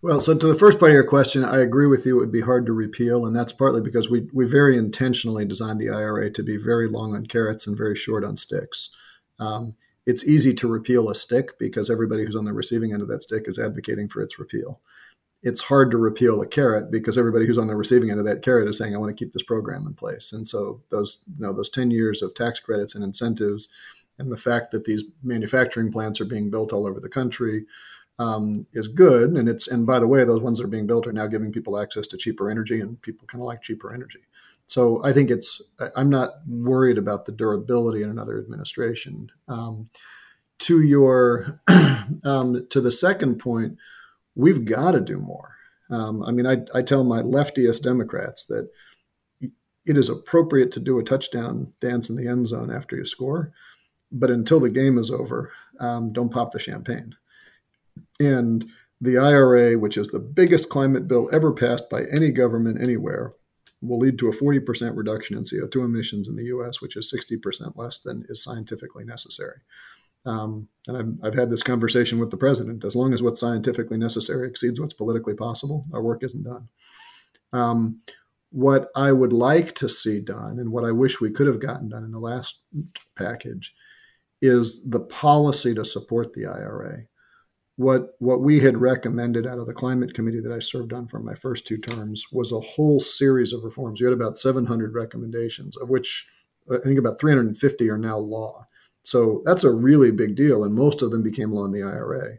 Well, 0.00 0.20
so 0.20 0.36
to 0.36 0.46
the 0.46 0.54
first 0.54 0.78
part 0.78 0.92
of 0.92 0.94
your 0.94 1.04
question, 1.04 1.44
I 1.44 1.58
agree 1.58 1.86
with 1.86 2.06
you. 2.06 2.16
It 2.16 2.20
would 2.20 2.32
be 2.32 2.42
hard 2.42 2.66
to 2.66 2.72
repeal, 2.72 3.26
and 3.26 3.34
that's 3.34 3.52
partly 3.52 3.80
because 3.80 4.08
we 4.08 4.28
we 4.32 4.46
very 4.46 4.76
intentionally 4.76 5.44
designed 5.44 5.80
the 5.80 5.90
IRA 5.90 6.30
to 6.30 6.42
be 6.42 6.56
very 6.56 6.88
long 6.88 7.16
on 7.16 7.26
carrots 7.26 7.66
and 7.66 7.76
very 7.76 7.96
short 7.96 8.24
on 8.24 8.36
sticks. 8.36 8.90
Um, 9.40 9.74
it's 10.06 10.24
easy 10.24 10.54
to 10.54 10.68
repeal 10.68 11.10
a 11.10 11.14
stick 11.14 11.58
because 11.58 11.90
everybody 11.90 12.24
who's 12.24 12.36
on 12.36 12.44
the 12.44 12.52
receiving 12.52 12.92
end 12.92 13.02
of 13.02 13.08
that 13.08 13.22
stick 13.22 13.44
is 13.46 13.58
advocating 13.58 14.08
for 14.08 14.22
its 14.22 14.38
repeal. 14.38 14.80
It's 15.42 15.62
hard 15.62 15.90
to 15.90 15.98
repeal 15.98 16.40
a 16.40 16.46
carrot 16.46 16.90
because 16.90 17.18
everybody 17.18 17.46
who's 17.46 17.58
on 17.58 17.66
the 17.66 17.76
receiving 17.76 18.10
end 18.10 18.20
of 18.20 18.26
that 18.26 18.42
carrot 18.42 18.68
is 18.68 18.78
saying, 18.78 18.94
"I 18.94 18.98
want 18.98 19.10
to 19.16 19.24
keep 19.24 19.32
this 19.32 19.42
program 19.42 19.84
in 19.86 19.94
place." 19.94 20.32
And 20.32 20.46
so 20.46 20.80
those 20.90 21.24
you 21.26 21.44
know 21.44 21.52
those 21.52 21.70
ten 21.70 21.90
years 21.90 22.22
of 22.22 22.34
tax 22.34 22.60
credits 22.60 22.94
and 22.94 23.02
incentives, 23.02 23.68
and 24.16 24.30
the 24.30 24.36
fact 24.36 24.70
that 24.70 24.84
these 24.84 25.02
manufacturing 25.24 25.90
plants 25.90 26.20
are 26.20 26.24
being 26.24 26.50
built 26.50 26.72
all 26.72 26.86
over 26.86 27.00
the 27.00 27.08
country 27.08 27.66
um, 28.18 28.66
is 28.72 28.88
good. 28.88 29.30
And 29.32 29.48
it's 29.48 29.68
and 29.68 29.86
by 29.86 29.98
the 29.98 30.08
way, 30.08 30.24
those 30.24 30.42
ones 30.42 30.58
that 30.58 30.64
are 30.64 30.68
being 30.68 30.86
built 30.86 31.06
are 31.06 31.12
now 31.12 31.26
giving 31.26 31.52
people 31.52 31.78
access 31.78 32.06
to 32.08 32.16
cheaper 32.16 32.50
energy, 32.50 32.80
and 32.80 33.00
people 33.02 33.26
kind 33.26 33.42
of 33.42 33.46
like 33.46 33.62
cheaper 33.62 33.92
energy. 33.92 34.20
So 34.66 35.02
I 35.04 35.12
think 35.12 35.30
it's 35.30 35.62
I'm 35.96 36.10
not 36.10 36.46
worried 36.46 36.98
about 36.98 37.24
the 37.24 37.32
durability 37.32 38.02
in 38.02 38.10
another 38.10 38.38
administration. 38.38 39.30
Um, 39.48 39.86
to 40.60 40.82
your 40.82 41.60
um, 42.24 42.66
to 42.70 42.80
the 42.80 42.92
second 42.92 43.38
point, 43.38 43.76
we've 44.34 44.64
got 44.64 44.92
to 44.92 45.00
do 45.00 45.18
more. 45.18 45.54
Um, 45.90 46.22
I 46.22 46.32
mean, 46.32 46.46
I, 46.46 46.58
I 46.74 46.82
tell 46.82 47.02
my 47.02 47.22
leftiest 47.22 47.82
Democrats 47.82 48.44
that 48.46 48.68
it 49.40 49.96
is 49.96 50.10
appropriate 50.10 50.70
to 50.72 50.80
do 50.80 50.98
a 50.98 51.04
touchdown 51.04 51.72
dance 51.80 52.10
in 52.10 52.16
the 52.16 52.28
end 52.28 52.46
zone 52.46 52.70
after 52.70 52.94
you 52.94 53.06
score, 53.06 53.52
but 54.12 54.30
until 54.30 54.60
the 54.60 54.68
game 54.68 54.98
is 54.98 55.10
over, 55.10 55.50
um, 55.80 56.12
don't 56.12 56.28
pop 56.28 56.52
the 56.52 56.58
champagne. 56.58 57.14
And 58.20 58.66
the 59.00 59.18
IRA, 59.18 59.78
which 59.78 59.96
is 59.96 60.08
the 60.08 60.18
biggest 60.18 60.68
climate 60.68 61.06
bill 61.06 61.28
ever 61.32 61.52
passed 61.52 61.88
by 61.88 62.04
any 62.12 62.30
government 62.30 62.82
anywhere, 62.82 63.34
will 63.80 63.98
lead 63.98 64.18
to 64.18 64.28
a 64.28 64.32
40% 64.32 64.96
reduction 64.96 65.36
in 65.36 65.44
CO2 65.44 65.84
emissions 65.84 66.28
in 66.28 66.36
the 66.36 66.46
US, 66.46 66.80
which 66.80 66.96
is 66.96 67.12
60% 67.12 67.76
less 67.76 67.98
than 67.98 68.24
is 68.28 68.42
scientifically 68.42 69.04
necessary. 69.04 69.58
Um, 70.26 70.68
and 70.88 70.96
I've, 70.96 71.26
I've 71.26 71.38
had 71.38 71.50
this 71.50 71.62
conversation 71.62 72.18
with 72.18 72.30
the 72.30 72.36
president. 72.36 72.84
As 72.84 72.96
long 72.96 73.14
as 73.14 73.22
what's 73.22 73.40
scientifically 73.40 73.98
necessary 73.98 74.48
exceeds 74.48 74.80
what's 74.80 74.92
politically 74.92 75.34
possible, 75.34 75.84
our 75.92 76.02
work 76.02 76.24
isn't 76.24 76.42
done. 76.42 76.68
Um, 77.52 78.00
what 78.50 78.90
I 78.96 79.12
would 79.12 79.32
like 79.32 79.74
to 79.76 79.88
see 79.88 80.20
done, 80.20 80.58
and 80.58 80.72
what 80.72 80.84
I 80.84 80.90
wish 80.90 81.20
we 81.20 81.30
could 81.30 81.46
have 81.46 81.60
gotten 81.60 81.88
done 81.88 82.04
in 82.04 82.10
the 82.10 82.18
last 82.18 82.58
package, 83.16 83.74
is 84.40 84.82
the 84.88 85.00
policy 85.00 85.74
to 85.74 85.84
support 85.84 86.32
the 86.32 86.46
IRA. 86.46 87.04
What, 87.78 88.16
what 88.18 88.40
we 88.40 88.58
had 88.58 88.78
recommended 88.78 89.46
out 89.46 89.60
of 89.60 89.68
the 89.68 89.72
climate 89.72 90.12
committee 90.12 90.40
that 90.40 90.50
I 90.50 90.58
served 90.58 90.92
on 90.92 91.06
for 91.06 91.20
my 91.20 91.34
first 91.34 91.64
two 91.64 91.78
terms 91.78 92.26
was 92.32 92.50
a 92.50 92.58
whole 92.58 92.98
series 92.98 93.52
of 93.52 93.62
reforms. 93.62 94.00
We 94.00 94.06
had 94.06 94.12
about 94.12 94.36
700 94.36 94.92
recommendations, 94.94 95.76
of 95.76 95.88
which 95.88 96.26
I 96.68 96.78
think 96.78 96.98
about 96.98 97.20
350 97.20 97.88
are 97.88 97.96
now 97.96 98.18
law. 98.18 98.66
So 99.04 99.42
that's 99.46 99.62
a 99.62 99.70
really 99.70 100.10
big 100.10 100.34
deal, 100.34 100.64
and 100.64 100.74
most 100.74 101.02
of 101.02 101.12
them 101.12 101.22
became 101.22 101.52
law 101.52 101.66
in 101.66 101.70
the 101.70 101.84
IRA. 101.84 102.38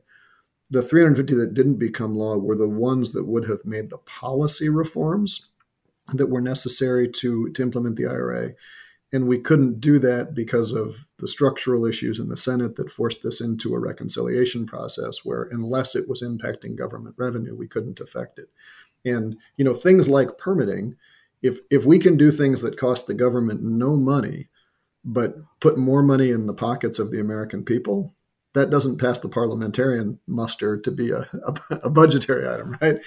The 0.70 0.84
350 0.84 1.34
that 1.36 1.54
didn't 1.54 1.80
become 1.80 2.18
law 2.18 2.36
were 2.36 2.58
the 2.58 2.68
ones 2.68 3.12
that 3.14 3.26
would 3.26 3.48
have 3.48 3.64
made 3.64 3.90
the 3.90 4.00
policy 4.00 4.68
reforms 4.68 5.48
that 6.12 6.30
were 6.30 6.42
necessary 6.42 7.10
to, 7.14 7.50
to 7.54 7.62
implement 7.62 7.96
the 7.96 8.08
IRA. 8.08 8.56
And 9.12 9.28
we 9.28 9.40
couldn't 9.40 9.80
do 9.80 9.98
that 10.00 10.36
because 10.36 10.72
of 10.72 10.96
the 11.18 11.28
structural 11.28 11.86
issues 11.86 12.20
in 12.20 12.30
the 12.30 12.38
Senate 12.38 12.76
that 12.76 12.92
forced 12.92 13.24
this 13.24 13.42
into 13.42 13.74
a 13.74 13.80
reconciliation 13.80 14.68
process 14.68 15.26
where, 15.26 15.50
unless 15.52 15.96
it 15.96 16.08
was 16.08 16.22
impacting 16.22 16.76
government 16.76 17.16
revenue, 17.18 17.56
we 17.56 17.68
couldn't 17.68 18.00
affect 18.00 18.38
it. 18.38 18.50
And, 19.04 19.38
you 19.58 19.66
know, 19.66 19.74
things 19.74 20.08
like 20.08 20.38
permitting, 20.38 20.96
if, 21.42 21.60
if 21.72 21.86
we 21.86 21.98
can 21.98 22.18
do 22.18 22.32
things 22.32 22.62
that 22.62 22.78
cost 22.78 23.08
the 23.08 23.14
government 23.14 23.64
no 23.64 23.96
money, 23.96 24.50
but 25.04 25.38
put 25.60 25.78
more 25.78 26.04
money 26.04 26.30
in 26.30 26.46
the 26.46 26.54
pockets 26.54 27.00
of 27.00 27.10
the 27.10 27.20
American 27.20 27.64
people, 27.64 28.14
that 28.54 28.70
doesn't 28.70 29.00
pass 29.00 29.20
the 29.20 29.30
parliamentarian 29.30 30.20
muster 30.28 30.78
to 30.78 30.92
be 30.92 31.12
a, 31.12 31.30
a, 31.46 31.76
a, 31.84 31.90
budgetary 31.90 32.48
item, 32.48 32.78
right? 32.82 32.98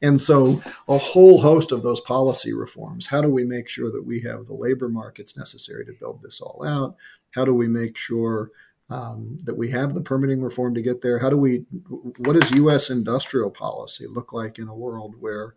And 0.00 0.20
so, 0.20 0.62
a 0.88 0.98
whole 0.98 1.40
host 1.40 1.72
of 1.72 1.82
those 1.82 2.00
policy 2.00 2.52
reforms. 2.52 3.06
How 3.06 3.20
do 3.20 3.28
we 3.28 3.44
make 3.44 3.68
sure 3.68 3.90
that 3.90 4.04
we 4.04 4.20
have 4.22 4.46
the 4.46 4.54
labor 4.54 4.88
markets 4.88 5.36
necessary 5.36 5.84
to 5.86 5.92
build 5.92 6.22
this 6.22 6.40
all 6.40 6.64
out? 6.66 6.96
How 7.34 7.44
do 7.44 7.54
we 7.54 7.68
make 7.68 7.96
sure 7.96 8.50
um, 8.90 9.38
that 9.44 9.56
we 9.56 9.70
have 9.70 9.94
the 9.94 10.00
permitting 10.00 10.42
reform 10.42 10.74
to 10.74 10.82
get 10.82 11.00
there? 11.00 11.18
How 11.18 11.30
do 11.30 11.36
we, 11.36 11.64
what 12.18 12.40
does 12.40 12.50
U.S. 12.58 12.90
industrial 12.90 13.50
policy 13.50 14.06
look 14.06 14.32
like 14.32 14.58
in 14.58 14.68
a 14.68 14.74
world 14.74 15.14
where 15.18 15.54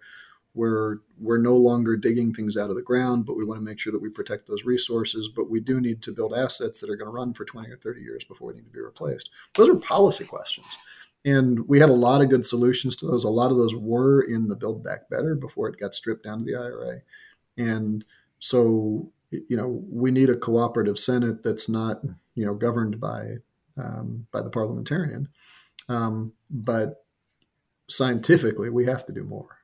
we're 0.55 0.99
we're 1.19 1.37
no 1.37 1.55
longer 1.55 1.95
digging 1.95 2.33
things 2.33 2.57
out 2.57 2.69
of 2.69 2.75
the 2.75 2.81
ground, 2.81 3.25
but 3.25 3.37
we 3.37 3.45
want 3.45 3.59
to 3.59 3.63
make 3.63 3.79
sure 3.79 3.91
that 3.91 4.01
we 4.01 4.09
protect 4.09 4.47
those 4.47 4.63
resources. 4.63 5.29
But 5.29 5.49
we 5.49 5.59
do 5.59 5.79
need 5.79 6.01
to 6.03 6.11
build 6.11 6.33
assets 6.33 6.79
that 6.79 6.89
are 6.89 6.95
going 6.95 7.07
to 7.07 7.11
run 7.11 7.33
for 7.33 7.45
20 7.45 7.69
or 7.69 7.77
30 7.77 8.01
years 8.01 8.23
before 8.23 8.51
they 8.51 8.59
need 8.59 8.65
to 8.65 8.71
be 8.71 8.79
replaced. 8.79 9.29
Those 9.53 9.69
are 9.69 9.75
policy 9.75 10.25
questions. 10.25 10.67
And 11.25 11.67
we 11.67 11.79
had 11.79 11.89
a 11.89 11.93
lot 11.93 12.21
of 12.21 12.29
good 12.29 12.45
solutions 12.45 12.95
to 12.97 13.07
those. 13.07 13.23
A 13.23 13.29
lot 13.29 13.51
of 13.51 13.57
those 13.57 13.75
were 13.75 14.21
in 14.21 14.47
the 14.47 14.55
Build 14.55 14.83
Back 14.83 15.09
Better 15.09 15.35
before 15.35 15.67
it 15.67 15.79
got 15.79 15.95
stripped 15.95 16.23
down 16.23 16.39
to 16.39 16.45
the 16.45 16.57
IRA. 16.57 17.01
And 17.57 18.05
so, 18.39 19.11
you 19.31 19.57
know, 19.57 19.83
we 19.89 20.11
need 20.11 20.29
a 20.29 20.37
cooperative 20.37 20.99
Senate 20.99 21.43
that's 21.43 21.67
not, 21.67 22.01
you 22.35 22.45
know, 22.45 22.53
governed 22.53 22.99
by 22.99 23.37
um, 23.77 24.27
by 24.31 24.41
the 24.41 24.49
parliamentarian. 24.49 25.27
Um, 25.89 26.33
but 26.49 27.05
scientifically, 27.89 28.69
we 28.69 28.85
have 28.85 29.05
to 29.07 29.13
do 29.13 29.23
more 29.23 29.54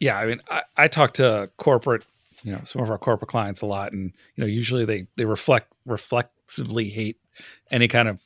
yeah, 0.00 0.18
I 0.18 0.26
mean, 0.26 0.40
I, 0.50 0.62
I 0.76 0.88
talk 0.88 1.14
to 1.14 1.50
corporate, 1.56 2.04
you 2.42 2.52
know, 2.52 2.60
some 2.64 2.82
of 2.82 2.90
our 2.90 2.98
corporate 2.98 3.30
clients 3.30 3.62
a 3.62 3.66
lot, 3.66 3.92
and 3.92 4.12
you 4.34 4.42
know, 4.42 4.46
usually 4.46 4.84
they 4.84 5.06
they 5.16 5.24
reflect 5.24 5.72
reflexively 5.84 6.84
hate 6.84 7.18
any 7.70 7.88
kind 7.88 8.08
of, 8.08 8.20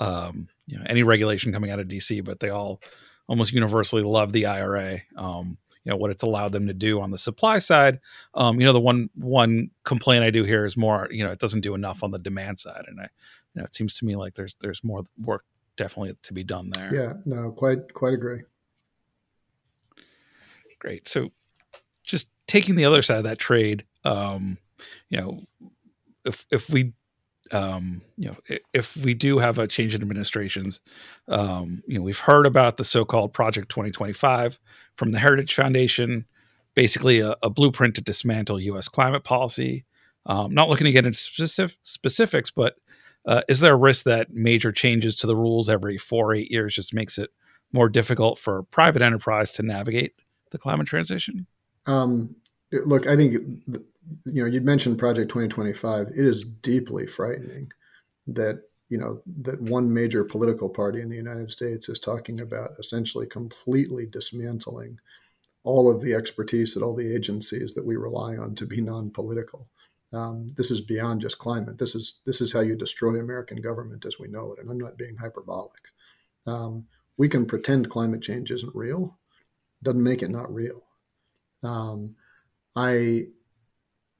um, 0.00 0.48
you 0.66 0.78
know, 0.78 0.84
any 0.88 1.02
regulation 1.02 1.52
coming 1.52 1.70
out 1.70 1.80
of 1.80 1.88
DC, 1.88 2.24
but 2.24 2.40
they 2.40 2.50
all 2.50 2.80
almost 3.28 3.52
universally 3.52 4.02
love 4.02 4.32
the 4.32 4.46
IRA. 4.46 5.00
Um, 5.16 5.58
you 5.84 5.90
know 5.90 5.96
what 5.96 6.10
it's 6.10 6.22
allowed 6.22 6.52
them 6.52 6.66
to 6.66 6.74
do 6.74 7.00
on 7.00 7.10
the 7.10 7.18
supply 7.18 7.58
side. 7.58 8.00
Um, 8.34 8.60
you 8.60 8.66
know, 8.66 8.72
the 8.72 8.80
one 8.80 9.08
one 9.14 9.70
complaint 9.84 10.24
I 10.24 10.30
do 10.30 10.44
hear 10.44 10.66
is 10.66 10.76
more, 10.76 11.08
you 11.10 11.24
know, 11.24 11.30
it 11.30 11.38
doesn't 11.38 11.62
do 11.62 11.74
enough 11.74 12.02
on 12.02 12.10
the 12.10 12.18
demand 12.18 12.60
side, 12.60 12.84
and 12.86 13.00
I, 13.00 13.08
you 13.54 13.62
know, 13.62 13.64
it 13.64 13.74
seems 13.74 13.94
to 13.94 14.04
me 14.04 14.14
like 14.14 14.34
there's 14.34 14.56
there's 14.60 14.84
more 14.84 15.04
work 15.22 15.44
definitely 15.76 16.16
to 16.22 16.34
be 16.34 16.44
done 16.44 16.70
there. 16.70 16.94
Yeah, 16.94 17.12
no, 17.24 17.50
quite 17.52 17.94
quite 17.94 18.12
agree. 18.12 18.42
Great. 20.80 21.06
So 21.06 21.30
just 22.02 22.28
taking 22.48 22.74
the 22.74 22.84
other 22.84 23.02
side 23.02 23.18
of 23.18 23.24
that 23.24 23.38
trade, 23.38 23.84
um, 24.04 24.58
you 25.10 25.20
know, 25.20 25.42
if 26.24 26.46
if 26.50 26.68
we 26.68 26.94
um, 27.52 28.02
you 28.16 28.28
know, 28.28 28.56
if 28.72 28.96
we 28.96 29.12
do 29.12 29.38
have 29.38 29.58
a 29.58 29.66
change 29.66 29.94
in 29.94 30.02
administrations, 30.02 30.80
um, 31.28 31.82
you 31.86 31.96
know, 31.96 32.02
we've 32.02 32.18
heard 32.18 32.46
about 32.46 32.76
the 32.76 32.84
so-called 32.84 33.32
Project 33.32 33.68
2025 33.70 34.60
from 34.96 35.10
the 35.10 35.18
Heritage 35.18 35.54
Foundation, 35.54 36.26
basically 36.74 37.18
a, 37.18 37.34
a 37.42 37.50
blueprint 37.50 37.96
to 37.96 38.02
dismantle 38.02 38.60
U.S. 38.60 38.88
climate 38.88 39.24
policy. 39.24 39.84
Um, 40.26 40.54
not 40.54 40.68
looking 40.68 40.84
to 40.84 40.92
get 40.92 41.06
into 41.06 41.18
specific, 41.18 41.78
specifics, 41.82 42.50
but 42.50 42.76
uh, 43.26 43.42
is 43.48 43.58
there 43.60 43.74
a 43.74 43.76
risk 43.76 44.04
that 44.04 44.32
major 44.32 44.70
changes 44.70 45.16
to 45.16 45.26
the 45.26 45.36
rules 45.36 45.68
every 45.68 45.98
four 45.98 46.30
or 46.30 46.34
eight 46.34 46.52
years 46.52 46.74
just 46.74 46.94
makes 46.94 47.18
it 47.18 47.30
more 47.72 47.88
difficult 47.88 48.38
for 48.38 48.62
private 48.64 49.02
enterprise 49.02 49.52
to 49.52 49.62
navigate 49.62 50.14
the 50.50 50.58
climate 50.58 50.86
transition? 50.86 51.46
Um, 51.86 52.34
look, 52.72 53.06
I 53.06 53.16
think 53.16 53.32
you 53.32 54.42
know 54.42 54.46
you 54.46 54.60
mentioned 54.60 54.98
Project 54.98 55.30
2025. 55.30 56.08
It 56.08 56.26
is 56.26 56.44
deeply 56.44 57.06
frightening 57.06 57.72
that 58.26 58.62
you 58.88 58.98
know 58.98 59.22
that 59.42 59.60
one 59.62 59.92
major 59.92 60.24
political 60.24 60.68
party 60.68 61.00
in 61.00 61.08
the 61.08 61.16
United 61.16 61.50
States 61.50 61.88
is 61.88 61.98
talking 61.98 62.40
about 62.40 62.72
essentially 62.78 63.26
completely 63.26 64.06
dismantling 64.06 64.98
all 65.62 65.90
of 65.90 66.00
the 66.00 66.14
expertise 66.14 66.76
at 66.76 66.82
all 66.82 66.94
the 66.94 67.14
agencies 67.14 67.74
that 67.74 67.84
we 67.84 67.96
rely 67.96 68.36
on 68.36 68.54
to 68.54 68.66
be 68.66 68.80
non-political. 68.80 69.68
Um, 70.12 70.48
this 70.56 70.70
is 70.70 70.80
beyond 70.80 71.20
just 71.20 71.38
climate. 71.38 71.78
This 71.78 71.94
is 71.94 72.20
this 72.26 72.40
is 72.40 72.52
how 72.52 72.60
you 72.60 72.74
destroy 72.74 73.20
American 73.20 73.60
government 73.60 74.04
as 74.06 74.18
we 74.18 74.28
know 74.28 74.52
it. 74.52 74.58
And 74.60 74.70
I'm 74.70 74.78
not 74.78 74.98
being 74.98 75.16
hyperbolic. 75.16 75.82
Um, 76.46 76.86
we 77.16 77.28
can 77.28 77.46
pretend 77.46 77.90
climate 77.90 78.22
change 78.22 78.50
isn't 78.50 78.74
real, 78.74 79.18
doesn't 79.82 80.02
make 80.02 80.22
it 80.22 80.30
not 80.30 80.52
real. 80.52 80.82
Um, 81.62 82.16
I 82.76 83.26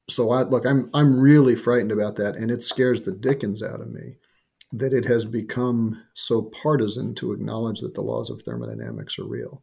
so 0.08 0.30
I 0.30 0.42
look, 0.42 0.66
I'm 0.66 0.90
I'm 0.92 1.18
really 1.18 1.56
frightened 1.56 1.92
about 1.92 2.16
that, 2.16 2.34
and 2.34 2.50
it 2.50 2.62
scares 2.62 3.02
the 3.02 3.12
dickens 3.12 3.62
out 3.62 3.80
of 3.80 3.90
me 3.90 4.16
that 4.72 4.92
it 4.92 5.04
has 5.04 5.24
become 5.24 6.00
so 6.14 6.42
partisan 6.42 7.14
to 7.16 7.32
acknowledge 7.32 7.80
that 7.80 7.94
the 7.94 8.02
laws 8.02 8.30
of 8.30 8.40
thermodynamics 8.42 9.18
are 9.18 9.24
real, 9.24 9.62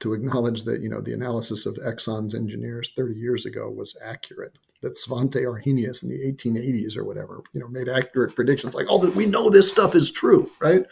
to 0.00 0.14
acknowledge 0.14 0.64
that 0.64 0.80
you 0.80 0.88
know 0.88 1.00
the 1.00 1.12
analysis 1.12 1.66
of 1.66 1.74
Exxon's 1.76 2.34
engineers 2.34 2.92
30 2.96 3.14
years 3.14 3.46
ago 3.46 3.68
was 3.70 3.96
accurate, 4.04 4.56
that 4.82 4.94
Svante 4.94 5.42
Arrhenius 5.42 6.02
in 6.02 6.10
the 6.10 6.32
1880s 6.32 6.96
or 6.96 7.04
whatever 7.04 7.42
you 7.52 7.60
know 7.60 7.68
made 7.68 7.88
accurate 7.88 8.34
predictions 8.34 8.74
like 8.74 8.88
all 8.88 8.98
oh, 9.02 9.06
that 9.06 9.16
we 9.16 9.26
know 9.26 9.50
this 9.50 9.68
stuff 9.68 9.94
is 9.94 10.10
true, 10.10 10.50
right? 10.60 10.84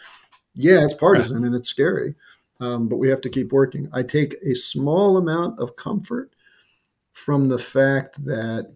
Yeah, 0.55 0.83
it's 0.83 0.95
partisan 0.95 1.43
and 1.45 1.55
it's 1.55 1.69
scary, 1.69 2.15
um, 2.59 2.87
but 2.87 2.97
we 2.97 3.09
have 3.09 3.21
to 3.21 3.29
keep 3.29 3.51
working. 3.51 3.89
I 3.93 4.03
take 4.03 4.35
a 4.43 4.55
small 4.55 5.17
amount 5.17 5.59
of 5.59 5.75
comfort 5.75 6.31
from 7.13 7.49
the 7.49 7.59
fact 7.59 8.23
that 8.25 8.71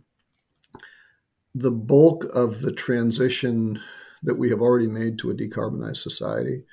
the 1.55 1.71
bulk 1.71 2.23
of 2.33 2.61
the 2.61 2.71
transition 2.71 3.79
that 4.23 4.35
we 4.35 4.49
have 4.49 4.61
already 4.61 4.87
made 4.87 5.17
to 5.19 5.31
a 5.31 5.35
decarbonized 5.35 5.97
society 5.97 6.63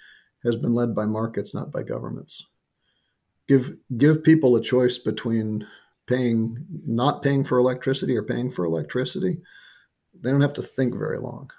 has 0.44 0.56
been 0.56 0.74
led 0.74 0.94
by 0.94 1.04
markets, 1.04 1.54
not 1.54 1.72
by 1.72 1.82
governments. 1.82 2.46
Give 3.48 3.76
give 3.96 4.22
people 4.22 4.56
a 4.56 4.62
choice 4.62 4.98
between 4.98 5.66
paying 6.06 6.64
not 6.86 7.22
paying 7.22 7.44
for 7.44 7.58
electricity 7.58 8.16
or 8.16 8.22
paying 8.22 8.50
for 8.50 8.64
electricity. 8.64 9.40
They 10.20 10.30
don't 10.30 10.42
have 10.42 10.54
to 10.54 10.62
think 10.62 10.94
very 10.94 11.18
long 11.18 11.50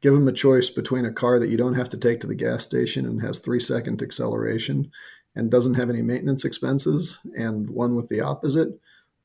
give 0.00 0.14
them 0.14 0.28
a 0.28 0.32
choice 0.32 0.70
between 0.70 1.04
a 1.04 1.12
car 1.12 1.38
that 1.38 1.50
you 1.50 1.56
don't 1.56 1.74
have 1.74 1.88
to 1.90 1.96
take 1.96 2.20
to 2.20 2.26
the 2.26 2.34
gas 2.34 2.62
station 2.62 3.04
and 3.04 3.20
has 3.20 3.38
three 3.38 3.60
second 3.60 4.02
acceleration 4.02 4.90
and 5.34 5.50
doesn't 5.50 5.74
have 5.74 5.90
any 5.90 6.02
maintenance 6.02 6.44
expenses 6.44 7.20
and 7.36 7.68
one 7.70 7.94
with 7.94 8.08
the 8.08 8.20
opposite, 8.20 8.68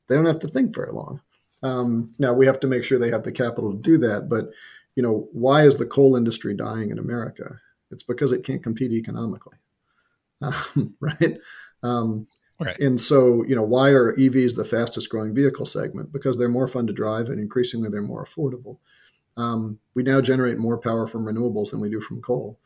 they 0.08 0.14
don't 0.14 0.26
have 0.26 0.38
to 0.40 0.48
think 0.48 0.74
very 0.74 0.92
long. 0.92 1.20
Um, 1.62 2.12
now 2.18 2.32
we 2.32 2.46
have 2.46 2.60
to 2.60 2.66
make 2.66 2.84
sure 2.84 2.98
they 2.98 3.10
have 3.10 3.24
the 3.24 3.32
capital 3.32 3.72
to 3.72 3.78
do 3.78 3.98
that. 3.98 4.28
But 4.28 4.50
you 4.96 5.02
know, 5.02 5.28
why 5.32 5.66
is 5.66 5.76
the 5.76 5.86
coal 5.86 6.16
industry 6.16 6.54
dying 6.54 6.90
in 6.90 6.98
America? 6.98 7.60
It's 7.90 8.02
because 8.02 8.32
it 8.32 8.44
can't 8.44 8.62
compete 8.62 8.92
economically, 8.92 9.56
um, 10.40 10.94
right? 11.00 11.38
Um, 11.82 12.26
right? 12.60 12.78
And 12.78 13.00
so, 13.00 13.44
you 13.44 13.56
know, 13.56 13.62
why 13.62 13.90
are 13.90 14.14
EVs 14.16 14.56
the 14.56 14.64
fastest 14.64 15.08
growing 15.08 15.34
vehicle 15.34 15.66
segment? 15.66 16.12
Because 16.12 16.36
they're 16.36 16.48
more 16.48 16.68
fun 16.68 16.86
to 16.86 16.92
drive 16.92 17.28
and 17.28 17.40
increasingly 17.40 17.88
they're 17.88 18.02
more 18.02 18.24
affordable. 18.24 18.78
Um, 19.36 19.78
we 19.94 20.02
now 20.02 20.20
generate 20.20 20.58
more 20.58 20.78
power 20.78 21.06
from 21.06 21.24
renewables 21.24 21.70
than 21.70 21.80
we 21.80 21.90
do 21.90 22.00
from 22.00 22.22
coal. 22.22 22.58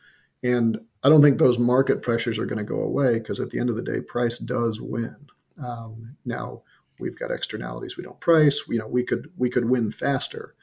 And 0.42 0.78
I 1.02 1.08
don't 1.08 1.22
think 1.22 1.38
those 1.38 1.58
market 1.58 2.02
pressures 2.02 2.38
are 2.38 2.46
going 2.46 2.58
to 2.58 2.64
go 2.64 2.80
away 2.80 3.18
because 3.18 3.40
at 3.40 3.50
the 3.50 3.58
end 3.58 3.70
of 3.70 3.76
the 3.76 3.82
day, 3.82 4.00
price 4.00 4.38
does 4.38 4.80
win. 4.80 5.16
Um, 5.62 6.16
now 6.24 6.62
we've 7.00 7.18
got 7.18 7.30
externalities 7.30 7.96
we 7.96 8.04
don't 8.04 8.20
price. 8.20 8.62
You 8.68 8.78
know, 8.78 8.86
we 8.86 9.02
could 9.02 9.30
we 9.36 9.48
could 9.48 9.68
win 9.68 9.90
faster, 9.90 10.54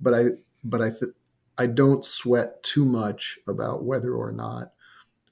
but 0.00 0.14
I 0.14 0.24
but 0.62 0.82
I 0.82 0.90
th- 0.90 1.12
I 1.56 1.66
don't 1.66 2.04
sweat 2.04 2.62
too 2.62 2.84
much 2.84 3.38
about 3.46 3.84
whether 3.84 4.14
or 4.14 4.32
not 4.32 4.72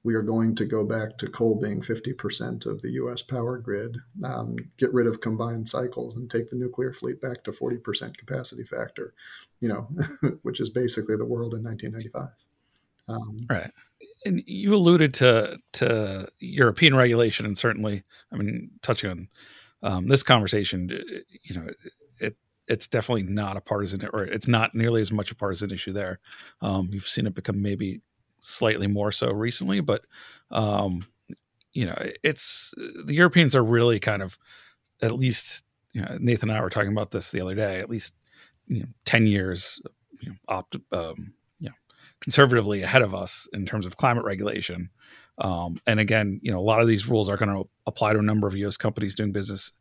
we 0.04 0.14
are 0.14 0.22
going 0.22 0.54
to 0.56 0.64
go 0.64 0.84
back 0.84 1.16
to 1.18 1.28
coal 1.28 1.60
being 1.60 1.80
50% 1.80 2.66
of 2.66 2.82
the 2.82 2.90
US 2.92 3.22
power 3.22 3.58
grid, 3.58 3.98
um, 4.24 4.56
get 4.76 4.92
rid 4.92 5.06
of 5.06 5.20
combined 5.20 5.68
cycles, 5.68 6.16
and 6.16 6.30
take 6.30 6.50
the 6.50 6.56
nuclear 6.56 6.92
fleet 6.92 7.20
back 7.20 7.44
to 7.44 7.52
40% 7.52 8.16
capacity 8.16 8.64
factor, 8.64 9.14
you 9.60 9.68
know, 9.68 9.88
which 10.42 10.60
is 10.60 10.70
basically 10.70 11.16
the 11.16 11.24
world 11.24 11.54
in 11.54 11.62
1995. 11.62 12.28
Um, 13.08 13.46
right. 13.48 13.70
And 14.24 14.42
you 14.46 14.74
alluded 14.74 15.14
to 15.14 15.58
to 15.74 16.28
European 16.38 16.94
regulation, 16.94 17.46
and 17.46 17.58
certainly, 17.58 18.04
I 18.32 18.36
mean, 18.36 18.70
touching 18.80 19.10
on 19.10 19.28
um, 19.82 20.08
this 20.08 20.22
conversation, 20.22 20.88
you 21.42 21.56
know, 21.56 21.68
it 22.18 22.36
it's 22.68 22.86
definitely 22.86 23.24
not 23.24 23.56
a 23.56 23.60
partisan, 23.60 24.08
or 24.12 24.24
it's 24.24 24.48
not 24.48 24.74
nearly 24.74 25.00
as 25.00 25.12
much 25.12 25.30
a 25.32 25.34
partisan 25.34 25.72
issue 25.72 25.92
there. 25.92 26.20
Um, 26.60 26.90
you've 26.92 27.08
seen 27.08 27.26
it 27.26 27.34
become 27.34 27.60
maybe 27.60 28.00
slightly 28.42 28.86
more 28.86 29.12
so 29.12 29.30
recently, 29.32 29.80
but 29.80 30.02
um, 30.50 31.06
you 31.72 31.86
know, 31.86 31.96
it's 32.22 32.74
the 32.76 33.14
Europeans 33.14 33.54
are 33.54 33.64
really 33.64 33.98
kind 33.98 34.22
of 34.22 34.38
at 35.00 35.12
least. 35.12 35.64
You 35.94 36.00
know, 36.00 36.16
Nathan 36.20 36.48
and 36.48 36.58
I 36.58 36.62
were 36.62 36.70
talking 36.70 36.92
about 36.92 37.10
this 37.10 37.30
the 37.30 37.42
other 37.42 37.54
day. 37.54 37.78
At 37.78 37.90
least 37.90 38.14
you 38.66 38.80
know, 38.80 38.88
ten 39.04 39.26
years, 39.26 39.80
you 40.20 40.30
know, 40.30 40.36
opt, 40.48 40.76
um, 40.90 41.34
you 41.58 41.68
know, 41.68 41.74
conservatively 42.20 42.82
ahead 42.82 43.02
of 43.02 43.14
us 43.14 43.46
in 43.52 43.66
terms 43.66 43.84
of 43.84 43.98
climate 43.98 44.24
regulation. 44.24 44.88
Um, 45.38 45.78
and 45.86 46.00
again, 46.00 46.40
you 46.42 46.50
know, 46.50 46.58
a 46.58 46.60
lot 46.60 46.80
of 46.80 46.88
these 46.88 47.08
rules 47.08 47.28
are 47.28 47.36
going 47.36 47.54
to 47.54 47.68
apply 47.86 48.12
to 48.14 48.18
a 48.18 48.22
number 48.22 48.46
of 48.46 48.56
U.S. 48.56 48.76
companies 48.76 49.14
doing 49.14 49.32
business 49.32 49.72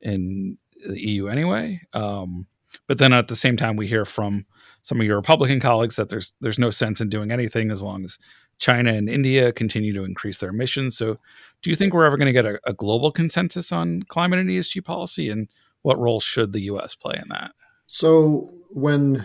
in 0.00 0.56
the 0.86 1.00
EU 1.00 1.26
anyway. 1.26 1.80
Um, 1.92 2.46
but 2.86 2.98
then 2.98 3.12
at 3.12 3.28
the 3.28 3.36
same 3.36 3.56
time, 3.56 3.76
we 3.76 3.86
hear 3.86 4.04
from 4.04 4.46
some 4.82 5.00
of 5.00 5.06
your 5.06 5.16
Republican 5.16 5.60
colleagues 5.60 5.96
that 5.96 6.08
there's 6.08 6.32
there's 6.40 6.58
no 6.58 6.70
sense 6.70 7.00
in 7.00 7.08
doing 7.08 7.30
anything 7.30 7.70
as 7.70 7.82
long 7.82 8.04
as 8.04 8.18
China 8.58 8.92
and 8.92 9.08
India 9.08 9.52
continue 9.52 9.92
to 9.92 10.04
increase 10.04 10.38
their 10.38 10.50
emissions. 10.50 10.96
So, 10.96 11.18
do 11.62 11.70
you 11.70 11.76
think 11.76 11.94
we're 11.94 12.04
ever 12.04 12.16
going 12.16 12.26
to 12.26 12.32
get 12.32 12.46
a, 12.46 12.58
a, 12.64 12.72
global 12.72 13.12
consensus 13.12 13.72
on 13.72 14.02
climate 14.04 14.40
and 14.40 14.50
ESG 14.50 14.84
policy, 14.84 15.30
and 15.30 15.48
what 15.82 15.98
role 15.98 16.20
should 16.20 16.52
the 16.52 16.62
U.S. 16.62 16.94
play 16.94 17.18
in 17.20 17.28
that? 17.28 17.52
So, 17.86 18.52
when 18.70 19.24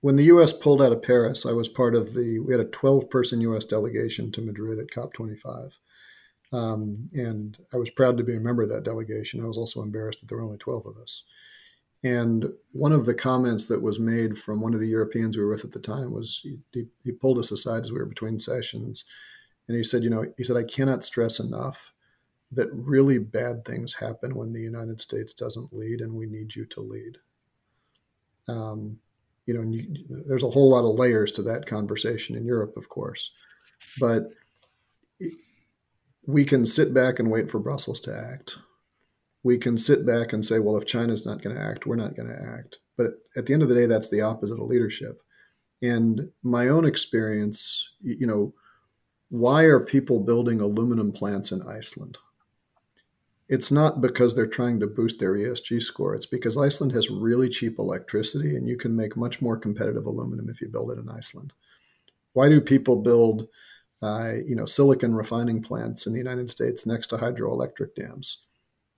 when 0.00 0.16
the 0.16 0.24
U.S. 0.24 0.52
pulled 0.52 0.82
out 0.82 0.92
of 0.92 1.02
Paris, 1.02 1.44
I 1.44 1.52
was 1.52 1.68
part 1.68 1.94
of 1.94 2.14
the. 2.14 2.38
We 2.38 2.52
had 2.52 2.60
a 2.60 2.70
12 2.70 3.10
person 3.10 3.40
U.S. 3.42 3.64
delegation 3.64 4.32
to 4.32 4.40
Madrid 4.40 4.78
at 4.78 4.88
COP25. 4.88 5.78
Um, 6.52 7.08
and 7.14 7.56
I 7.72 7.78
was 7.78 7.88
proud 7.88 8.18
to 8.18 8.24
be 8.24 8.36
a 8.36 8.40
member 8.40 8.62
of 8.62 8.68
that 8.68 8.84
delegation. 8.84 9.42
I 9.42 9.48
was 9.48 9.56
also 9.56 9.80
embarrassed 9.80 10.20
that 10.20 10.28
there 10.28 10.36
were 10.36 10.44
only 10.44 10.58
12 10.58 10.86
of 10.86 10.98
us. 10.98 11.24
And 12.04 12.46
one 12.72 12.92
of 12.92 13.06
the 13.06 13.14
comments 13.14 13.66
that 13.66 13.80
was 13.80 14.00
made 14.00 14.36
from 14.36 14.60
one 14.60 14.74
of 14.74 14.80
the 14.80 14.88
Europeans 14.88 15.36
we 15.36 15.44
were 15.44 15.50
with 15.50 15.64
at 15.64 15.70
the 15.70 15.78
time 15.78 16.10
was 16.10 16.40
he, 16.42 16.86
he, 17.04 17.12
pulled 17.12 17.38
us 17.38 17.52
aside 17.52 17.84
as 17.84 17.92
we 17.92 17.98
were 17.98 18.06
between 18.06 18.40
sessions. 18.40 19.04
And 19.68 19.76
he 19.76 19.84
said, 19.84 20.02
You 20.02 20.10
know, 20.10 20.26
he 20.36 20.42
said, 20.42 20.56
I 20.56 20.64
cannot 20.64 21.04
stress 21.04 21.38
enough 21.38 21.92
that 22.50 22.68
really 22.72 23.18
bad 23.18 23.64
things 23.64 23.94
happen 23.94 24.34
when 24.34 24.52
the 24.52 24.60
United 24.60 25.00
States 25.00 25.32
doesn't 25.32 25.72
lead, 25.72 26.00
and 26.00 26.12
we 26.12 26.26
need 26.26 26.54
you 26.54 26.66
to 26.66 26.80
lead. 26.80 27.18
Um, 28.48 28.98
you 29.46 29.54
know, 29.54 29.62
you, 29.62 30.04
there's 30.26 30.42
a 30.42 30.50
whole 30.50 30.70
lot 30.70 30.84
of 30.84 30.98
layers 30.98 31.32
to 31.32 31.42
that 31.42 31.66
conversation 31.66 32.36
in 32.36 32.44
Europe, 32.44 32.76
of 32.76 32.88
course. 32.88 33.30
But 33.98 34.30
we 36.26 36.44
can 36.44 36.66
sit 36.66 36.92
back 36.92 37.20
and 37.20 37.30
wait 37.30 37.50
for 37.50 37.58
Brussels 37.58 38.00
to 38.00 38.16
act 38.16 38.56
we 39.44 39.58
can 39.58 39.76
sit 39.76 40.06
back 40.06 40.32
and 40.32 40.44
say, 40.44 40.58
well, 40.58 40.76
if 40.76 40.86
China's 40.86 41.26
not 41.26 41.42
going 41.42 41.56
to 41.56 41.62
act, 41.62 41.86
we're 41.86 41.96
not 41.96 42.16
going 42.16 42.28
to 42.28 42.56
act. 42.58 42.78
But 42.96 43.14
at 43.36 43.46
the 43.46 43.52
end 43.52 43.62
of 43.62 43.68
the 43.68 43.74
day, 43.74 43.86
that's 43.86 44.10
the 44.10 44.20
opposite 44.20 44.60
of 44.60 44.68
leadership. 44.68 45.20
And 45.82 46.30
my 46.42 46.68
own 46.68 46.84
experience, 46.84 47.88
you 48.02 48.26
know, 48.26 48.54
why 49.30 49.64
are 49.64 49.80
people 49.80 50.20
building 50.20 50.60
aluminum 50.60 51.10
plants 51.10 51.50
in 51.50 51.62
Iceland? 51.62 52.18
It's 53.48 53.72
not 53.72 54.00
because 54.00 54.34
they're 54.34 54.46
trying 54.46 54.78
to 54.80 54.86
boost 54.86 55.18
their 55.18 55.34
ESG 55.34 55.82
score. 55.82 56.14
It's 56.14 56.26
because 56.26 56.56
Iceland 56.56 56.92
has 56.92 57.10
really 57.10 57.48
cheap 57.48 57.78
electricity 57.78 58.56
and 58.56 58.68
you 58.68 58.76
can 58.76 58.94
make 58.94 59.16
much 59.16 59.42
more 59.42 59.56
competitive 59.56 60.06
aluminum 60.06 60.48
if 60.48 60.60
you 60.60 60.68
build 60.68 60.92
it 60.92 60.98
in 60.98 61.08
Iceland. 61.08 61.52
Why 62.34 62.48
do 62.48 62.60
people 62.60 62.96
build, 62.96 63.48
uh, 64.02 64.34
you 64.46 64.54
know, 64.54 64.64
silicon 64.64 65.14
refining 65.14 65.62
plants 65.62 66.06
in 66.06 66.12
the 66.12 66.18
United 66.18 66.48
States 66.50 66.86
next 66.86 67.08
to 67.08 67.16
hydroelectric 67.16 67.94
dams? 67.96 68.44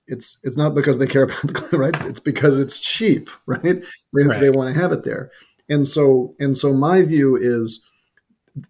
It's 0.07 0.39
it's 0.43 0.57
not 0.57 0.75
because 0.75 0.99
they 0.99 1.07
care 1.07 1.23
about 1.25 1.43
the 1.43 1.53
climate, 1.53 1.95
right? 1.95 2.07
It's 2.07 2.21
because 2.21 2.59
it's 2.59 2.81
cheap 2.81 3.31
right? 3.47 3.63
They, 4.13 4.25
right. 4.25 4.41
they 4.41 4.51
want 4.51 4.73
to 4.73 4.81
have 4.81 4.93
it 4.93 5.05
there. 5.05 5.31
And 5.69 5.89
so 5.89 6.35
and 6.39 6.57
so 6.57 6.73
my 6.73 7.03
view 7.03 7.37
is 7.37 7.83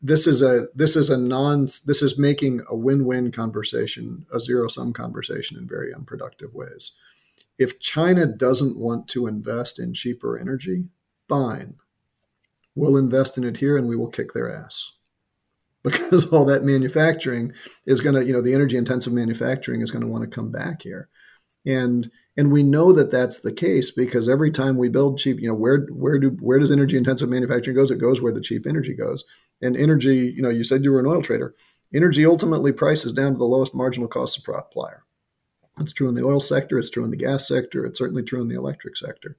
this 0.03 0.27
is 0.27 0.41
a 0.43 0.69
this 0.75 0.97
is 0.97 1.11
a 1.11 1.19
non 1.19 1.65
this 1.87 2.03
is 2.03 2.19
making 2.19 2.63
a 2.69 2.77
win-win 2.77 3.31
conversation 3.33 4.25
a 4.33 4.41
zero 4.41 4.69
sum 4.69 4.93
conversation 4.93 5.59
in 5.59 5.69
very 5.69 5.93
unproductive 5.93 6.55
ways. 6.55 6.93
If 7.59 7.81
china 7.81 8.27
doesn't 8.27 8.79
want 8.79 9.09
to 9.09 9.27
invest 9.27 9.79
in 9.79 9.95
cheaper 9.95 10.39
energy 10.39 10.85
fine. 11.29 11.75
We'll 12.75 12.97
invest 12.97 13.39
in 13.39 13.45
it 13.45 13.59
here 13.59 13.77
and 13.77 13.89
we 13.89 13.97
will 13.97 14.09
kick 14.09 14.33
their 14.33 14.55
ass. 14.55 14.93
Because 15.85 16.33
all 16.33 16.47
that 16.47 16.65
manufacturing 16.65 17.53
is 17.85 18.01
going 18.01 18.15
to 18.15 18.25
you 18.25 18.33
know 18.33 18.41
the 18.41 18.55
energy 18.55 18.79
intensive 18.79 19.13
manufacturing 19.13 19.83
is 19.83 19.91
going 19.91 20.01
to 20.01 20.11
want 20.11 20.25
to 20.25 20.35
come 20.35 20.51
back 20.51 20.81
here 20.81 21.11
and 21.67 22.11
and 22.37 22.51
we 22.51 22.63
know 22.63 22.93
that 22.93 23.11
that's 23.11 23.39
the 23.39 23.53
case 23.53 23.91
because 23.91 24.29
every 24.29 24.51
time 24.51 24.77
we 24.77 24.89
build 24.89 25.19
cheap 25.19 25.41
you 25.41 25.49
know 25.49 25.55
where 25.55 25.87
where 25.91 26.19
do 26.19 26.31
where 26.41 26.59
does 26.59 26.71
energy 26.71 26.97
intensive 26.97 27.29
manufacturing 27.29 27.77
goes? 27.77 27.91
It 27.91 27.99
goes 27.99 28.21
where 28.21 28.33
the 28.33 28.41
cheap 28.41 28.67
energy 28.67 28.95
goes. 28.95 29.25
And 29.63 29.77
energy 29.77 30.33
you 30.37 30.43
know 30.43 30.51
you 30.51 30.65
said 30.65 30.85
you 30.85 30.93
were 30.93 31.01
an 31.01 31.07
oil 31.07 31.23
trader. 31.23 31.55
Energy 31.95 32.27
ultimately 32.27 32.73
prices 32.73 33.13
down 33.13 33.33
to 33.33 33.39
the 33.39 33.45
lowest 33.45 33.75
marginal 33.75 34.09
cost 34.09 34.35
supplier. 34.35 35.05
It's 35.79 35.93
true 35.93 36.09
in 36.09 36.15
the 36.15 36.25
oil 36.25 36.41
sector. 36.41 36.79
It's 36.79 36.91
true 36.91 37.05
in 37.05 37.11
the 37.11 37.17
gas 37.17 37.47
sector. 37.47 37.85
It's 37.85 37.99
certainly 37.99 38.23
true 38.23 38.43
in 38.43 38.49
the 38.49 38.57
electric 38.57 38.97
sector. 38.97 39.37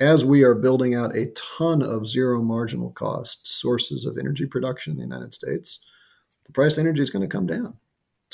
As 0.00 0.24
we 0.24 0.42
are 0.42 0.54
building 0.54 0.94
out 0.94 1.16
a 1.16 1.32
ton 1.58 1.80
of 1.80 2.08
zero 2.08 2.42
marginal 2.42 2.90
cost 2.90 3.46
sources 3.46 4.04
of 4.04 4.18
energy 4.18 4.46
production 4.46 4.92
in 4.92 4.96
the 4.96 5.04
united 5.04 5.32
states 5.32 5.80
the 6.46 6.52
price 6.52 6.76
of 6.76 6.80
energy 6.80 7.02
is 7.02 7.10
going 7.10 7.22
to 7.22 7.28
come 7.28 7.46
down 7.46 7.74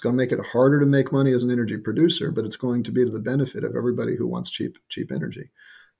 it's 0.01 0.05
going 0.05 0.14
to 0.14 0.22
make 0.22 0.32
it 0.32 0.53
harder 0.53 0.80
to 0.80 0.86
make 0.86 1.12
money 1.12 1.30
as 1.32 1.42
an 1.42 1.51
energy 1.51 1.76
producer, 1.76 2.30
but 2.30 2.46
it's 2.46 2.57
going 2.57 2.82
to 2.84 2.90
be 2.90 3.05
to 3.05 3.11
the 3.11 3.18
benefit 3.18 3.64
of 3.64 3.76
everybody 3.76 4.16
who 4.16 4.26
wants 4.26 4.48
cheap 4.48 4.78
cheap 4.88 5.12
energy. 5.12 5.51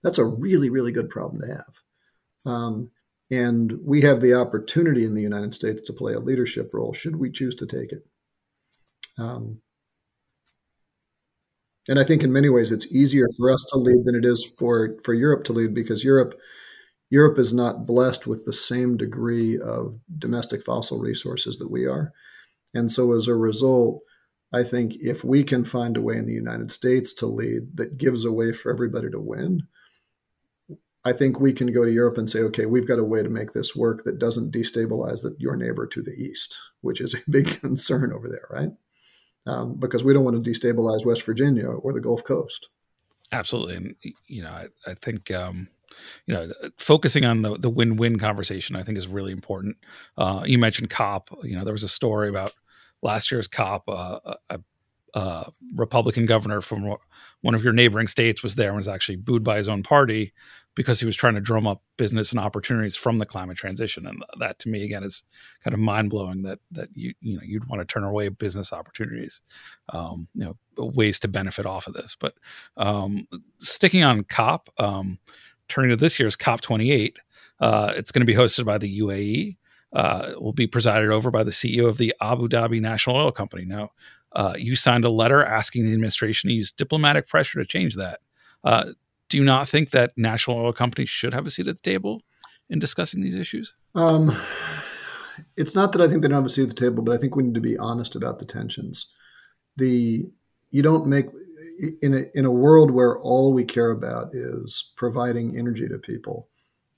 That's 0.03 0.17
a 0.17 0.25
really 0.25 0.71
really 0.71 0.91
good 0.91 1.11
problem 1.11 1.43
to 1.43 1.49
have. 1.49 2.51
Um, 2.51 2.91
and 3.31 3.75
we 3.85 4.01
have 4.01 4.23
the 4.23 4.33
opportunity 4.33 5.05
in 5.05 5.15
the 5.15 5.21
United 5.21 5.55
States 5.55 5.83
to 5.83 5.93
play 5.93 6.15
a 6.15 6.19
leadership 6.19 6.71
role 6.73 6.95
should 6.95 7.17
we 7.17 7.31
choose 7.31 7.55
to 7.57 7.67
take 7.67 7.93
it. 7.93 8.07
Um, 9.19 9.61
and 11.87 11.99
I 11.99 12.05
think 12.05 12.23
in 12.23 12.33
many 12.33 12.49
ways 12.49 12.73
it's 12.73 12.91
easier 12.91 13.29
for 13.37 13.53
us 13.53 13.67
to 13.71 13.79
lead 13.79 14.07
than 14.07 14.15
it 14.15 14.25
is 14.25 14.51
for, 14.59 14.97
for 15.05 15.13
Europe 15.13 15.45
to 15.45 15.53
lead 15.53 15.75
because 15.75 16.05
Europe 16.05 16.41
Europe 17.11 17.39
is 17.39 17.53
not 17.53 17.85
blessed 17.85 18.27
with 18.27 18.47
the 18.47 18.53
same 18.55 18.97
degree 18.97 19.59
of 19.61 20.01
domestic 20.19 20.65
fossil 20.65 21.01
resources 21.01 21.59
that 21.59 21.71
we 21.71 21.85
are. 21.85 22.15
And 22.75 22.91
so 22.91 23.13
as 23.15 23.27
a 23.29 23.35
result, 23.35 24.01
I 24.53 24.63
think 24.65 24.95
if 24.97 25.23
we 25.23 25.45
can 25.45 25.65
find 25.65 25.97
a 25.97 26.01
way 26.01 26.17
in 26.17 26.27
the 26.27 26.33
United 26.33 26.73
States 26.73 27.13
to 27.15 27.27
lead 27.27 27.77
that 27.77 27.99
gives 27.99 28.25
a 28.25 28.33
way 28.33 28.53
for 28.53 28.73
everybody 28.73 29.11
to 29.11 29.21
win, 29.21 29.63
I 31.05 31.13
think 31.13 31.41
we 31.41 31.53
can 31.53 31.73
go 31.73 31.85
to 31.85 31.93
Europe 31.93 32.19
and 32.19 32.29
say, 32.29 32.41
okay, 32.41 32.67
we've 32.67 32.87
got 32.87 32.99
a 32.99 33.05
way 33.05 33.23
to 33.23 33.29
make 33.29 33.53
this 33.53 33.75
work 33.75 34.05
that 34.05 34.19
doesn't 34.19 34.53
destabilize 34.53 35.23
the, 35.23 35.35
your 35.39 35.57
neighbor 35.57 35.87
to 35.87 36.03
the 36.03 36.13
east, 36.13 36.59
which 36.83 37.01
is 37.01 37.15
a 37.15 37.31
big 37.31 37.61
concern 37.61 38.13
over 38.13 38.29
there, 38.29 38.47
right? 38.51 38.71
Um, 39.47 39.77
because 39.79 40.05
we 40.05 40.13
don't 40.13 40.25
want 40.25 40.43
to 40.43 40.51
destabilize 40.51 41.07
West 41.07 41.23
Virginia 41.23 41.67
or 41.67 41.93
the 41.93 42.01
Gulf 42.01 42.23
Coast. 42.25 42.69
Absolutely, 43.33 43.77
and 43.77 43.95
you 44.27 44.43
know, 44.43 44.51
I, 44.51 44.67
I 44.87 44.95
think 44.95 45.31
um, 45.31 45.69
you 46.27 46.35
know 46.35 46.53
focusing 46.77 47.25
on 47.25 47.43
the 47.43 47.57
the 47.57 47.71
win 47.71 47.97
win 47.97 48.19
conversation, 48.19 48.77
I 48.77 48.83
think 48.83 48.99
is 48.99 49.07
really 49.07 49.33
important. 49.33 49.77
Uh, 50.19 50.43
you 50.45 50.59
mentioned 50.59 50.91
COP. 50.91 51.31
You 51.43 51.57
know, 51.57 51.65
there 51.65 51.73
was 51.73 51.85
a 51.85 51.89
story 51.89 52.29
about 52.29 52.53
last 53.03 53.31
year's 53.31 53.49
COP, 53.49 53.89
uh, 53.89 54.19
a, 54.49 54.61
a, 55.15 55.51
Republican 55.75 56.27
governor 56.27 56.61
from 56.61 56.97
one 57.41 57.55
of 57.55 57.65
your 57.65 57.73
neighboring 57.73 58.07
states 58.07 58.43
was 58.43 58.55
there 58.55 58.69
and 58.69 58.77
was 58.77 58.89
actually 58.89 59.17
booed 59.17 59.43
by 59.43 59.57
his 59.57 59.69
own 59.69 59.83
party 59.83 60.33
because 60.75 61.01
he 61.01 61.07
was 61.07 61.17
trying 61.17 61.35
to 61.35 61.41
drum 61.41 61.67
up 61.67 61.83
business 61.97 62.31
and 62.31 62.41
opportunities 62.41 62.97
from 62.97 63.19
the 63.19 63.27
climate 63.27 63.57
transition. 63.57 64.07
And 64.07 64.23
that, 64.39 64.59
to 64.61 64.69
me, 64.69 64.85
again, 64.85 65.03
is 65.03 65.23
kind 65.65 65.75
of 65.75 65.81
mind 65.81 66.11
blowing 66.11 66.43
that 66.43 66.59
that 66.73 66.89
you 66.95 67.15
you 67.21 67.37
know 67.37 67.43
you'd 67.45 67.67
want 67.67 67.81
to 67.81 67.93
turn 67.93 68.05
away 68.05 68.29
business 68.29 68.73
opportunities, 68.73 69.41
um, 69.91 70.29
you 70.35 70.45
know, 70.45 70.57
ways 70.77 71.19
to 71.21 71.29
benefit 71.29 71.67
off 71.67 71.87
of 71.87 71.95
this. 71.95 72.17
But 72.19 72.35
um, 72.77 73.27
sticking 73.59 74.05
on 74.05 74.25
COP, 74.25 74.69
um, 74.79 75.19
turning 75.69 75.91
to 75.91 75.97
this 75.97 76.19
year's 76.19 76.37
COP 76.37 76.61
28, 76.61 77.19
uh, 77.61 77.93
it's 77.97 78.13
going 78.13 78.21
to 78.21 78.27
be 78.27 78.35
hosted 78.35 78.65
by 78.65 78.79
the 78.79 79.01
UAE. 79.01 79.57
Uh, 79.93 80.33
will 80.39 80.53
be 80.53 80.67
presided 80.67 81.11
over 81.11 81.31
by 81.31 81.43
the 81.43 81.51
CEO 81.51 81.89
of 81.89 81.99
the 81.99 82.15
Abu 82.21 82.49
Dhabi 82.49 82.81
National 82.81 83.17
Oil 83.17 83.33
Company. 83.33 83.65
Now, 83.65 83.91
uh, 84.33 84.55
you 84.57 84.77
signed 84.77 85.05
a 85.05 85.11
letter 85.11 85.45
asking 85.45 85.85
the 85.85 85.93
administration 85.93 86.49
to 86.49 86.55
use 86.55 86.71
diplomatic 86.71 87.27
pressure 87.27 87.59
to 87.59 87.67
change 87.67 87.97
that. 87.97 88.21
Uh, 88.63 88.93
do 89.29 89.37
you 89.37 89.45
not 89.45 89.69
think 89.69 89.91
that 89.91 90.13
national 90.17 90.59
oil 90.59 90.73
companies 90.73 91.09
should 91.09 91.35
have 91.35 91.47
a 91.47 91.51
seat 91.51 91.67
at 91.67 91.83
the 91.83 91.91
table 91.91 92.23
in 92.69 92.79
discussing 92.79 93.21
these 93.21 93.35
issues? 93.35 93.75
Um, 93.95 94.37
it's 95.57 95.75
not 95.75 95.93
that 95.93 96.01
I 96.01 96.09
think 96.09 96.23
they 96.23 96.29
don't 96.29 96.37
have 96.37 96.47
a 96.47 96.51
seat 96.51 96.65
at 96.65 96.69
the 96.69 96.75
table, 96.75 97.03
but 97.03 97.15
I 97.15 97.19
think 97.19 97.35
we 97.35 97.43
need 97.43 97.55
to 97.55 97.61
be 97.61 97.79
honest 97.79 98.15
about 98.15 98.39
the 98.39 98.45
tensions. 98.45 99.13
The 99.77 100.29
you 100.71 100.83
don't 100.83 101.07
make 101.07 101.27
in 102.03 102.15
a 102.15 102.39
in 102.39 102.45
a 102.45 102.51
world 102.51 102.91
where 102.91 103.19
all 103.21 103.53
we 103.53 103.65
care 103.65 103.91
about 103.91 104.35
is 104.35 104.93
providing 104.97 105.57
energy 105.59 105.89
to 105.89 105.99
people. 105.99 106.49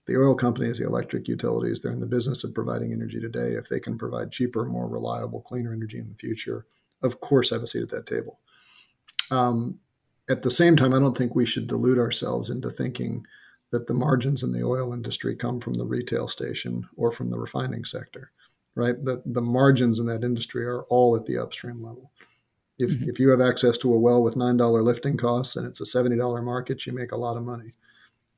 The 0.06 0.16
oil 0.16 0.34
companies, 0.34 0.78
the 0.78 0.86
electric 0.86 1.28
utilities, 1.28 1.80
they're 1.80 1.92
in 1.92 2.00
the 2.00 2.06
business 2.06 2.42
of 2.42 2.54
providing 2.54 2.92
energy 2.92 3.20
today. 3.20 3.52
If 3.52 3.68
they 3.68 3.78
can 3.78 3.96
provide 3.96 4.32
cheaper, 4.32 4.64
more 4.64 4.88
reliable, 4.88 5.40
cleaner 5.40 5.72
energy 5.72 5.98
in 5.98 6.08
the 6.08 6.16
future, 6.16 6.66
of 7.02 7.20
course, 7.20 7.52
I 7.52 7.56
have 7.56 7.62
a 7.62 7.66
seat 7.66 7.82
at 7.82 7.88
that 7.90 8.06
table. 8.06 8.40
Um, 9.30 9.78
at 10.28 10.42
the 10.42 10.50
same 10.50 10.76
time, 10.76 10.92
I 10.92 10.98
don't 10.98 11.16
think 11.16 11.34
we 11.34 11.46
should 11.46 11.66
delude 11.66 11.98
ourselves 11.98 12.50
into 12.50 12.70
thinking 12.70 13.24
that 13.70 13.86
the 13.86 13.94
margins 13.94 14.42
in 14.42 14.52
the 14.52 14.62
oil 14.62 14.92
industry 14.92 15.34
come 15.34 15.60
from 15.60 15.74
the 15.74 15.84
retail 15.84 16.28
station 16.28 16.88
or 16.96 17.10
from 17.10 17.30
the 17.30 17.38
refining 17.38 17.84
sector, 17.84 18.30
right? 18.74 19.02
The, 19.04 19.22
the 19.24 19.40
margins 19.40 19.98
in 19.98 20.06
that 20.06 20.22
industry 20.22 20.64
are 20.64 20.82
all 20.84 21.16
at 21.16 21.26
the 21.26 21.38
upstream 21.38 21.82
level. 21.82 22.12
If, 22.78 22.90
mm-hmm. 22.90 23.08
if 23.08 23.18
you 23.18 23.30
have 23.30 23.40
access 23.40 23.78
to 23.78 23.92
a 23.92 23.98
well 23.98 24.22
with 24.22 24.34
$9 24.34 24.82
lifting 24.82 25.16
costs 25.16 25.56
and 25.56 25.66
it's 25.66 25.80
a 25.80 25.84
$70 25.84 26.44
market, 26.44 26.86
you 26.86 26.92
make 26.92 27.12
a 27.12 27.16
lot 27.16 27.36
of 27.36 27.44
money. 27.44 27.72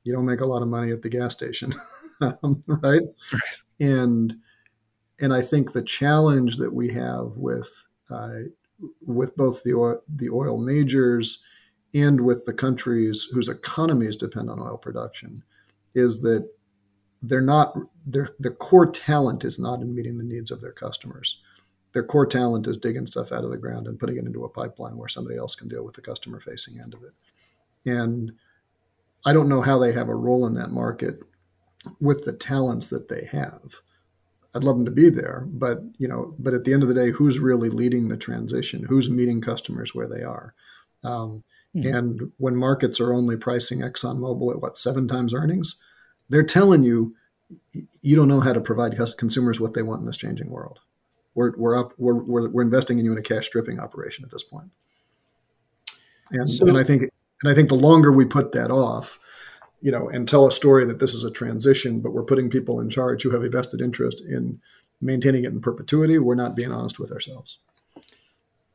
You 0.05 0.13
don't 0.13 0.25
make 0.25 0.39
a 0.39 0.45
lot 0.45 0.61
of 0.61 0.69
money 0.69 0.91
at 0.91 1.01
the 1.01 1.09
gas 1.09 1.33
station, 1.33 1.73
um, 2.21 2.63
right? 2.67 3.01
right? 3.33 3.41
And 3.81 4.37
and 5.19 5.33
I 5.33 5.41
think 5.41 5.71
the 5.71 5.81
challenge 5.81 6.57
that 6.57 6.73
we 6.73 6.93
have 6.93 7.31
with 7.35 7.69
uh, 8.09 8.39
with 9.05 9.35
both 9.35 9.63
the 9.63 9.73
oil, 9.73 10.01
the 10.15 10.29
oil 10.29 10.57
majors 10.57 11.39
and 11.93 12.21
with 12.21 12.45
the 12.45 12.53
countries 12.53 13.27
whose 13.31 13.49
economies 13.49 14.15
depend 14.15 14.49
on 14.49 14.59
oil 14.59 14.77
production 14.77 15.43
is 15.93 16.21
that 16.21 16.47
they're 17.21 17.41
not 17.41 17.75
their 18.05 18.29
their 18.39 18.53
core 18.53 18.89
talent 18.89 19.43
is 19.43 19.57
not 19.57 19.81
in 19.81 19.95
meeting 19.95 20.17
the 20.17 20.23
needs 20.23 20.51
of 20.51 20.61
their 20.61 20.71
customers. 20.71 21.41
Their 21.93 22.03
core 22.03 22.25
talent 22.25 22.67
is 22.67 22.77
digging 22.77 23.07
stuff 23.07 23.31
out 23.31 23.45
of 23.45 23.51
the 23.51 23.57
ground 23.57 23.87
and 23.87 23.97
putting 23.97 24.17
it 24.17 24.25
into 24.25 24.43
a 24.43 24.49
pipeline 24.49 24.97
where 24.97 25.07
somebody 25.07 25.37
else 25.37 25.55
can 25.55 25.69
deal 25.69 25.85
with 25.85 25.95
the 25.95 26.01
customer 26.01 26.41
facing 26.41 26.79
end 26.79 26.93
of 26.93 27.01
it. 27.03 27.13
And 27.89 28.33
I 29.25 29.33
don't 29.33 29.49
know 29.49 29.61
how 29.61 29.79
they 29.79 29.93
have 29.93 30.09
a 30.09 30.15
role 30.15 30.45
in 30.45 30.53
that 30.53 30.71
market 30.71 31.19
with 31.99 32.25
the 32.25 32.33
talents 32.33 32.89
that 32.89 33.09
they 33.09 33.25
have. 33.31 33.75
I'd 34.53 34.63
love 34.63 34.77
them 34.77 34.85
to 34.85 34.91
be 34.91 35.09
there, 35.09 35.45
but 35.47 35.79
you 35.97 36.07
know, 36.07 36.33
but 36.39 36.53
at 36.53 36.63
the 36.63 36.73
end 36.73 36.83
of 36.83 36.89
the 36.89 36.95
day, 36.95 37.11
who's 37.11 37.39
really 37.39 37.69
leading 37.69 38.07
the 38.07 38.17
transition? 38.17 38.85
Who's 38.85 39.09
meeting 39.09 39.41
customers 39.41 39.93
where 39.93 40.07
they 40.07 40.23
are? 40.23 40.53
Um, 41.03 41.43
Mm-hmm. 41.75 41.95
And 41.95 42.31
when 42.37 42.55
markets 42.55 42.99
are 42.99 43.13
only 43.13 43.35
pricing 43.35 43.79
ExxonMobil 43.79 44.51
at 44.51 44.61
what, 44.61 44.77
seven 44.77 45.07
times 45.07 45.33
earnings, 45.33 45.75
they're 46.29 46.43
telling 46.43 46.83
you 46.83 47.15
you 48.01 48.15
don't 48.15 48.27
know 48.27 48.39
how 48.39 48.53
to 48.53 48.61
provide 48.61 48.97
consumers 49.17 49.59
what 49.59 49.73
they 49.73 49.83
want 49.83 49.99
in 49.99 50.07
this 50.07 50.17
changing 50.17 50.49
world. 50.49 50.79
We're, 51.35 51.55
we're 51.57 51.77
up, 51.77 51.91
we're, 51.97 52.15
we're, 52.15 52.49
we're 52.49 52.63
investing 52.63 52.97
in 52.97 53.05
you 53.05 53.11
in 53.11 53.17
a 53.17 53.21
cash 53.21 53.47
stripping 53.47 53.79
operation 53.79 54.23
at 54.23 54.31
this 54.31 54.41
point. 54.41 54.71
And, 56.31 56.49
so, 56.49 56.65
and 56.65 56.77
I 56.77 56.83
think, 56.83 57.11
and 57.41 57.51
I 57.51 57.55
think 57.55 57.69
the 57.69 57.75
longer 57.75 58.11
we 58.11 58.25
put 58.25 58.51
that 58.53 58.71
off, 58.71 59.19
you 59.81 59.91
know, 59.91 60.09
and 60.09 60.27
tell 60.27 60.47
a 60.47 60.51
story 60.51 60.85
that 60.85 60.99
this 60.99 61.13
is 61.13 61.23
a 61.23 61.31
transition, 61.31 61.99
but 61.99 62.13
we're 62.13 62.23
putting 62.23 62.49
people 62.49 62.79
in 62.79 62.89
charge 62.89 63.23
who 63.23 63.31
have 63.31 63.43
a 63.43 63.49
vested 63.49 63.81
interest 63.81 64.21
in 64.21 64.59
maintaining 65.01 65.43
it 65.43 65.51
in 65.51 65.61
perpetuity, 65.61 66.17
we're 66.17 66.35
not 66.35 66.55
being 66.55 66.71
honest 66.71 66.99
with 66.99 67.11
ourselves. 67.11 67.59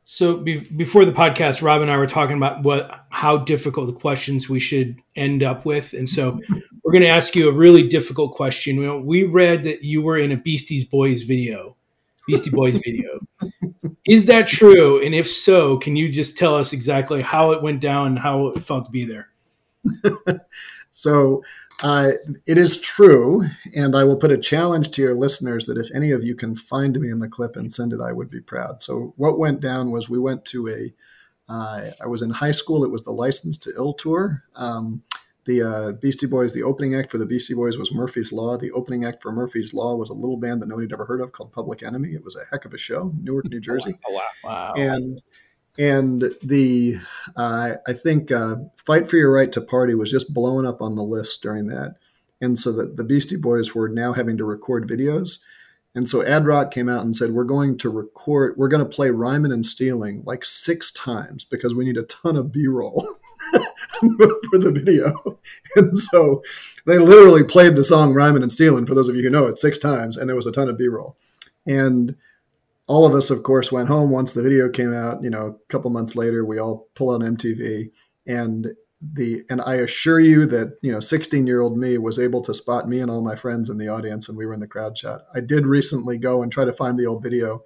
So 0.04 0.38
be- 0.38 0.58
before 0.58 1.04
the 1.04 1.12
podcast, 1.12 1.62
Rob 1.62 1.82
and 1.82 1.90
I 1.90 1.96
were 1.96 2.06
talking 2.06 2.36
about 2.36 2.62
what 2.64 3.06
how 3.10 3.38
difficult 3.38 3.86
the 3.86 3.92
questions 3.92 4.48
we 4.48 4.58
should 4.58 5.00
end 5.14 5.42
up 5.42 5.64
with, 5.64 5.92
and 5.92 6.08
so 6.08 6.40
we're 6.82 6.92
going 6.92 7.02
to 7.02 7.08
ask 7.08 7.36
you 7.36 7.48
a 7.48 7.52
really 7.52 7.86
difficult 7.86 8.34
question. 8.34 8.76
You 8.76 8.86
know, 8.86 8.98
we 8.98 9.22
read 9.22 9.62
that 9.64 9.84
you 9.84 10.02
were 10.02 10.18
in 10.18 10.32
a 10.32 10.36
Beasties 10.36 10.84
Boys 10.84 11.22
video, 11.22 11.76
Beastie 12.26 12.50
Boys 12.50 12.76
video. 12.84 13.20
Is 14.06 14.26
that 14.26 14.46
true? 14.46 15.04
And 15.04 15.14
if 15.14 15.30
so, 15.30 15.78
can 15.78 15.96
you 15.96 16.10
just 16.10 16.36
tell 16.36 16.56
us 16.56 16.72
exactly 16.72 17.22
how 17.22 17.52
it 17.52 17.62
went 17.62 17.80
down 17.80 18.08
and 18.08 18.18
how 18.18 18.48
it 18.48 18.60
felt 18.60 18.86
to 18.86 18.90
be 18.90 19.04
there? 19.04 19.28
so 20.90 21.42
uh, 21.82 22.12
it 22.46 22.58
is 22.58 22.80
true, 22.80 23.46
and 23.74 23.96
I 23.96 24.04
will 24.04 24.16
put 24.16 24.30
a 24.30 24.38
challenge 24.38 24.90
to 24.92 25.02
your 25.02 25.14
listeners 25.14 25.66
that 25.66 25.78
if 25.78 25.88
any 25.94 26.10
of 26.10 26.22
you 26.22 26.34
can 26.34 26.54
find 26.54 26.98
me 26.98 27.10
in 27.10 27.20
the 27.20 27.28
clip 27.28 27.56
and 27.56 27.72
send 27.72 27.92
it, 27.92 28.00
I 28.00 28.12
would 28.12 28.30
be 28.30 28.40
proud. 28.40 28.82
So 28.82 29.14
what 29.16 29.38
went 29.38 29.60
down 29.60 29.90
was 29.90 30.08
we 30.08 30.18
went 30.18 30.44
to 30.46 30.68
a. 30.68 30.94
Uh, 31.52 31.90
I 32.00 32.06
was 32.06 32.22
in 32.22 32.30
high 32.30 32.52
school. 32.52 32.84
It 32.84 32.92
was 32.92 33.02
the 33.02 33.10
License 33.10 33.56
to 33.58 33.72
Ill 33.74 33.94
tour. 33.94 34.44
Um, 34.54 35.02
the 35.50 35.68
uh, 35.68 35.92
Beastie 35.92 36.26
Boys, 36.26 36.52
the 36.52 36.62
opening 36.62 36.94
act 36.94 37.10
for 37.10 37.18
the 37.18 37.26
Beastie 37.26 37.54
Boys 37.54 37.76
was 37.76 37.92
Murphy's 37.92 38.32
Law. 38.32 38.56
The 38.56 38.70
opening 38.70 39.04
act 39.04 39.20
for 39.20 39.32
Murphy's 39.32 39.74
Law 39.74 39.96
was 39.96 40.10
a 40.10 40.14
little 40.14 40.36
band 40.36 40.62
that 40.62 40.68
nobody 40.68 40.86
had 40.86 40.92
ever 40.92 41.04
heard 41.04 41.20
of 41.20 41.32
called 41.32 41.52
Public 41.52 41.82
Enemy. 41.82 42.14
It 42.14 42.24
was 42.24 42.36
a 42.36 42.44
heck 42.50 42.64
of 42.64 42.72
a 42.72 42.78
show, 42.78 43.12
Newark, 43.20 43.48
New 43.50 43.60
Jersey. 43.60 43.98
Oh, 44.06 44.12
wow. 44.12 44.22
wow. 44.44 44.74
And 44.74 45.20
and 45.78 46.32
the 46.42 46.98
uh, 47.36 47.72
I 47.86 47.92
think 47.92 48.30
uh, 48.30 48.56
"Fight 48.76 49.10
for 49.10 49.16
Your 49.16 49.32
Right 49.32 49.50
to 49.52 49.60
Party" 49.60 49.94
was 49.94 50.10
just 50.10 50.32
blowing 50.32 50.66
up 50.66 50.80
on 50.80 50.94
the 50.94 51.02
list 51.02 51.42
during 51.42 51.66
that, 51.66 51.96
and 52.40 52.58
so 52.58 52.72
that 52.72 52.96
the 52.96 53.04
Beastie 53.04 53.36
Boys 53.36 53.74
were 53.74 53.88
now 53.88 54.12
having 54.12 54.36
to 54.36 54.44
record 54.44 54.88
videos, 54.88 55.38
and 55.94 56.08
so 56.08 56.24
Ad 56.24 56.46
Rock 56.46 56.70
came 56.70 56.88
out 56.88 57.04
and 57.04 57.16
said, 57.16 57.32
"We're 57.32 57.44
going 57.44 57.78
to 57.78 57.90
record, 57.90 58.56
we're 58.56 58.68
going 58.68 58.84
to 58.84 58.96
play 58.96 59.10
Rhymin' 59.10 59.52
and 59.52 59.64
Stealing 59.64 60.22
like 60.26 60.44
six 60.44 60.92
times 60.92 61.44
because 61.44 61.74
we 61.74 61.84
need 61.84 61.96
a 61.96 62.04
ton 62.04 62.36
of 62.36 62.52
B-roll." 62.52 63.08
for 64.50 64.58
the 64.58 64.72
video. 64.72 65.38
And 65.76 65.96
so 65.96 66.42
they 66.84 66.98
literally 66.98 67.44
played 67.44 67.76
the 67.76 67.84
song 67.84 68.12
Rhymin' 68.12 68.42
and 68.42 68.50
Stealing, 68.50 68.86
for 68.86 68.94
those 68.94 69.08
of 69.08 69.14
you 69.14 69.22
who 69.22 69.30
know 69.30 69.46
it, 69.46 69.56
six 69.56 69.78
times, 69.78 70.16
and 70.16 70.28
there 70.28 70.34
was 70.34 70.46
a 70.46 70.52
ton 70.52 70.68
of 70.68 70.76
B 70.76 70.88
roll. 70.88 71.16
And 71.64 72.16
all 72.88 73.06
of 73.06 73.14
us, 73.14 73.30
of 73.30 73.44
course, 73.44 73.70
went 73.70 73.86
home 73.86 74.10
once 74.10 74.32
the 74.32 74.42
video 74.42 74.68
came 74.68 74.92
out. 74.92 75.22
You 75.22 75.30
know, 75.30 75.46
a 75.46 75.72
couple 75.72 75.90
months 75.90 76.16
later, 76.16 76.44
we 76.44 76.58
all 76.58 76.88
pull 76.96 77.10
on 77.10 77.20
MTV, 77.20 77.92
and 78.26 78.66
the 79.00 79.42
and 79.48 79.62
I 79.62 79.76
assure 79.76 80.18
you 80.18 80.44
that 80.46 80.76
you 80.82 80.90
know, 80.90 81.00
16 81.00 81.46
year 81.46 81.60
old 81.60 81.78
me 81.78 81.96
was 81.98 82.18
able 82.18 82.42
to 82.42 82.52
spot 82.52 82.88
me 82.88 83.00
and 83.00 83.10
all 83.10 83.22
my 83.22 83.36
friends 83.36 83.70
in 83.70 83.78
the 83.78 83.88
audience, 83.88 84.28
and 84.28 84.36
we 84.36 84.44
were 84.44 84.54
in 84.54 84.60
the 84.60 84.66
crowd 84.66 84.98
shot. 84.98 85.20
I 85.32 85.40
did 85.40 85.66
recently 85.66 86.18
go 86.18 86.42
and 86.42 86.50
try 86.50 86.64
to 86.64 86.72
find 86.72 86.98
the 86.98 87.06
old 87.06 87.22
video, 87.22 87.62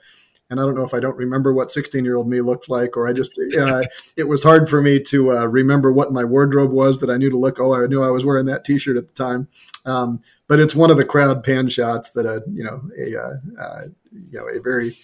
and 0.51 0.61
I 0.61 0.63
don't 0.65 0.75
know 0.75 0.85
if 0.85 0.95
I 0.95 1.01
don't 1.01 1.17
remember 1.17 1.53
what 1.53 1.71
16 1.71 2.05
year 2.05 2.17
old 2.17 2.29
me 2.29 2.41
looked 2.41 2.69
like, 2.69 2.97
or 2.97 3.07
I 3.07 3.13
just 3.13 3.39
uh, 3.59 3.83
it 4.17 4.25
was 4.25 4.43
hard 4.43 4.69
for 4.69 4.83
me 4.83 5.01
to 5.05 5.37
uh, 5.37 5.47
remember 5.47 5.93
what 5.93 6.13
my 6.13 6.25
wardrobe 6.25 6.71
was 6.71 6.99
that 7.01 7.11
I 7.11 7.17
knew 7.17 7.31
to 7.31 7.39
look. 7.39 7.61
Oh, 7.61 7.75
I 7.75 7.87
knew 7.87 8.03
I 8.03 8.11
was 8.11 8.25
wearing 8.25 8.47
that 8.47 8.65
T-shirt 8.65 8.97
at 8.97 9.09
the 9.09 9.15
time. 9.15 9.49
Um, 9.87 10.23
but 10.49 10.61
it's 10.61 10.75
one 10.75 10.91
of 10.91 10.97
the 10.97 11.05
crowd 11.05 11.45
pan 11.45 11.69
shots 11.69 12.11
that 12.13 12.27
a 12.27 12.43
you 12.51 12.65
know 12.65 12.83
a 12.99 13.21
uh, 13.21 13.63
uh 13.63 13.85
you 14.13 14.39
know 14.39 14.49
a 14.49 14.61
very 14.61 14.97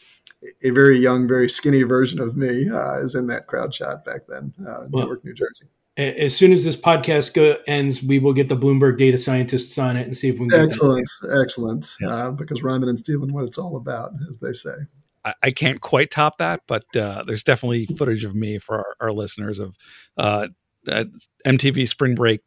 a 0.62 0.70
very 0.70 0.98
young, 0.98 1.28
very 1.28 1.48
skinny 1.48 1.82
version 1.82 2.20
of 2.20 2.36
me 2.36 2.68
uh, 2.68 2.98
is 2.98 3.14
in 3.14 3.26
that 3.28 3.46
crowd 3.46 3.74
shot 3.74 4.04
back 4.04 4.22
then, 4.28 4.52
uh, 4.66 4.86
well, 4.88 5.04
Newark, 5.04 5.24
New 5.24 5.34
Jersey. 5.34 5.66
As 5.96 6.34
soon 6.34 6.52
as 6.52 6.64
this 6.64 6.76
podcast 6.76 7.34
go, 7.34 7.56
ends, 7.66 8.02
we 8.02 8.18
will 8.18 8.32
get 8.32 8.48
the 8.48 8.56
Bloomberg 8.56 8.96
data 8.96 9.18
scientists 9.18 9.76
on 9.76 9.96
it 9.96 10.06
and 10.06 10.16
see 10.16 10.28
if 10.28 10.38
we 10.38 10.48
can. 10.48 10.60
excellent, 10.60 11.10
excellent. 11.38 11.94
Yeah. 12.00 12.08
Uh, 12.08 12.30
because 12.30 12.62
Rhymin' 12.62 12.88
and 12.88 12.98
Stealing, 12.98 13.34
what 13.34 13.44
it's 13.44 13.58
all 13.58 13.76
about, 13.76 14.12
as 14.30 14.38
they 14.38 14.52
say. 14.52 14.76
I, 15.24 15.34
I 15.42 15.50
can't 15.50 15.80
quite 15.80 16.10
top 16.10 16.38
that, 16.38 16.60
but 16.68 16.84
uh, 16.96 17.24
there's 17.26 17.42
definitely 17.42 17.86
footage 17.86 18.24
of 18.24 18.34
me 18.34 18.58
for 18.58 18.78
our, 18.78 18.96
our 19.00 19.12
listeners 19.12 19.58
of 19.58 19.76
uh, 20.16 20.48
MTV 21.46 21.88
Spring 21.88 22.14
Break 22.14 22.40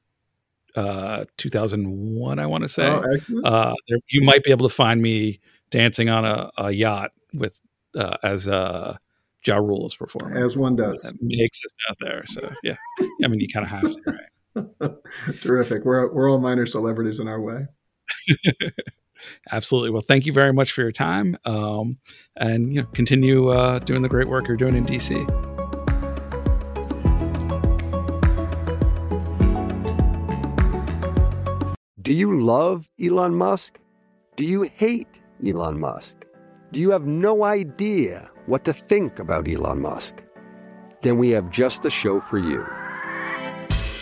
uh, 0.75 1.25
2001, 1.37 2.39
I 2.39 2.45
want 2.45 2.63
to 2.63 2.67
say. 2.67 2.87
Oh, 2.87 3.03
excellent. 3.13 3.45
Uh, 3.45 3.75
there, 3.87 3.99
you 4.09 4.21
might 4.23 4.43
be 4.43 4.51
able 4.51 4.67
to 4.67 4.73
find 4.73 5.01
me 5.01 5.39
dancing 5.69 6.09
on 6.09 6.25
a, 6.25 6.49
a 6.57 6.71
yacht 6.71 7.11
with 7.33 7.59
uh, 7.95 8.17
as 8.23 8.47
uh, 8.47 8.97
Ja 9.45 9.57
Rule's 9.57 9.95
performer, 9.95 10.37
as 10.37 10.57
one 10.57 10.75
does. 10.75 11.03
That 11.03 11.21
makes 11.21 11.61
it 11.63 11.71
out 11.89 11.97
there. 11.99 12.23
So 12.27 12.51
yeah, 12.63 12.75
I 13.23 13.27
mean, 13.27 13.39
you 13.39 13.47
kind 13.47 13.65
of 13.65 13.71
have 13.71 13.81
to, 13.83 14.01
right? 14.07 14.95
Terrific. 15.41 15.85
We're 15.85 16.11
we're 16.11 16.29
all 16.29 16.39
minor 16.39 16.65
celebrities 16.65 17.19
in 17.19 17.27
our 17.27 17.41
way. 17.41 17.67
Absolutely. 19.51 19.89
Well, 19.89 20.01
thank 20.01 20.25
you 20.25 20.33
very 20.33 20.53
much 20.53 20.71
for 20.71 20.81
your 20.81 20.91
time, 20.91 21.37
um, 21.45 21.97
and 22.35 22.73
you 22.73 22.81
know, 22.81 22.87
continue 22.93 23.49
uh, 23.49 23.79
doing 23.79 24.01
the 24.01 24.09
great 24.09 24.27
work 24.27 24.47
you're 24.47 24.57
doing 24.57 24.75
in 24.75 24.85
DC. 24.85 25.53
Do 32.01 32.13
you 32.13 32.41
love 32.41 32.89
Elon 33.01 33.33
Musk? 33.33 33.79
Do 34.35 34.45
you 34.45 34.63
hate 34.63 35.21
Elon 35.45 35.79
Musk? 35.79 36.25
Do 36.71 36.79
you 36.79 36.91
have 36.91 37.05
no 37.05 37.43
idea 37.45 38.29
what 38.45 38.65
to 38.65 38.73
think 38.73 39.19
about 39.19 39.47
Elon 39.47 39.79
Musk? 39.79 40.21
Then 41.01 41.17
we 41.17 41.29
have 41.29 41.49
just 41.49 41.81
the 41.81 41.89
show 41.89 42.19
for 42.19 42.37
you. 42.37 42.65